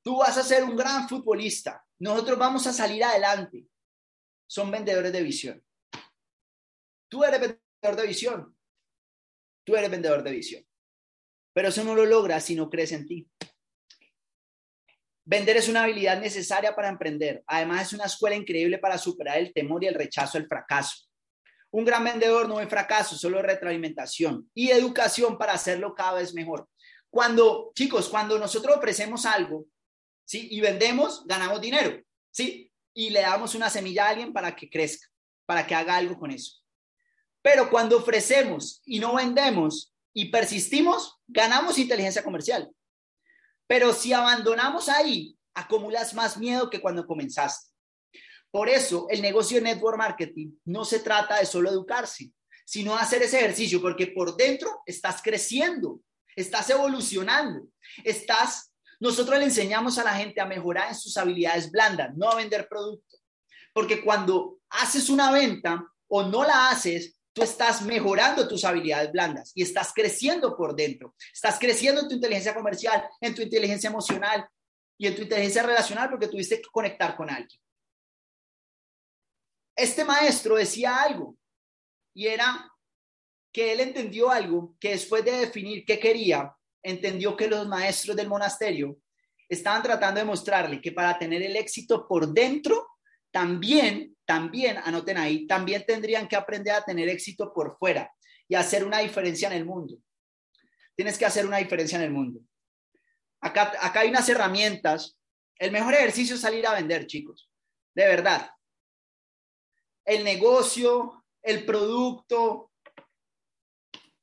Tú 0.02 0.16
vas 0.16 0.38
a 0.38 0.44
ser 0.44 0.64
un 0.64 0.78
gran 0.78 1.10
futbolista. 1.10 1.86
Nosotros 2.00 2.40
vamos 2.40 2.66
a 2.68 2.72
salir 2.72 3.04
adelante. 3.04 3.68
Son 4.48 4.72
vendedores 4.72 5.12
de 5.12 5.24
visión. 5.24 5.64
Tú 7.10 7.24
eres 7.24 7.40
vendedor 7.40 7.96
de 7.96 8.08
visión. 8.08 8.58
Tú 9.64 9.76
eres 9.76 9.90
vendedor 9.90 10.24
de 10.24 10.32
visión. 10.32 10.66
Pero 11.54 11.70
eso 11.70 11.84
no 11.84 11.96
lo 11.96 12.06
logras 12.06 12.44
si 12.44 12.56
no 12.56 12.70
crees 12.70 12.92
en 12.92 13.08
ti. 13.08 13.30
Vender 15.24 15.58
es 15.58 15.68
una 15.68 15.84
habilidad 15.84 16.20
necesaria 16.20 16.76
para 16.76 16.90
emprender. 16.90 17.44
Además, 17.48 17.88
es 17.88 17.94
una 17.94 18.06
escuela 18.06 18.36
increíble 18.36 18.78
para 18.78 18.98
superar 18.98 19.38
el 19.40 19.54
temor 19.54 19.84
y 19.84 19.88
el 19.88 19.96
rechazo 19.96 20.38
al 20.38 20.48
fracaso. 20.48 21.08
Un 21.72 21.84
gran 21.84 22.04
vendedor 22.04 22.48
no 22.48 22.62
es 22.62 22.70
fracaso, 22.70 23.18
solo 23.18 23.42
retroalimentación 23.42 24.50
y 24.54 24.70
educación 24.70 25.38
para 25.38 25.54
hacerlo 25.54 25.96
cada 25.96 26.20
vez 26.20 26.34
mejor. 26.34 26.70
Cuando, 27.10 27.72
chicos, 27.74 28.08
cuando 28.08 28.38
nosotros 28.38 28.78
ofrecemos 28.78 29.26
algo, 29.26 29.66
¿sí? 30.26 30.48
Y 30.52 30.62
vendemos, 30.62 31.26
ganamos 31.26 31.60
dinero, 31.60 32.02
¿sí? 32.32 32.65
Y 32.96 33.12
le 33.12 33.22
damos 33.22 33.54
una 33.54 33.70
semilla 33.70 34.08
a 34.08 34.10
alguien 34.10 34.34
para 34.34 34.56
que 34.56 34.68
crezca, 34.68 35.08
para 35.46 35.68
que 35.68 35.76
haga 35.76 35.98
algo 35.98 36.18
con 36.18 36.32
eso. 36.32 36.64
Pero 37.44 37.70
cuando 37.70 37.98
ofrecemos 37.98 38.82
y 38.86 38.98
no 38.98 39.14
vendemos 39.14 39.94
y 40.14 40.32
persistimos, 40.32 41.20
ganamos 41.28 41.78
inteligencia 41.78 42.24
comercial. 42.24 42.72
Pero 43.68 43.94
si 43.94 44.14
abandonamos 44.14 44.90
ahí, 44.90 45.38
acumulas 45.54 46.14
más 46.16 46.38
miedo 46.38 46.70
que 46.70 46.82
cuando 46.82 47.06
comenzaste. 47.06 47.72
Por 48.50 48.70
eso, 48.70 49.08
el 49.10 49.22
negocio 49.22 49.58
de 49.58 49.64
network 49.64 49.98
marketing 49.98 50.54
no 50.64 50.86
se 50.86 51.00
trata 51.00 51.38
de 51.38 51.46
solo 51.46 51.70
educarse, 51.70 52.32
sino 52.66 52.96
hacer 52.96 53.22
ese 53.22 53.38
ejercicio, 53.40 53.82
porque 53.82 54.08
por 54.08 54.38
dentro 54.38 54.82
estás 54.86 55.22
creciendo, 55.22 56.02
estás 56.36 56.70
evolucionando, 56.70 57.68
estás... 58.04 58.72
Nosotros 59.06 59.38
le 59.38 59.46
enseñamos 59.46 60.00
a 60.00 60.04
la 60.04 60.16
gente 60.16 60.42
a 60.42 60.48
mejorar 60.48 60.88
en 60.88 60.96
sus 60.96 61.16
habilidades 61.16 61.70
blandas, 61.70 62.18
no 62.18 62.28
a 62.28 62.38
vender 62.38 62.68
producto. 62.68 63.18
Porque 63.72 64.04
cuando 64.04 64.58
haces 64.68 65.10
una 65.10 65.32
venta 65.32 65.86
o 66.08 66.24
no 66.24 66.44
la 66.44 66.70
haces, 66.70 67.16
tú 67.32 67.44
estás 67.44 67.84
mejorando 67.84 68.48
tus 68.48 68.66
habilidades 68.66 69.12
blandas 69.12 69.52
y 69.54 69.62
estás 69.62 69.92
creciendo 69.94 70.58
por 70.58 70.76
dentro. 70.76 71.14
Estás 71.32 71.60
creciendo 71.60 72.02
en 72.02 72.08
tu 72.08 72.16
inteligencia 72.16 72.56
comercial, 72.56 73.08
en 73.22 73.36
tu 73.36 73.44
inteligencia 73.44 73.92
emocional 73.92 74.50
y 74.98 75.06
en 75.06 75.16
tu 75.16 75.22
inteligencia 75.22 75.62
relacional 75.62 76.10
porque 76.10 76.28
tuviste 76.28 76.60
que 76.60 76.70
conectar 76.72 77.16
con 77.16 77.30
alguien. 77.30 77.62
Este 79.76 80.04
maestro 80.04 80.56
decía 80.56 80.96
algo 81.04 81.38
y 82.16 82.26
era 82.26 82.72
que 83.54 83.72
él 83.72 83.82
entendió 83.82 84.32
algo 84.32 84.76
que 84.80 84.90
después 84.90 85.24
de 85.24 85.34
definir 85.34 85.86
qué 85.86 86.00
quería, 86.00 86.56
entendió 86.86 87.36
que 87.36 87.48
los 87.48 87.68
maestros 87.68 88.16
del 88.16 88.30
monasterio 88.30 88.98
estaban 89.50 89.84
tratando 89.84 90.20
de 90.20 90.26
mostrarle 90.26 90.82
que 90.82 90.92
para 90.92 91.18
tener 91.20 91.42
el 91.42 91.56
éxito 91.56 92.08
por 92.08 92.34
dentro, 92.34 92.88
también 93.32 94.16
también, 94.26 94.78
anoten 94.84 95.18
ahí, 95.18 95.46
también 95.48 95.86
tendrían 95.86 96.28
que 96.28 96.36
aprender 96.36 96.74
a 96.74 96.84
tener 96.84 97.08
éxito 97.10 97.54
por 97.54 97.78
fuera 97.78 98.12
y 98.48 98.56
hacer 98.56 98.84
una 98.84 99.00
diferencia 99.00 99.48
en 99.48 99.54
el 99.54 99.66
mundo. 99.66 99.98
Tienes 100.96 101.18
que 101.18 101.26
hacer 101.26 101.46
una 101.46 101.58
diferencia 101.58 101.98
en 101.98 102.06
el 102.06 102.12
mundo. 102.12 102.42
Acá, 103.42 103.74
acá 103.80 104.02
hay 104.02 104.10
unas 104.10 104.28
herramientas. 104.28 105.18
El 105.58 105.72
mejor 105.72 105.94
ejercicio 105.94 106.36
es 106.36 106.42
salir 106.42 106.66
a 106.66 106.74
vender, 106.74 107.06
chicos. 107.06 107.50
De 107.94 108.08
verdad. 108.08 108.50
El 110.04 110.24
negocio, 110.24 111.24
el 111.42 111.66
producto, 111.66 112.65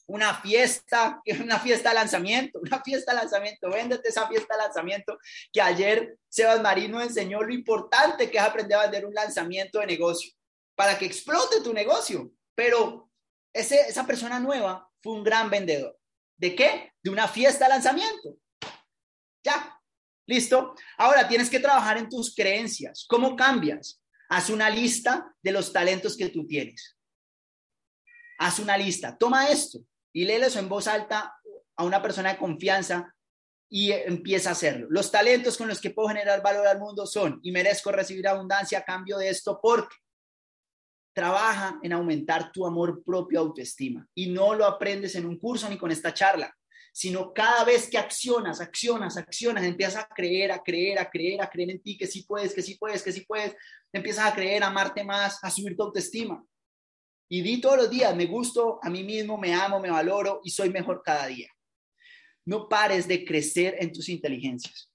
una 0.07 0.35
fiesta, 0.35 1.23
una 1.43 1.59
fiesta 1.59 1.91
de 1.91 1.95
lanzamiento, 1.95 2.61
una 2.61 2.83
fiesta 2.83 3.13
de 3.13 3.19
lanzamiento, 3.19 3.71
véndete 3.71 4.09
esa 4.09 4.29
fiesta 4.29 4.57
de 4.57 4.63
lanzamiento 4.63 5.19
que 5.53 5.61
ayer 5.61 6.19
Sebas 6.29 6.63
Marino 6.63 7.01
enseñó 7.01 7.43
lo 7.43 7.53
importante 7.53 8.31
que 8.31 8.39
es 8.39 8.45
aprender 8.45 8.79
a 8.79 8.83
vender 8.83 9.07
un 9.07 9.15
lanzamiento 9.15 9.81
de 9.81 9.87
negocio 9.87 10.33
para 10.75 10.99
que 10.99 11.07
explote 11.07 11.61
tu 11.61 11.73
negocio. 11.73 12.31
Pero 12.55 13.11
ese, 13.53 13.81
esa 13.89 14.07
persona 14.07 14.41
nueva 14.41 14.91
fue 15.03 15.13
un 15.15 15.25
gran 15.25 15.51
vendedor. 15.51 15.99
¿De 16.37 16.55
qué? 16.55 16.93
De 17.03 17.11
una 17.11 17.29
fiesta 17.29 17.67
de 17.67 17.71
lanzamiento. 17.71 18.37
Ya, 19.45 19.81
listo. 20.27 20.75
Ahora 20.97 21.29
tienes 21.29 21.51
que 21.51 21.61
trabajar 21.61 21.99
en 21.99 22.09
tus 22.09 22.35
creencias. 22.35 23.05
¿Cómo 23.09 23.37
cambias? 23.37 24.01
Haz 24.29 24.51
una 24.51 24.71
lista 24.71 25.35
de 25.43 25.53
los 25.53 25.73
talentos 25.73 26.17
que 26.17 26.31
tú 26.31 26.47
tienes. 26.47 26.97
Haz 28.39 28.59
una 28.59 28.77
lista. 28.77 29.17
Toma 29.17 29.49
esto 29.49 29.81
y 30.13 30.25
léelo 30.25 30.47
en 30.55 30.69
voz 30.69 30.87
alta 30.87 31.35
a 31.77 31.85
una 31.85 32.03
persona 32.03 32.33
de 32.33 32.39
confianza 32.39 33.15
y 33.69 33.91
empieza 33.91 34.51
a 34.51 34.53
hacerlo. 34.53 34.87
Los 34.91 35.11
talentos 35.11 35.57
con 35.57 35.69
los 35.69 35.81
que 35.81 35.91
puedo 35.91 36.09
generar 36.09 36.43
valor 36.43 36.67
al 36.67 36.79
mundo 36.79 37.07
son 37.07 37.41
y 37.43 37.53
merezco 37.53 37.91
recibir 37.91 38.29
abundancia 38.29 38.81
a 38.81 38.85
cambio 38.85 39.17
de 39.17 39.31
esto 39.31 39.59
porque 39.63 39.97
trabaja 41.15 41.79
en 41.83 41.93
aumentar 41.93 42.53
tu 42.53 42.67
amor 42.67 43.03
propio, 43.05 43.41
autoestima 43.41 44.07
y 44.15 44.29
no 44.29 44.55
lo 44.55 44.67
aprendes 44.67 45.15
en 45.15 45.27
un 45.27 45.39
curso 45.39 45.69
ni 45.69 45.79
con 45.79 45.91
esta 45.91 46.13
charla, 46.13 46.55
sino 46.93 47.33
cada 47.33 47.65
vez 47.65 47.89
que 47.89 47.99
accionas, 47.99 48.61
accionas, 48.61 49.17
accionas, 49.17 49.65
empiezas 49.65 50.05
a 50.05 50.15
creer, 50.15 50.53
a 50.53 50.63
creer, 50.63 50.99
a 50.99 51.09
creer, 51.09 51.41
a 51.41 51.49
creer 51.49 51.71
en 51.71 51.83
ti 51.83 51.97
que 51.97 52.07
sí 52.07 52.25
puedes, 52.25 52.55
que 52.55 52.63
sí 52.63 52.77
puedes, 52.77 53.03
que 53.03 53.13
sí 53.13 53.23
puedes, 53.23 53.55
empiezas 53.93 54.31
a 54.31 54.35
creer, 54.35 54.63
a 54.63 54.67
amarte 54.67 55.03
más, 55.05 55.43
a 55.43 55.51
subir 55.51 55.77
tu 55.77 55.83
autoestima. 55.83 56.45
Y 57.33 57.41
di 57.41 57.63
todos 57.63 57.79
los 57.79 57.91
días, 57.91 58.15
me 58.15 58.27
gusto 58.27 58.79
a 58.83 58.91
mí 58.91 59.05
mismo, 59.05 59.39
me 59.39 59.55
amo, 59.55 59.81
me 59.81 59.91
valoro 59.91 60.43
y 60.45 60.51
soy 60.51 60.69
mejor 60.69 61.01
cada 61.03 61.29
día. 61.29 61.49
No 62.45 62.69
pares 62.69 63.09
de 63.09 63.25
crecer 63.25 63.75
en 63.79 63.91
tus 63.91 64.11
inteligencias. 64.11 64.93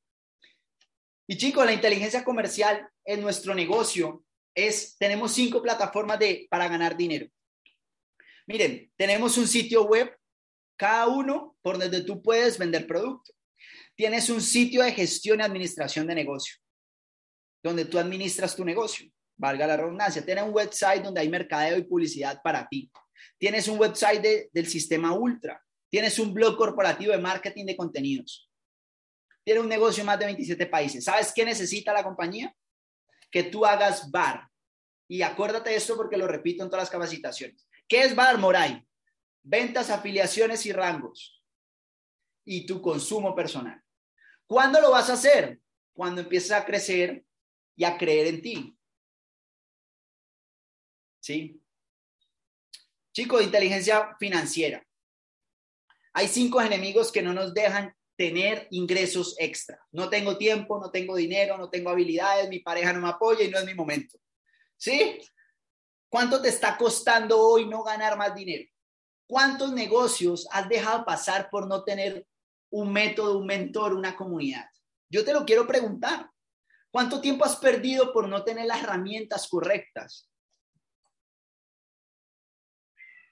Y 1.25 1.35
chicos, 1.35 1.65
la 1.65 1.73
inteligencia 1.73 2.23
comercial 2.23 2.87
en 3.05 3.21
nuestro 3.21 3.55
negocio 3.55 4.23
es, 4.53 4.95
tenemos 4.99 5.31
cinco 5.33 5.63
plataformas 5.63 6.19
de, 6.19 6.45
para 6.47 6.67
ganar 6.67 6.95
dinero. 6.95 7.27
Miren, 8.45 8.91
tenemos 8.95 9.35
un 9.39 9.47
sitio 9.47 9.85
web, 9.85 10.15
cada 10.77 11.07
uno 11.07 11.57
por 11.63 11.79
donde 11.79 12.03
tú 12.03 12.21
puedes 12.21 12.59
vender 12.59 12.85
producto. 12.85 13.33
Tienes 13.95 14.29
un 14.29 14.41
sitio 14.41 14.83
de 14.83 14.91
gestión 14.91 15.39
y 15.39 15.41
administración 15.41 16.05
de 16.05 16.13
negocio, 16.13 16.57
donde 17.63 17.85
tú 17.85 17.97
administras 17.97 18.55
tu 18.55 18.63
negocio 18.63 19.11
valga 19.37 19.67
la 19.67 19.77
redundancia. 19.77 20.25
Tienes 20.25 20.43
un 20.43 20.53
website 20.53 21.03
donde 21.03 21.21
hay 21.21 21.29
mercadeo 21.29 21.77
y 21.77 21.83
publicidad 21.83 22.41
para 22.43 22.67
ti. 22.67 22.91
Tienes 23.37 23.67
un 23.67 23.79
website 23.79 24.49
del 24.51 24.67
sistema 24.67 25.13
Ultra. 25.13 25.63
Tienes 25.89 26.19
un 26.19 26.33
blog 26.33 26.57
corporativo 26.57 27.13
de 27.13 27.19
marketing 27.19 27.65
de 27.65 27.77
contenidos. 27.77 28.49
Tienes 29.43 29.63
un 29.63 29.69
negocio 29.69 30.01
en 30.01 30.07
más 30.07 30.19
de 30.19 30.25
27 30.25 30.65
países. 30.65 31.05
¿Sabes 31.05 31.31
qué 31.33 31.45
necesita 31.45 31.93
la 31.93 32.03
compañía? 32.03 32.53
Que 33.31 33.43
tú 33.43 33.65
hagas 33.65 34.11
bar. 34.11 34.49
Y 35.07 35.21
acuérdate 35.21 35.69
de 35.69 35.77
esto 35.77 35.95
porque 35.95 36.17
lo 36.17 36.27
repito 36.27 36.63
en 36.63 36.69
todas 36.69 36.83
las 36.83 36.89
capacitaciones. 36.89 37.65
¿Qué 37.87 38.01
es 38.01 38.13
bar, 38.13 38.37
Moray? 38.37 38.85
Ventas, 39.43 39.89
afiliaciones 39.89 40.65
y 40.65 40.73
rangos. 40.73 41.41
Y 42.43 42.65
tu 42.65 42.81
consumo 42.81 43.33
personal. 43.33 43.81
¿Cuándo 44.45 44.81
lo 44.81 44.91
vas 44.91 45.09
a 45.09 45.13
hacer? 45.13 45.59
Cuando 45.93 46.21
empieces 46.21 46.51
a 46.51 46.65
crecer 46.65 47.23
y 47.75 47.85
a 47.85 47.97
creer 47.97 48.27
en 48.27 48.41
ti. 48.41 48.76
¿Sí? 51.27 51.61
Chicos, 53.13 53.43
inteligencia 53.43 54.15
financiera. 54.17 54.81
Hay 56.13 56.29
cinco 56.29 56.61
enemigos 56.61 57.11
que 57.11 57.21
no 57.21 57.33
nos 57.33 57.53
dejan 57.53 57.93
tener 58.15 58.67
ingresos 58.71 59.35
extra. 59.37 59.77
No 59.91 60.09
tengo 60.09 60.37
tiempo, 60.37 60.79
no 60.79 60.89
tengo 60.89 61.17
dinero, 61.17 61.57
no 61.57 61.69
tengo 61.69 61.89
habilidades, 61.89 62.47
mi 62.47 62.59
pareja 62.59 62.93
no 62.93 63.01
me 63.01 63.09
apoya 63.09 63.43
y 63.43 63.49
no 63.49 63.59
es 63.59 63.65
mi 63.65 63.73
momento. 63.73 64.17
¿Sí? 64.77 65.19
¿Cuánto 66.09 66.41
te 66.41 66.47
está 66.47 66.77
costando 66.77 67.37
hoy 67.37 67.67
no 67.67 67.83
ganar 67.83 68.17
más 68.17 68.33
dinero? 68.33 68.63
¿Cuántos 69.27 69.73
negocios 69.73 70.47
has 70.51 70.69
dejado 70.69 71.03
pasar 71.03 71.49
por 71.49 71.67
no 71.67 71.83
tener 71.83 72.25
un 72.71 72.93
método, 72.93 73.37
un 73.37 73.45
mentor, 73.45 73.93
una 73.93 74.15
comunidad? 74.15 74.65
Yo 75.09 75.25
te 75.25 75.33
lo 75.33 75.45
quiero 75.45 75.67
preguntar. 75.67 76.29
¿Cuánto 76.89 77.19
tiempo 77.19 77.43
has 77.43 77.57
perdido 77.57 78.13
por 78.13 78.29
no 78.29 78.45
tener 78.45 78.65
las 78.65 78.81
herramientas 78.81 79.49
correctas? 79.49 80.29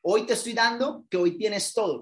Hoy 0.08 0.28
te 0.28 0.34
estoy 0.34 0.54
dando 0.54 1.04
que 1.10 1.18
hoy 1.18 1.36
tienes 1.36 1.74
todo. 1.74 2.00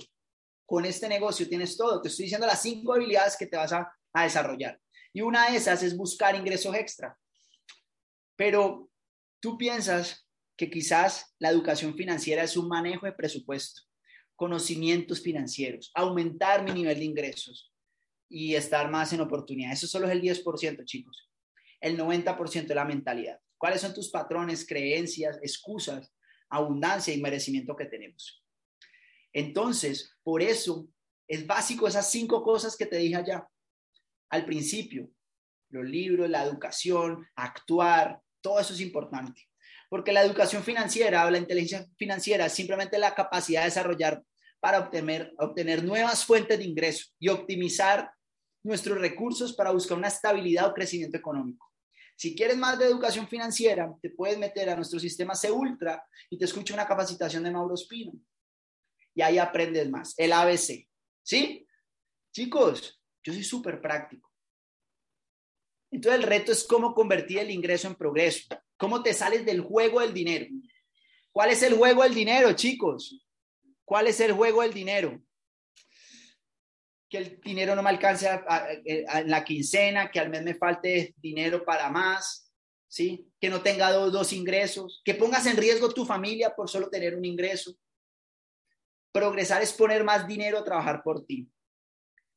Con 0.66 0.84
este 0.84 1.08
negocio 1.08 1.48
tienes 1.48 1.78
todo. 1.78 2.02
Te 2.02 2.10
estoy 2.10 2.24
diciendo 2.24 2.46
las 2.46 2.62
cinco 2.62 2.94
habilidades 2.94 3.38
que 3.38 3.48
te 3.48 3.56
vas 3.56 3.72
a, 3.72 3.90
desarrollar. 4.14 4.78
Y 5.14 5.22
una 5.22 5.50
de 5.50 5.56
esas 5.56 5.82
es 5.84 5.96
buscar 5.96 6.36
ingresos 6.36 6.76
extra. 6.76 7.18
Pero 8.36 8.90
tú 9.40 9.58
piensas 9.58 10.28
que 10.58 10.70
quizás 10.70 11.34
la 11.40 11.50
educación 11.50 11.96
financiera 11.96 12.44
es 12.44 12.58
un 12.58 12.68
manejo 12.68 13.06
de 13.06 13.14
presupuesto, 13.14 13.84
conocimientos 14.36 15.22
financieros, 15.22 15.90
aumentar 15.96 16.62
mi 16.62 16.72
nivel 16.72 17.00
de 17.00 17.06
ingresos 17.06 17.74
y 18.28 18.56
estar 18.56 18.92
más 18.92 19.14
en 19.14 19.22
oportunidad. 19.22 19.72
Eso 19.72 19.88
solo 19.88 20.08
es 20.08 20.12
el 20.12 20.22
10%, 20.22 20.84
chicos. 20.84 21.32
El 21.80 21.98
90% 21.98 22.68
de 22.68 22.76
la 22.76 22.84
mentalidad. 22.84 23.40
¿Cuáles 23.58 23.80
son 23.80 23.94
tus 23.94 24.10
patrones, 24.10 24.68
creencias, 24.68 25.40
excusas 25.42 26.12
abundancia 26.54 27.14
y 27.14 27.22
merecimiento 27.22 27.76
que 27.76 27.86
tenemos. 27.86 28.44
Entonces, 29.34 30.16
por 30.24 30.42
eso 30.42 30.88
es 31.28 31.46
básico 31.48 31.88
esas 31.88 32.10
cinco 32.12 32.44
cosas 32.44 32.78
que 32.78 32.86
te 32.86 32.98
dije 32.98 33.16
allá 33.16 33.48
al 34.30 34.46
principio. 34.46 35.10
Los 35.70 35.86
libros, 35.86 36.30
la 36.30 36.44
educación, 36.44 37.28
actuar, 37.36 38.22
todo 38.42 38.60
eso 38.60 38.74
es 38.74 38.82
importante. 38.82 39.50
Porque 39.90 40.12
la 40.12 40.24
educación 40.24 40.64
financiera 40.64 41.26
o 41.26 41.32
la 41.32 41.40
inteligencia 41.40 41.88
financiera 41.98 42.46
es 42.46 42.54
simplemente 42.54 42.98
la 43.00 43.16
capacidad 43.16 43.62
de 43.62 43.66
desarrollar 43.66 44.24
para 44.60 44.80
obtener, 44.80 45.34
obtener 45.40 45.84
nuevas 45.84 46.26
fuentes 46.26 46.58
de 46.58 46.66
ingreso 46.66 47.08
y 47.20 47.30
optimizar 47.30 48.12
nuestros 48.64 49.00
recursos 49.00 49.54
para 49.54 49.72
buscar 49.72 49.98
una 49.98 50.08
estabilidad 50.08 50.68
o 50.68 50.74
crecimiento 50.74 51.18
económico. 51.18 51.73
Si 52.16 52.36
quieres 52.36 52.58
más 52.58 52.78
de 52.80 52.86
educación 52.86 53.28
financiera, 53.28 53.94
te 54.02 54.10
puedes 54.10 54.38
meter 54.38 54.70
a 54.70 54.76
nuestro 54.76 55.00
sistema 55.00 55.36
C 55.36 55.52
Ultra 55.52 56.06
y 56.30 56.38
te 56.38 56.46
escucha 56.46 56.74
una 56.74 56.88
capacitación 56.88 57.44
de 57.44 57.52
Mauro 57.52 57.76
Espino. 57.76 58.14
Y 59.16 59.22
ahí 59.22 59.38
aprendes 59.38 59.90
más, 59.90 60.14
el 60.18 60.32
ABC. 60.32 60.88
¿Sí? 61.24 61.68
Chicos, 62.32 63.02
yo 63.24 63.34
soy 63.34 63.44
súper 63.44 63.82
práctico. 63.82 64.32
Entonces 65.92 66.22
el 66.22 66.28
reto 66.28 66.52
es 66.52 66.64
cómo 66.64 66.96
convertir 66.96 67.40
el 67.40 67.52
ingreso 67.52 67.88
en 67.88 67.96
progreso. 67.96 68.48
¿Cómo 68.78 69.04
te 69.04 69.14
sales 69.14 69.46
del 69.46 69.62
juego 69.62 70.00
del 70.02 70.14
dinero? 70.14 70.48
¿Cuál 71.32 71.52
es 71.52 71.62
el 71.64 71.76
juego 71.76 72.04
del 72.04 72.14
dinero, 72.14 72.54
chicos? 72.54 73.24
¿Cuál 73.86 74.08
es 74.08 74.20
el 74.20 74.32
juego 74.32 74.62
del 74.62 74.74
dinero? 74.74 75.22
Que 77.14 77.20
el 77.20 77.40
dinero 77.42 77.76
no 77.76 77.84
me 77.84 77.92
alcance 77.92 78.28
en 78.86 79.30
la 79.30 79.46
quincena, 79.46 80.10
que 80.10 80.20
al 80.20 80.32
mes 80.32 80.42
me 80.42 80.56
falte 80.56 81.14
dinero 81.22 81.64
para 81.64 81.92
más, 81.92 82.52
¿sí? 82.88 83.32
Que 83.40 83.52
no 83.52 83.62
tenga 83.62 83.92
dos, 83.92 84.12
dos 84.12 84.34
ingresos, 84.34 85.00
que 85.06 85.14
pongas 85.14 85.46
en 85.46 85.56
riesgo 85.56 85.94
tu 85.94 86.08
familia 86.08 86.56
por 86.56 86.68
solo 86.68 86.90
tener 86.90 87.16
un 87.16 87.24
ingreso. 87.24 87.78
Progresar 89.12 89.62
es 89.62 89.74
poner 89.74 90.04
más 90.04 90.28
dinero 90.28 90.58
a 90.58 90.64
trabajar 90.64 91.04
por 91.04 91.24
ti. 91.24 91.48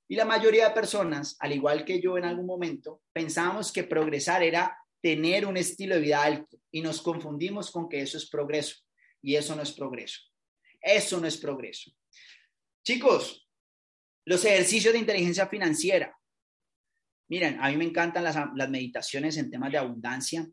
Y 0.09 0.15
la 0.15 0.27
mayoría 0.27 0.69
de 0.69 0.75
personas, 0.75 1.37
al 1.39 1.55
igual 1.55 1.87
que 1.87 1.99
yo 1.99 2.19
en 2.19 2.27
algún 2.27 2.45
momento, 2.45 3.01
pensábamos 3.15 3.73
que 3.73 3.85
progresar 3.85 4.43
era 4.43 4.79
tener 5.01 5.47
un 5.47 5.57
estilo 5.57 5.95
de 5.95 6.03
vida 6.03 6.23
alto 6.23 6.59
y 6.71 6.83
nos 6.83 7.01
confundimos 7.01 7.71
con 7.71 7.89
que 7.89 8.03
eso 8.03 8.19
es 8.19 8.29
progreso. 8.29 8.77
Y 9.23 9.37
eso 9.37 9.57
no 9.57 9.63
es 9.63 9.73
progreso. 9.73 10.21
Eso 10.83 11.19
no 11.19 11.27
es 11.27 11.39
progreso. 11.39 11.93
Chicos, 12.85 13.46
los 14.27 14.45
ejercicios 14.45 14.93
de 14.93 14.99
inteligencia 14.99 15.47
financiera. 15.47 16.15
Miren, 17.29 17.59
a 17.61 17.71
mí 17.71 17.77
me 17.77 17.85
encantan 17.85 18.25
las, 18.25 18.37
meditaciones 18.69 19.37
en 19.37 19.51
temas 19.51 19.73
de 19.73 19.79
abundancia, 19.79 20.47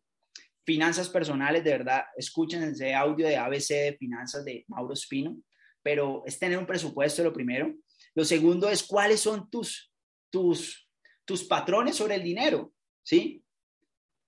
finanzas 0.64 1.10
personales, 1.10 1.64
de 1.64 1.72
verdad, 1.72 2.04
escuchen 2.16 2.64
ese 2.64 2.94
audio 2.94 3.28
de 3.28 3.36
ABC 3.36 3.70
de 3.70 3.98
finanzas 4.00 4.46
de 4.46 4.64
Mauro 4.68 4.94
Espino, 4.94 5.38
pero 5.82 6.24
es 6.26 6.40
tener 6.40 6.58
un 6.58 6.66
presupuesto 6.66 7.24
lo 7.24 7.34
primero. 7.34 7.76
Lo 8.16 8.24
segundo 8.24 8.70
es 8.70 8.84
cuáles 8.84 9.20
son 9.20 9.50
tus, 9.50 9.92
tus, 10.30 10.88
tus 11.26 11.44
patrones 11.44 11.96
sobre 11.96 12.16
el 12.16 12.24
dinero, 12.24 12.74
¿sí? 13.04 13.44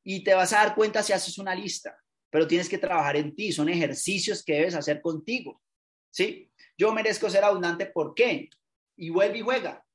Y 0.03 0.23
te 0.23 0.33
vas 0.33 0.53
a 0.53 0.57
dar 0.57 0.75
cuenta 0.75 1.03
si 1.03 1.13
haces 1.13 1.37
una 1.37 1.55
lista, 1.55 1.95
pero 2.29 2.47
tienes 2.47 2.67
que 2.67 2.79
trabajar 2.79 3.15
en 3.15 3.35
ti, 3.35 3.51
son 3.51 3.69
ejercicios 3.69 4.43
que 4.43 4.53
debes 4.53 4.75
hacer 4.75 5.01
contigo, 5.01 5.61
¿sí? 6.11 6.51
Yo 6.77 6.91
merezco 6.93 7.29
ser 7.29 7.43
abundante, 7.43 7.85
¿por 7.85 8.13
qué? 8.13 8.49
Y 8.97 9.09
vuelve 9.09 9.39
y 9.39 9.41
juega. 9.41 9.85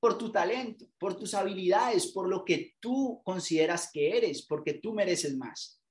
Por 0.00 0.16
tu 0.16 0.32
talento, 0.32 0.86
por 0.98 1.16
tus 1.16 1.34
habilidades, 1.34 2.06
por 2.12 2.28
lo 2.28 2.44
que 2.44 2.76
tú 2.80 3.20
consideras 3.24 3.90
que 3.92 4.16
eres, 4.16 4.46
porque 4.46 4.74
tú 4.74 4.94
mereces 4.94 5.36
más. 5.36 5.82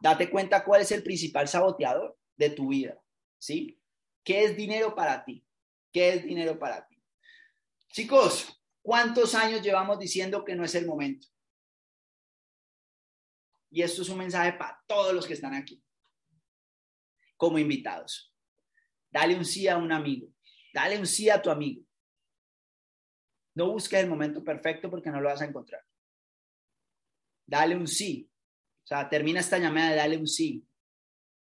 Date 0.00 0.30
cuenta 0.30 0.64
cuál 0.64 0.82
es 0.82 0.92
el 0.92 1.02
principal 1.02 1.48
saboteador 1.48 2.18
de 2.36 2.50
tu 2.50 2.68
vida, 2.68 3.00
¿sí? 3.38 3.80
¿Qué 4.24 4.44
es 4.44 4.56
dinero 4.56 4.94
para 4.94 5.24
ti? 5.24 5.46
¿Qué 5.92 6.14
es 6.14 6.24
dinero 6.24 6.58
para 6.58 6.86
ti? 6.86 7.02
Chicos, 7.92 8.60
¿cuántos 8.82 9.34
años 9.34 9.62
llevamos 9.62 9.98
diciendo 9.98 10.44
que 10.44 10.54
no 10.54 10.64
es 10.64 10.74
el 10.74 10.86
momento? 10.86 11.28
Y 13.70 13.82
esto 13.82 14.02
es 14.02 14.08
un 14.08 14.18
mensaje 14.18 14.52
para 14.52 14.82
todos 14.86 15.14
los 15.14 15.26
que 15.26 15.34
están 15.34 15.54
aquí, 15.54 15.82
como 17.36 17.58
invitados. 17.58 18.34
Dale 19.10 19.36
un 19.36 19.44
sí 19.44 19.68
a 19.68 19.76
un 19.76 19.92
amigo, 19.92 20.28
dale 20.76 20.98
un 20.98 21.06
sí 21.06 21.30
a 21.30 21.40
tu 21.40 21.48
amigo. 21.48 21.82
No 23.54 23.72
busques 23.72 23.98
el 23.98 24.10
momento 24.10 24.44
perfecto 24.44 24.90
porque 24.90 25.10
no 25.10 25.22
lo 25.22 25.30
vas 25.30 25.40
a 25.40 25.46
encontrar. 25.46 25.82
Dale 27.46 27.74
un 27.74 27.88
sí. 27.88 28.30
O 28.84 28.86
sea, 28.86 29.08
termina 29.08 29.40
esta 29.40 29.56
llamada 29.56 29.96
dale 29.96 30.18
un 30.18 30.26
sí. 30.26 30.62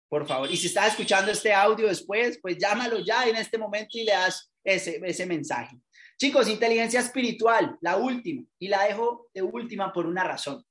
Por 0.07 0.27
favor. 0.27 0.51
Y 0.51 0.55
si 0.55 0.67
estás 0.67 0.89
escuchando 0.89 1.31
este 1.31 1.51
audio 1.51 1.87
después, 1.87 2.37
pues 2.39 2.59
llámalo 2.59 2.99
ya 2.99 3.27
en 3.27 3.35
este 3.37 3.57
momento 3.57 3.97
y 3.97 4.03
le 4.03 4.11
das 4.11 4.53
ese, 4.63 5.01
ese 5.03 5.25
mensaje. 5.25 5.75
Chicos, 6.19 6.47
inteligencia 6.47 6.99
espiritual, 6.99 7.79
la 7.81 7.97
última. 7.97 8.43
Y 8.59 8.67
la 8.67 8.83
dejo 8.83 9.31
de 9.33 9.41
última 9.41 9.91
por 9.91 10.05
una 10.05 10.23
razón. 10.23 10.63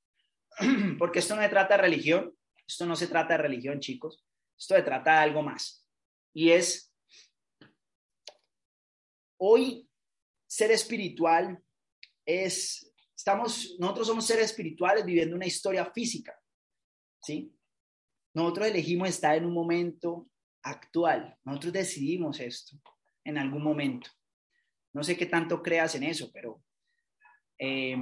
Porque 0.97 1.19
esto 1.19 1.35
no 1.35 1.41
se 1.41 1.49
trata 1.49 1.75
de 1.75 1.81
religión. 1.81 2.33
Esto 2.65 2.85
no 2.85 2.95
se 2.95 3.07
trata 3.07 3.33
de 3.33 3.43
religión, 3.43 3.81
chicos. 3.81 4.23
Esto 4.57 4.75
se 4.75 4.81
trata 4.81 5.11
de 5.11 5.17
algo 5.17 5.43
más. 5.43 5.85
Y 6.33 6.51
es, 6.51 6.94
hoy 9.47 9.87
ser 10.47 10.71
espiritual 10.71 11.61
es, 12.25 12.91
estamos, 13.15 13.75
nosotros 13.79 14.07
somos 14.07 14.25
seres 14.25 14.45
espirituales 14.45 15.05
viviendo 15.05 15.35
una 15.35 15.45
historia 15.45 15.85
física, 15.85 16.35
¿sí? 17.21 17.53
Nosotros 18.33 18.67
elegimos 18.67 19.09
estar 19.09 19.37
en 19.37 19.45
un 19.45 19.53
momento 19.53 20.27
actual, 20.63 21.37
nosotros 21.43 21.73
decidimos 21.73 22.39
esto 22.39 22.75
en 23.23 23.37
algún 23.37 23.63
momento. 23.63 24.09
No 24.93 25.03
sé 25.03 25.15
qué 25.15 25.27
tanto 25.27 25.61
creas 25.61 25.93
en 25.93 26.03
eso, 26.03 26.31
pero 26.33 26.63
eh, 27.59 27.97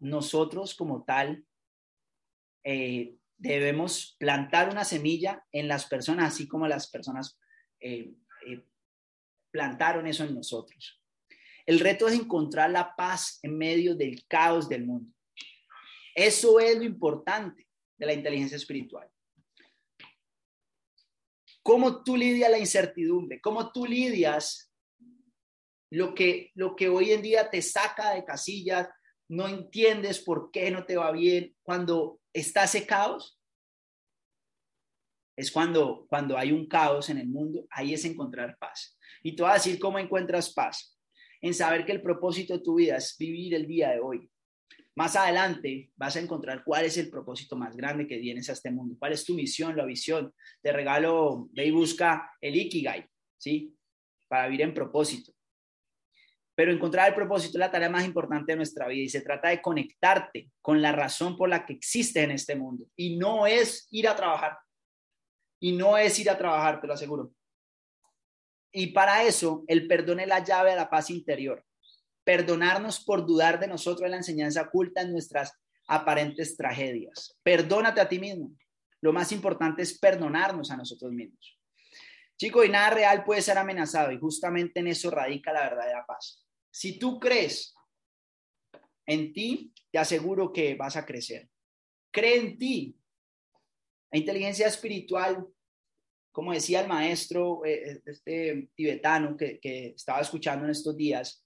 nosotros 0.00 0.74
como 0.74 1.04
tal 1.04 1.46
eh, 2.64 3.16
debemos 3.36 4.16
plantar 4.18 4.68
una 4.68 4.84
semilla 4.84 5.46
en 5.52 5.68
las 5.68 5.86
personas, 5.86 6.34
así 6.34 6.48
como 6.48 6.66
las 6.66 6.90
personas 6.90 7.38
eh, 7.80 8.14
plantaron 9.50 10.06
eso 10.06 10.24
en 10.24 10.34
nosotros. 10.34 11.02
El 11.66 11.80
reto 11.80 12.08
es 12.08 12.14
encontrar 12.14 12.70
la 12.70 12.96
paz 12.96 13.38
en 13.42 13.56
medio 13.58 13.94
del 13.94 14.26
caos 14.26 14.68
del 14.68 14.86
mundo. 14.86 15.12
Eso 16.14 16.58
es 16.58 16.76
lo 16.76 16.84
importante 16.84 17.68
de 17.98 18.06
la 18.06 18.12
inteligencia 18.12 18.56
espiritual. 18.56 19.08
¿Cómo 21.62 22.02
tú 22.02 22.16
lidias 22.16 22.50
la 22.50 22.58
incertidumbre? 22.58 23.40
¿Cómo 23.40 23.70
tú 23.72 23.84
lidias 23.84 24.72
lo 25.90 26.14
que, 26.14 26.50
lo 26.54 26.74
que 26.74 26.88
hoy 26.88 27.12
en 27.12 27.22
día 27.22 27.50
te 27.50 27.60
saca 27.60 28.14
de 28.14 28.24
casillas? 28.24 28.88
No 29.28 29.46
entiendes 29.46 30.20
por 30.20 30.50
qué 30.50 30.70
no 30.70 30.86
te 30.86 30.96
va 30.96 31.12
bien. 31.12 31.54
Cuando 31.62 32.20
está 32.32 32.64
ese 32.64 32.86
caos, 32.86 33.38
es 35.36 35.52
cuando, 35.52 36.06
cuando 36.08 36.36
hay 36.36 36.50
un 36.50 36.66
caos 36.66 37.10
en 37.10 37.18
el 37.18 37.28
mundo, 37.28 37.64
ahí 37.70 37.94
es 37.94 38.04
encontrar 38.04 38.58
paz. 38.58 38.97
Y 39.28 39.36
te 39.36 39.42
voy 39.42 39.50
a 39.50 39.56
decir 39.56 39.78
cómo 39.78 39.98
encuentras 39.98 40.54
paz 40.54 40.98
en 41.42 41.52
saber 41.52 41.84
que 41.84 41.92
el 41.92 42.00
propósito 42.00 42.54
de 42.54 42.64
tu 42.64 42.76
vida 42.76 42.96
es 42.96 43.14
vivir 43.18 43.54
el 43.54 43.66
día 43.66 43.90
de 43.90 44.00
hoy. 44.00 44.26
Más 44.94 45.16
adelante 45.16 45.90
vas 45.96 46.16
a 46.16 46.20
encontrar 46.20 46.64
cuál 46.64 46.86
es 46.86 46.96
el 46.96 47.10
propósito 47.10 47.54
más 47.54 47.76
grande 47.76 48.06
que 48.06 48.16
tienes 48.16 48.48
a 48.48 48.54
este 48.54 48.70
mundo, 48.70 48.96
cuál 48.98 49.12
es 49.12 49.26
tu 49.26 49.34
misión, 49.34 49.76
la 49.76 49.84
visión. 49.84 50.32
Te 50.62 50.72
regalo, 50.72 51.50
ve 51.52 51.66
y 51.66 51.70
busca 51.70 52.32
el 52.40 52.56
Ikigai, 52.56 53.06
¿sí? 53.36 53.76
Para 54.28 54.46
vivir 54.46 54.62
en 54.62 54.72
propósito. 54.72 55.30
Pero 56.54 56.72
encontrar 56.72 57.08
el 57.08 57.14
propósito 57.14 57.58
es 57.58 57.60
la 57.60 57.70
tarea 57.70 57.90
más 57.90 58.06
importante 58.06 58.52
de 58.52 58.56
nuestra 58.56 58.88
vida 58.88 59.02
y 59.02 59.08
se 59.10 59.20
trata 59.20 59.50
de 59.50 59.60
conectarte 59.60 60.52
con 60.62 60.80
la 60.80 60.92
razón 60.92 61.36
por 61.36 61.50
la 61.50 61.66
que 61.66 61.74
existe 61.74 62.22
en 62.22 62.30
este 62.30 62.56
mundo. 62.56 62.86
Y 62.96 63.18
no 63.18 63.46
es 63.46 63.88
ir 63.90 64.08
a 64.08 64.16
trabajar. 64.16 64.56
Y 65.60 65.72
no 65.72 65.98
es 65.98 66.18
ir 66.18 66.30
a 66.30 66.38
trabajar, 66.38 66.80
te 66.80 66.86
lo 66.86 66.94
aseguro. 66.94 67.34
Y 68.72 68.88
para 68.88 69.24
eso, 69.24 69.64
el 69.66 69.86
perdón 69.86 70.20
es 70.20 70.28
la 70.28 70.44
llave 70.44 70.72
a 70.72 70.76
la 70.76 70.90
paz 70.90 71.10
interior. 71.10 71.64
Perdonarnos 72.24 73.00
por 73.00 73.26
dudar 73.26 73.58
de 73.58 73.66
nosotros 73.66 74.04
es 74.04 74.10
la 74.10 74.16
enseñanza 74.18 74.62
oculta 74.62 75.00
en 75.00 75.12
nuestras 75.12 75.52
aparentes 75.86 76.56
tragedias. 76.56 77.38
Perdónate 77.42 78.00
a 78.00 78.08
ti 78.08 78.18
mismo. 78.18 78.52
Lo 79.00 79.12
más 79.12 79.32
importante 79.32 79.82
es 79.82 79.98
perdonarnos 79.98 80.70
a 80.70 80.76
nosotros 80.76 81.12
mismos. 81.12 81.58
Chico, 82.36 82.62
y 82.64 82.68
nada 82.68 82.90
real 82.90 83.24
puede 83.24 83.42
ser 83.42 83.58
amenazado 83.58 84.12
y 84.12 84.18
justamente 84.18 84.80
en 84.80 84.88
eso 84.88 85.10
radica 85.10 85.52
la 85.52 85.62
verdadera 85.62 86.04
paz. 86.06 86.44
Si 86.70 86.98
tú 86.98 87.18
crees 87.18 87.74
en 89.06 89.32
ti, 89.32 89.72
te 89.90 89.98
aseguro 89.98 90.52
que 90.52 90.74
vas 90.74 90.96
a 90.96 91.04
crecer. 91.04 91.48
Cree 92.12 92.36
en 92.36 92.58
ti. 92.58 92.96
La 94.10 94.18
inteligencia 94.18 94.66
espiritual 94.66 95.46
como 96.32 96.52
decía 96.52 96.80
el 96.80 96.88
maestro, 96.88 97.64
eh, 97.64 97.92
eh, 97.92 98.02
este 98.06 98.70
tibetano 98.74 99.36
que, 99.36 99.58
estaba 99.96 100.20
escuchando 100.20 100.64
en 100.64 100.70
estos 100.70 100.96
días, 100.96 101.44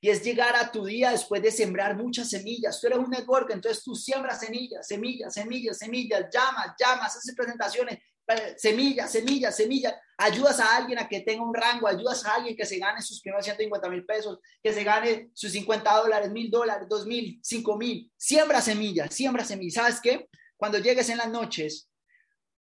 y 0.00 0.10
es 0.10 0.22
llegar 0.22 0.54
a 0.56 0.70
tu 0.70 0.84
día 0.84 1.12
después 1.12 1.40
de 1.40 1.50
sembrar 1.50 1.96
muchas 1.96 2.28
semillas. 2.28 2.78
Tú 2.78 2.88
eres 2.88 2.98
un 2.98 3.08
network, 3.08 3.50
entonces 3.50 3.82
tú 3.82 3.94
siembras 3.94 4.40
semillas, 4.40 4.86
semillas, 4.86 5.32
semillas, 5.32 5.78
semillas, 5.78 6.26
llamas, 6.30 6.74
llamas, 6.78 7.16
haces 7.16 7.34
presentaciones, 7.34 8.00
eh, 8.26 8.54
semillas, 8.58 9.10
semillas, 9.10 9.56
semillas. 9.56 9.94
Ayudas 10.18 10.60
a 10.60 10.76
alguien 10.76 10.98
a 10.98 11.08
que 11.08 11.20
tenga 11.20 11.42
un 11.42 11.54
rango, 11.54 11.88
ayudas 11.88 12.24
a 12.26 12.34
alguien 12.34 12.54
que 12.54 12.66
se 12.66 12.78
gane 12.78 13.00
sus 13.00 13.20
primeros 13.20 13.46
150 13.46 13.88
mil 13.88 14.04
pesos, 14.04 14.40
que 14.62 14.72
se 14.72 14.84
gane 14.84 15.30
sus 15.32 15.52
50 15.52 15.90
dólares, 15.94 16.30
mil 16.30 16.50
dólares, 16.50 16.86
dos 16.88 17.06
mil, 17.06 17.40
cinco 17.42 17.78
mil. 17.78 18.12
Siembra 18.16 18.60
semillas, 18.60 19.14
siembra 19.14 19.44
semillas. 19.44 19.74
¿Sabes 19.74 20.00
qué? 20.02 20.28
Cuando 20.56 20.78
llegues 20.78 21.08
en 21.08 21.18
las 21.18 21.30
noches, 21.30 21.88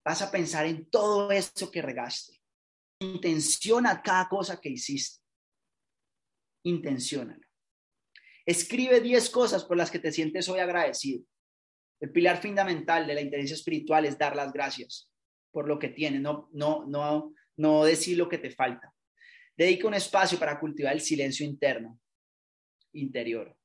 vas 0.05 0.23
a 0.23 0.31
pensar 0.31 0.67
en 0.67 0.89
todo 0.91 1.31
eso 1.31 1.71
que 1.71 1.83
regaste. 1.83 2.41
Intenciona 3.01 4.03
cada 4.03 4.29
cosa 4.29 4.61
que 4.61 4.71
hiciste. 4.71 5.23
Intenciónalo. 6.65 7.47
Escribe 8.45 9.01
10 9.01 9.31
cosas 9.31 9.65
por 9.65 9.77
las 9.77 9.91
que 9.91 9.99
te 9.99 10.13
sientes 10.13 10.49
hoy 10.49 10.61
agradecido. 10.61 11.25
El 12.01 12.11
pilar 12.11 12.43
fundamental 12.43 13.07
de 13.07 13.15
la 13.15 13.21
inteligencia 13.21 13.55
espiritual 13.55 14.05
es 14.05 14.19
dar 14.19 14.35
las 14.35 14.53
gracias 14.53 15.09
por 15.53 15.69
lo 15.69 15.79
que 15.79 15.89
tienes, 15.89 16.21
no, 16.21 16.49
no, 16.53 16.87
no, 16.87 17.35
no 17.57 17.85
decir 17.85 18.17
lo 18.17 18.29
que 18.29 18.39
te 18.39 18.51
falta. 18.51 18.93
Dedica 19.57 19.87
un 19.87 19.95
espacio 19.95 20.39
para 20.39 20.59
cultivar 20.59 20.95
el 20.95 21.01
silencio 21.01 21.45
interno, 21.47 22.01
interior. 22.93 23.57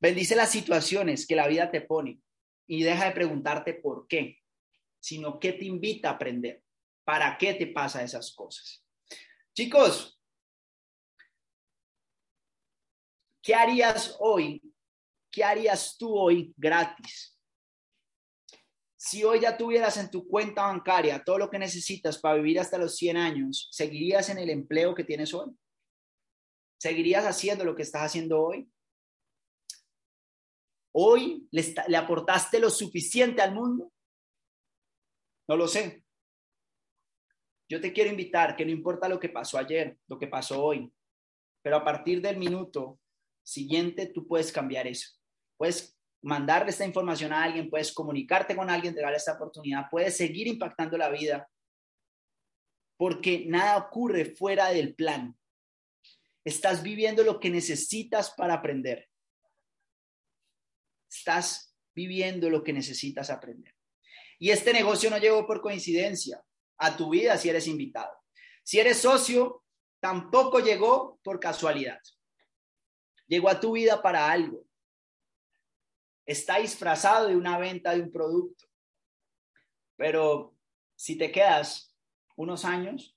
Bendice 0.00 0.36
las 0.36 0.50
situaciones 0.50 1.26
que 1.26 1.36
la 1.36 1.48
vida 1.48 1.70
te 1.70 1.80
pone 1.80 2.20
y 2.66 2.82
deja 2.82 3.06
de 3.06 3.12
preguntarte 3.12 3.74
por 3.74 4.06
qué 4.06 4.38
sino 5.04 5.38
que 5.38 5.52
te 5.52 5.66
invita 5.66 6.08
a 6.08 6.12
aprender. 6.12 6.64
¿Para 7.04 7.36
qué 7.36 7.52
te 7.52 7.66
pasa 7.66 8.02
esas 8.02 8.34
cosas? 8.34 8.82
Chicos, 9.54 10.18
¿qué 13.42 13.54
harías 13.54 14.16
hoy? 14.18 14.62
¿Qué 15.30 15.44
harías 15.44 15.98
tú 15.98 16.16
hoy 16.16 16.54
gratis? 16.56 17.38
Si 18.96 19.22
hoy 19.22 19.40
ya 19.40 19.58
tuvieras 19.58 19.98
en 19.98 20.10
tu 20.10 20.26
cuenta 20.26 20.62
bancaria 20.62 21.22
todo 21.22 21.36
lo 21.36 21.50
que 21.50 21.58
necesitas 21.58 22.16
para 22.16 22.36
vivir 22.36 22.58
hasta 22.58 22.78
los 22.78 22.96
100 22.96 23.18
años, 23.18 23.68
¿seguirías 23.72 24.30
en 24.30 24.38
el 24.38 24.48
empleo 24.48 24.94
que 24.94 25.04
tienes 25.04 25.34
hoy? 25.34 25.54
¿Seguirías 26.80 27.26
haciendo 27.26 27.62
lo 27.66 27.76
que 27.76 27.82
estás 27.82 28.04
haciendo 28.04 28.40
hoy? 28.40 28.72
¿Hoy 30.92 31.46
le 31.50 31.96
aportaste 31.98 32.58
lo 32.58 32.70
suficiente 32.70 33.42
al 33.42 33.54
mundo? 33.54 33.90
No 35.48 35.56
lo 35.56 35.68
sé. 35.68 36.04
Yo 37.68 37.80
te 37.80 37.92
quiero 37.92 38.10
invitar 38.10 38.56
que 38.56 38.64
no 38.64 38.70
importa 38.70 39.08
lo 39.08 39.18
que 39.18 39.28
pasó 39.28 39.58
ayer, 39.58 39.98
lo 40.06 40.18
que 40.18 40.26
pasó 40.26 40.62
hoy, 40.62 40.92
pero 41.62 41.76
a 41.76 41.84
partir 41.84 42.20
del 42.20 42.36
minuto 42.36 43.00
siguiente 43.42 44.06
tú 44.06 44.26
puedes 44.26 44.52
cambiar 44.52 44.86
eso. 44.86 45.10
Puedes 45.56 45.98
mandarle 46.22 46.70
esta 46.70 46.84
información 46.84 47.32
a 47.32 47.42
alguien, 47.42 47.70
puedes 47.70 47.92
comunicarte 47.92 48.56
con 48.56 48.70
alguien, 48.70 48.94
darle 48.94 49.16
esta 49.16 49.34
oportunidad, 49.34 49.88
puedes 49.90 50.16
seguir 50.16 50.46
impactando 50.46 50.96
la 50.96 51.10
vida, 51.10 51.48
porque 52.96 53.44
nada 53.46 53.76
ocurre 53.76 54.24
fuera 54.24 54.68
del 54.68 54.94
plan. 54.94 55.36
Estás 56.44 56.82
viviendo 56.82 57.22
lo 57.22 57.40
que 57.40 57.50
necesitas 57.50 58.34
para 58.34 58.54
aprender. 58.54 59.08
Estás 61.10 61.74
viviendo 61.94 62.50
lo 62.50 62.62
que 62.62 62.72
necesitas 62.72 63.30
aprender. 63.30 63.73
Y 64.44 64.50
este 64.50 64.74
negocio 64.74 65.08
no 65.08 65.16
llegó 65.16 65.46
por 65.46 65.62
coincidencia 65.62 66.44
a 66.76 66.94
tu 66.98 67.08
vida 67.08 67.38
si 67.38 67.48
eres 67.48 67.66
invitado. 67.66 68.14
Si 68.62 68.78
eres 68.78 68.98
socio, 68.98 69.64
tampoco 70.00 70.60
llegó 70.60 71.18
por 71.24 71.40
casualidad. 71.40 71.98
Llegó 73.26 73.48
a 73.48 73.58
tu 73.58 73.72
vida 73.72 74.02
para 74.02 74.30
algo. 74.30 74.66
Está 76.26 76.58
disfrazado 76.58 77.28
de 77.28 77.36
una 77.36 77.56
venta 77.56 77.94
de 77.94 78.02
un 78.02 78.12
producto. 78.12 78.66
Pero 79.96 80.54
si 80.94 81.16
te 81.16 81.32
quedas 81.32 81.96
unos 82.36 82.66
años, 82.66 83.16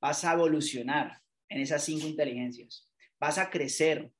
vas 0.00 0.24
a 0.24 0.32
evolucionar 0.32 1.22
en 1.50 1.60
esas 1.60 1.84
cinco 1.84 2.06
inteligencias, 2.06 2.90
vas 3.20 3.36
a 3.36 3.50
crecer, 3.50 4.10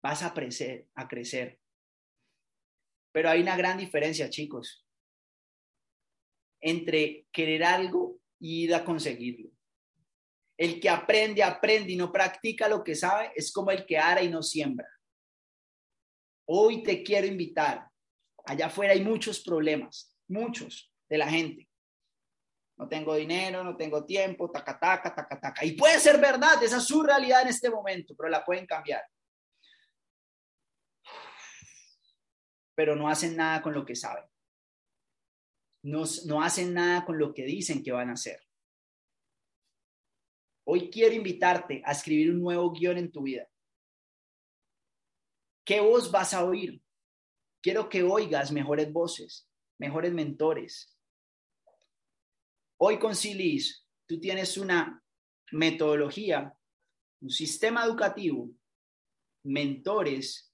vas 0.00 0.22
a 0.22 0.32
crecer, 0.32 0.86
a 0.94 1.08
crecer. 1.08 1.58
Pero 3.10 3.30
hay 3.30 3.40
una 3.40 3.56
gran 3.56 3.78
diferencia, 3.78 4.30
chicos, 4.30 4.87
entre 6.60 7.26
querer 7.32 7.64
algo 7.64 8.18
y 8.40 8.64
ir 8.64 8.74
a 8.74 8.84
conseguirlo. 8.84 9.50
El 10.56 10.80
que 10.80 10.90
aprende, 10.90 11.42
aprende 11.42 11.92
y 11.92 11.96
no 11.96 12.10
practica 12.10 12.68
lo 12.68 12.82
que 12.82 12.94
sabe 12.94 13.32
es 13.36 13.52
como 13.52 13.70
el 13.70 13.86
que 13.86 13.96
ara 13.96 14.22
y 14.22 14.28
no 14.28 14.42
siembra. 14.42 14.88
Hoy 16.46 16.82
te 16.82 17.02
quiero 17.02 17.26
invitar. 17.26 17.88
Allá 18.44 18.66
afuera 18.66 18.92
hay 18.92 19.02
muchos 19.02 19.40
problemas, 19.40 20.16
muchos 20.26 20.92
de 21.08 21.18
la 21.18 21.28
gente. 21.28 21.68
No 22.76 22.88
tengo 22.88 23.14
dinero, 23.14 23.62
no 23.62 23.76
tengo 23.76 24.04
tiempo, 24.04 24.50
taca, 24.50 24.78
taca, 24.78 25.14
taca, 25.14 25.40
taca. 25.40 25.64
Y 25.64 25.72
puede 25.72 25.98
ser 25.98 26.18
verdad, 26.20 26.62
esa 26.62 26.78
es 26.78 26.84
su 26.84 27.02
realidad 27.02 27.42
en 27.42 27.48
este 27.48 27.70
momento, 27.70 28.14
pero 28.16 28.28
la 28.28 28.44
pueden 28.44 28.66
cambiar. 28.66 29.02
Pero 32.74 32.94
no 32.94 33.08
hacen 33.08 33.36
nada 33.36 33.60
con 33.60 33.74
lo 33.74 33.84
que 33.84 33.96
saben. 33.96 34.24
No, 35.88 36.42
hacen 36.42 36.74
nada 36.74 37.06
con 37.06 37.18
lo 37.18 37.32
que 37.32 37.44
dicen 37.44 37.82
que 37.82 37.92
van 37.92 38.10
a 38.10 38.12
hacer. 38.12 38.38
Hoy 40.64 40.90
quiero 40.90 41.14
invitarte 41.14 41.82
a 41.82 41.92
escribir 41.92 42.30
un 42.30 42.42
nuevo 42.42 42.70
guion 42.72 42.98
en 42.98 43.10
tu 43.10 43.22
vida. 43.22 43.48
¿Qué 45.64 45.80
voz 45.80 46.10
vas 46.10 46.34
a 46.34 46.44
oír? 46.44 46.82
Quiero 47.62 47.88
que 47.88 48.02
oigas 48.02 48.52
mejores 48.52 48.92
voces, 48.92 49.48
mejores 49.78 50.12
mentores. 50.12 50.94
Hoy 52.76 52.98
con 52.98 53.16
Silis, 53.16 53.86
tú 54.06 54.20
tienes 54.20 54.58
una 54.58 55.02
metodología, 55.52 56.54
un 57.22 57.30
sistema 57.30 57.86
educativo, 57.86 58.50
mentores 59.44 60.52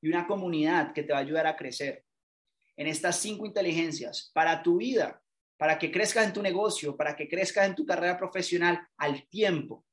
y 0.00 0.08
una 0.08 0.26
comunidad 0.26 0.92
que 0.92 1.04
te 1.04 1.12
va 1.12 1.20
a 1.20 1.22
ayudar 1.22 1.46
a 1.46 1.56
crecer 1.56 2.04
en 2.76 2.86
estas 2.86 3.16
cinco 3.18 3.46
inteligencias 3.46 4.30
para 4.34 4.62
tu 4.62 4.76
vida, 4.78 5.22
para 5.56 5.78
que 5.78 5.90
crezcas 5.92 6.26
en 6.26 6.32
tu 6.32 6.42
negocio, 6.42 6.96
para 6.96 7.14
que 7.14 7.28
crezcas 7.28 7.66
en 7.66 7.74
tu 7.74 7.86
carrera 7.86 8.18
profesional 8.18 8.80
al 8.96 9.26
tiempo, 9.28 9.84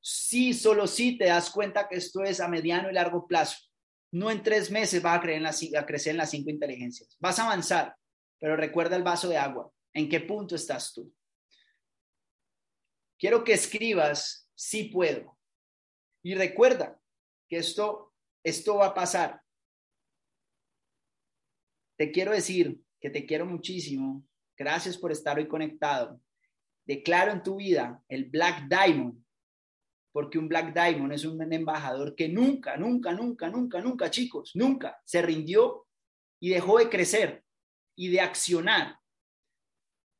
si 0.00 0.54
solo 0.54 0.86
si 0.86 1.18
te 1.18 1.26
das 1.26 1.50
cuenta 1.50 1.88
que 1.88 1.96
esto 1.96 2.22
es 2.22 2.40
a 2.40 2.48
mediano 2.48 2.90
y 2.90 2.94
largo 2.94 3.26
plazo. 3.26 3.58
No 4.10 4.30
en 4.30 4.42
tres 4.42 4.70
meses 4.70 5.02
vas 5.02 5.18
a, 5.18 5.20
creer 5.20 5.42
en 5.42 5.76
a 5.76 5.86
crecer 5.86 6.12
en 6.12 6.18
las 6.18 6.30
cinco 6.30 6.50
inteligencias. 6.50 7.16
Vas 7.18 7.38
a 7.38 7.44
avanzar, 7.44 7.94
pero 8.38 8.56
recuerda 8.56 8.96
el 8.96 9.02
vaso 9.02 9.28
de 9.28 9.36
agua. 9.36 9.70
¿En 9.92 10.08
qué 10.08 10.20
punto 10.20 10.54
estás 10.54 10.94
tú? 10.94 11.12
Quiero 13.18 13.42
que 13.42 13.52
escribas, 13.52 14.48
sí 14.54 14.84
puedo. 14.84 15.36
Y 16.22 16.34
recuerda 16.34 16.98
que 17.48 17.58
esto, 17.58 18.14
esto 18.42 18.76
va 18.76 18.86
a 18.86 18.94
pasar. 18.94 19.42
Te 21.98 22.10
quiero 22.12 22.32
decir 22.32 22.80
que 23.00 23.10
te 23.10 23.26
quiero 23.26 23.44
muchísimo. 23.44 24.24
Gracias 24.56 24.96
por 24.96 25.12
estar 25.12 25.36
hoy 25.36 25.48
conectado. 25.48 26.20
Declaro 26.86 27.32
en 27.32 27.42
tu 27.42 27.56
vida 27.56 28.02
el 28.08 28.24
Black 28.24 28.68
Diamond 28.68 29.22
porque 30.12 30.38
un 30.38 30.48
Black 30.48 30.72
Diamond 30.72 31.12
es 31.12 31.24
un 31.24 31.52
embajador 31.52 32.14
que 32.14 32.28
nunca, 32.28 32.76
nunca, 32.76 33.12
nunca, 33.12 33.48
nunca, 33.48 33.80
nunca, 33.80 34.10
chicos, 34.10 34.52
nunca 34.54 35.00
se 35.04 35.22
rindió 35.22 35.86
y 36.40 36.50
dejó 36.50 36.78
de 36.78 36.88
crecer 36.88 37.44
y 37.96 38.08
de 38.08 38.20
accionar. 38.20 38.98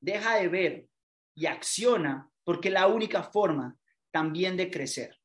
Deja 0.00 0.36
de 0.36 0.48
ver 0.48 0.88
y 1.34 1.46
acciona 1.46 2.30
porque 2.44 2.70
la 2.70 2.86
única 2.86 3.22
forma 3.22 3.76
también 4.10 4.56
de 4.56 4.70
crecer. 4.70 5.16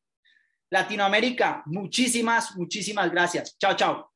Latinoamérica, 0.72 1.64
muchísimas, 1.66 2.56
muchísimas 2.56 3.12
gracias. 3.12 3.58
Chao, 3.60 3.76
chao. 3.76 4.13